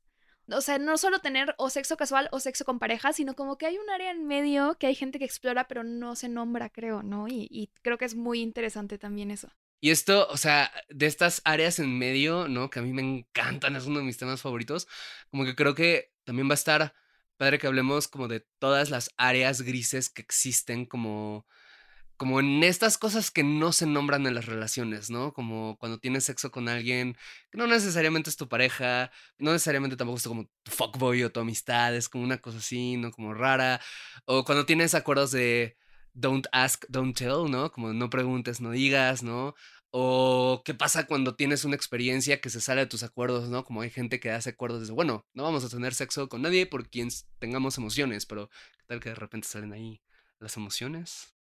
o 0.48 0.60
sea, 0.62 0.78
no 0.78 0.96
solo 0.96 1.18
tener 1.20 1.54
o 1.58 1.68
sexo 1.68 1.98
casual 1.98 2.28
o 2.32 2.40
sexo 2.40 2.64
con 2.64 2.78
pareja, 2.78 3.12
sino 3.12 3.34
como 3.34 3.58
que 3.58 3.66
hay 3.66 3.76
un 3.76 3.90
área 3.90 4.10
en 4.10 4.26
medio 4.26 4.76
que 4.78 4.86
hay 4.86 4.94
gente 4.94 5.18
que 5.18 5.26
explora, 5.26 5.68
pero 5.68 5.84
no 5.84 6.16
se 6.16 6.30
nombra, 6.30 6.70
creo, 6.70 7.02
¿no? 7.02 7.28
Y, 7.28 7.70
creo 7.82 7.98
que 7.98 8.06
es 8.06 8.14
muy 8.14 8.40
interesante 8.40 8.98
también 8.98 9.30
eso. 9.30 9.50
Y 9.82 9.90
esto, 9.90 10.28
o 10.30 10.36
sea, 10.36 10.72
de 10.90 11.06
estas 11.06 11.42
áreas 11.44 11.80
en 11.80 11.98
medio, 11.98 12.46
¿no? 12.46 12.70
Que 12.70 12.78
a 12.78 12.82
mí 12.82 12.92
me 12.92 13.02
encantan, 13.02 13.74
es 13.74 13.86
uno 13.86 13.98
de 13.98 14.04
mis 14.04 14.16
temas 14.16 14.40
favoritos, 14.40 14.86
como 15.28 15.44
que 15.44 15.56
creo 15.56 15.74
que 15.74 16.12
también 16.22 16.48
va 16.48 16.52
a 16.52 16.54
estar 16.54 16.94
padre 17.36 17.58
que 17.58 17.66
hablemos 17.66 18.06
como 18.06 18.28
de 18.28 18.46
todas 18.60 18.90
las 18.90 19.10
áreas 19.16 19.62
grises 19.62 20.08
que 20.08 20.22
existen 20.22 20.86
como 20.86 21.46
como 22.16 22.38
en 22.38 22.62
estas 22.62 22.98
cosas 22.98 23.32
que 23.32 23.42
no 23.42 23.72
se 23.72 23.86
nombran 23.86 24.26
en 24.28 24.36
las 24.36 24.46
relaciones, 24.46 25.10
¿no? 25.10 25.32
Como 25.32 25.76
cuando 25.78 25.98
tienes 25.98 26.24
sexo 26.24 26.52
con 26.52 26.68
alguien 26.68 27.16
que 27.50 27.58
no 27.58 27.66
necesariamente 27.66 28.30
es 28.30 28.36
tu 28.36 28.48
pareja, 28.48 29.10
no 29.38 29.52
necesariamente 29.52 29.96
tampoco 29.96 30.18
es 30.18 30.28
como 30.28 30.44
tu 30.62 30.70
fuckboy 30.70 31.24
o 31.24 31.32
tu 31.32 31.40
amistad, 31.40 31.96
es 31.96 32.08
como 32.08 32.22
una 32.22 32.38
cosa 32.38 32.58
así, 32.58 32.96
¿no? 32.96 33.10
Como 33.10 33.34
rara. 33.34 33.80
O 34.26 34.44
cuando 34.44 34.64
tienes 34.66 34.94
acuerdos 34.94 35.32
de 35.32 35.76
don't 36.14 36.46
ask, 36.52 36.84
don't 36.88 37.16
tell, 37.16 37.50
¿no? 37.50 37.70
Como 37.72 37.92
no 37.92 38.10
preguntes, 38.10 38.60
no 38.60 38.70
digas, 38.70 39.22
¿no? 39.22 39.54
O 39.90 40.62
qué 40.64 40.74
pasa 40.74 41.06
cuando 41.06 41.34
tienes 41.34 41.64
una 41.64 41.76
experiencia 41.76 42.40
que 42.40 42.50
se 42.50 42.60
sale 42.60 42.82
de 42.82 42.86
tus 42.86 43.02
acuerdos, 43.02 43.50
¿no? 43.50 43.64
Como 43.64 43.82
hay 43.82 43.90
gente 43.90 44.20
que 44.20 44.30
hace 44.30 44.50
acuerdos 44.50 44.86
de, 44.86 44.92
bueno, 44.92 45.26
no 45.34 45.42
vamos 45.42 45.64
a 45.64 45.68
tener 45.68 45.94
sexo 45.94 46.28
con 46.28 46.42
nadie 46.42 46.66
por 46.66 46.88
quien 46.88 47.08
tengamos 47.38 47.76
emociones, 47.78 48.24
pero 48.26 48.48
¿qué 48.48 48.84
tal 48.86 49.00
que 49.00 49.10
de 49.10 49.14
repente 49.14 49.48
salen 49.48 49.72
ahí 49.72 50.02
las 50.38 50.56
emociones? 50.56 51.34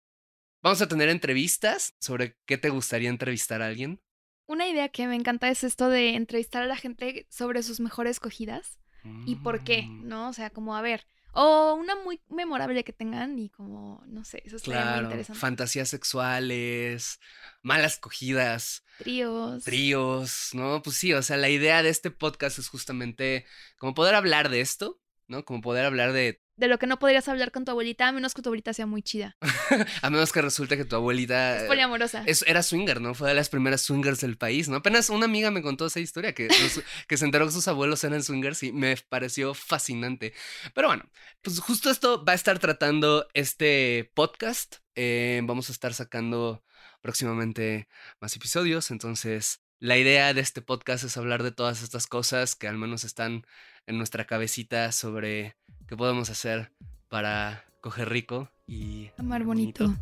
Vamos 0.61 0.81
a 0.81 0.87
tener 0.87 1.09
entrevistas 1.09 1.95
sobre 1.99 2.37
qué 2.45 2.57
te 2.57 2.69
gustaría 2.69 3.09
entrevistar 3.09 3.61
a 3.61 3.67
alguien. 3.67 4.01
Una 4.45 4.67
idea 4.67 4.89
que 4.89 5.07
me 5.07 5.15
encanta 5.15 5.49
es 5.49 5.63
esto 5.63 5.89
de 5.89 6.15
entrevistar 6.15 6.63
a 6.63 6.67
la 6.67 6.75
gente 6.75 7.27
sobre 7.29 7.61
sus 7.61 7.79
mejores 7.79 8.19
cogidas 8.19 8.79
y 9.25 9.35
por 9.37 9.63
qué, 9.63 9.83
mm. 9.83 10.07
¿no? 10.07 10.29
O 10.29 10.33
sea, 10.33 10.49
como 10.49 10.75
a 10.75 10.81
ver, 10.81 11.05
o 11.33 11.75
una 11.75 11.95
muy 11.95 12.21
memorable 12.29 12.83
que 12.83 12.93
tengan 12.93 13.37
y 13.39 13.49
como, 13.49 14.03
no 14.07 14.23
sé, 14.23 14.41
eso 14.45 14.57
estaría 14.57 14.95
muy 14.95 15.03
interesante. 15.05 15.39
Fantasías 15.39 15.89
sexuales, 15.89 17.19
malas 17.61 17.97
cogidas. 17.97 18.83
Tríos. 18.97 19.63
Tríos, 19.63 20.49
¿no? 20.53 20.81
Pues 20.81 20.97
sí, 20.97 21.13
o 21.13 21.21
sea, 21.21 21.37
la 21.37 21.49
idea 21.49 21.83
de 21.83 21.89
este 21.89 22.11
podcast 22.11 22.59
es 22.59 22.67
justamente 22.67 23.45
como 23.77 23.93
poder 23.93 24.15
hablar 24.15 24.49
de 24.49 24.61
esto, 24.61 24.99
¿no? 25.27 25.45
Como 25.45 25.61
poder 25.61 25.85
hablar 25.85 26.13
de 26.13 26.41
de 26.59 26.67
lo 26.67 26.77
que 26.77 26.87
no 26.87 26.99
podrías 26.99 27.27
hablar 27.29 27.53
con 27.53 27.63
tu 27.63 27.71
abuelita, 27.71 28.09
a 28.09 28.11
menos 28.11 28.33
que 28.33 28.41
tu 28.41 28.49
abuelita 28.49 28.73
sea 28.73 28.85
muy 28.85 29.01
chida. 29.01 29.37
a 30.01 30.09
menos 30.09 30.33
que 30.33 30.41
resulte 30.41 30.75
que 30.75 30.83
tu 30.83 30.97
abuelita... 30.97 31.61
Es 31.61 31.67
poliamorosa. 31.67 32.23
era 32.45 32.63
swinger, 32.63 32.99
¿no? 32.99 33.13
Fue 33.13 33.29
de 33.29 33.33
las 33.33 33.47
primeras 33.47 33.81
swingers 33.81 34.19
del 34.19 34.37
país, 34.37 34.67
¿no? 34.67 34.75
Apenas 34.75 35.09
una 35.09 35.23
amiga 35.23 35.51
me 35.51 35.61
contó 35.61 35.85
esa 35.85 36.01
historia, 36.01 36.33
que, 36.33 36.49
que 37.07 37.17
se 37.17 37.25
enteró 37.25 37.45
que 37.45 37.53
sus 37.53 37.69
abuelos 37.69 38.03
eran 38.03 38.21
swingers 38.21 38.61
y 38.63 38.73
me 38.73 38.97
pareció 38.97 39.53
fascinante. 39.53 40.33
Pero 40.73 40.89
bueno, 40.89 41.09
pues 41.41 41.59
justo 41.61 41.89
esto 41.89 42.25
va 42.25 42.33
a 42.33 42.35
estar 42.35 42.59
tratando 42.59 43.25
este 43.33 44.11
podcast. 44.13 44.77
Eh, 44.95 45.39
vamos 45.45 45.69
a 45.69 45.71
estar 45.71 45.93
sacando 45.93 46.61
próximamente 47.01 47.87
más 48.19 48.35
episodios, 48.35 48.91
entonces 48.91 49.61
la 49.79 49.97
idea 49.97 50.33
de 50.33 50.41
este 50.41 50.61
podcast 50.61 51.05
es 51.05 51.15
hablar 51.15 51.41
de 51.41 51.53
todas 51.53 51.83
estas 51.83 52.05
cosas 52.05 52.55
que 52.55 52.67
al 52.67 52.77
menos 52.77 53.05
están 53.05 53.45
en 53.87 53.97
nuestra 53.97 54.25
cabecita 54.25 54.91
sobre 54.91 55.55
qué 55.89 55.97
podemos 55.97 56.29
hacer 56.29 56.71
para 57.07 57.65
coger 57.81 58.09
rico 58.09 58.47
y 58.67 59.09
amar 59.17 59.43
bonito. 59.43 59.95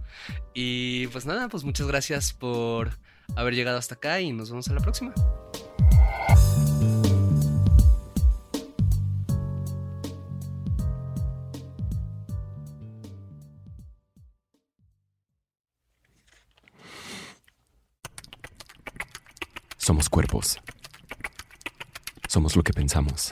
Y 0.53 1.07
pues 1.07 1.25
nada, 1.25 1.47
pues 1.47 1.63
muchas 1.63 1.88
gracias 1.88 2.33
por 2.33 2.99
haber 3.38 3.55
llegado 3.55 3.77
hasta 3.77 3.95
acá 3.95 4.19
y 4.19 4.33
nos 4.33 4.49
vemos 4.49 4.67
en 4.67 4.75
la 4.75 4.81
próxima. 4.81 5.13
Somos 19.77 20.09
cuerpos. 20.09 20.57
Somos 22.27 22.57
lo 22.57 22.63
que 22.63 22.73
pensamos. 22.73 23.31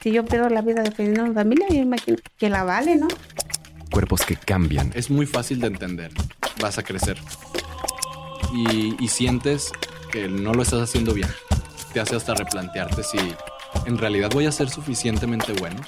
Si 0.00 0.12
yo 0.12 0.24
pierdo 0.24 0.48
la 0.48 0.62
vida 0.62 0.82
defendiendo 0.82 1.22
a 1.22 1.26
mi 1.26 1.34
familia, 1.34 1.66
yo 1.70 1.76
imagino 1.76 2.18
que 2.36 2.48
la 2.48 2.64
vale, 2.64 2.96
¿no? 2.96 3.08
Cuerpos 3.90 4.22
que 4.24 4.36
cambian. 4.36 4.92
Es 4.94 5.10
muy 5.10 5.26
fácil 5.26 5.60
de 5.60 5.66
entender. 5.68 6.12
Vas 6.60 6.78
a 6.78 6.82
crecer. 6.82 7.18
Y, 8.52 8.96
y 9.02 9.08
sientes 9.08 9.72
que 10.10 10.28
no 10.28 10.54
lo 10.54 10.62
estás 10.62 10.82
haciendo 10.82 11.14
bien. 11.14 11.28
Te 11.92 12.00
hace 12.00 12.16
hasta 12.16 12.34
replantearte 12.34 13.02
si 13.02 13.18
en 13.86 13.98
realidad 13.98 14.30
voy 14.32 14.46
a 14.46 14.52
ser 14.52 14.70
suficientemente 14.70 15.52
bueno. 15.54 15.80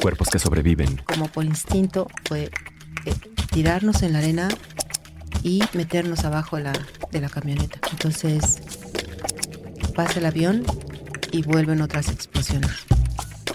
Cuerpos 0.00 0.28
que 0.28 0.38
sobreviven. 0.38 1.02
Como 1.04 1.28
por 1.28 1.44
instinto 1.44 2.06
fue 2.24 2.50
eh, 3.04 3.14
tirarnos 3.52 4.02
en 4.02 4.12
la 4.12 4.18
arena 4.18 4.48
y 5.42 5.62
meternos 5.74 6.24
abajo 6.24 6.58
la, 6.58 6.72
de 7.10 7.20
la 7.20 7.28
camioneta. 7.28 7.78
Entonces 7.90 8.58
pasa 9.94 10.18
el 10.18 10.26
avión 10.26 10.64
y 11.30 11.42
vuelven 11.42 11.80
otras 11.82 12.08
explosiones. 12.08 12.70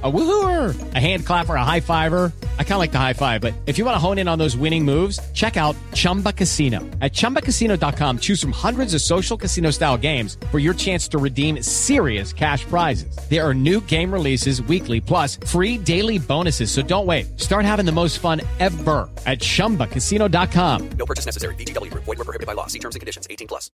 A 0.00 0.10
woohooer, 0.12 0.94
a 0.94 1.00
hand 1.00 1.26
clapper, 1.26 1.56
a 1.56 1.64
high 1.64 1.80
fiver. 1.80 2.32
I 2.56 2.62
kind 2.62 2.74
of 2.74 2.78
like 2.78 2.92
the 2.92 3.00
high 3.00 3.14
five, 3.14 3.40
but 3.40 3.52
if 3.66 3.78
you 3.78 3.84
want 3.84 3.96
to 3.96 3.98
hone 3.98 4.18
in 4.18 4.28
on 4.28 4.38
those 4.38 4.56
winning 4.56 4.84
moves, 4.84 5.18
check 5.32 5.56
out 5.56 5.74
Chumba 5.92 6.32
Casino. 6.32 6.78
At 7.00 7.12
chumbacasino.com, 7.12 8.20
choose 8.20 8.40
from 8.40 8.52
hundreds 8.52 8.94
of 8.94 9.00
social 9.00 9.36
casino 9.36 9.72
style 9.72 9.96
games 9.96 10.38
for 10.52 10.60
your 10.60 10.74
chance 10.74 11.08
to 11.08 11.18
redeem 11.18 11.60
serious 11.64 12.32
cash 12.32 12.64
prizes. 12.66 13.18
There 13.28 13.44
are 13.44 13.52
new 13.52 13.80
game 13.86 14.12
releases 14.12 14.62
weekly, 14.62 15.00
plus 15.00 15.34
free 15.34 15.76
daily 15.76 16.18
bonuses. 16.20 16.70
So 16.70 16.80
don't 16.80 17.06
wait. 17.06 17.40
Start 17.40 17.64
having 17.64 17.84
the 17.84 17.90
most 17.90 18.20
fun 18.20 18.40
ever 18.60 19.10
at 19.26 19.40
chumbacasino.com. 19.40 20.90
No 20.90 21.06
purchase 21.06 21.26
necessary. 21.26 21.56
Group. 21.56 22.04
Void 22.04 22.18
were 22.18 22.24
prohibited 22.24 22.46
by 22.46 22.52
law. 22.52 22.66
See 22.66 22.78
terms 22.78 22.94
and 22.94 23.00
conditions. 23.00 23.26
18 23.28 23.48
plus. 23.48 23.70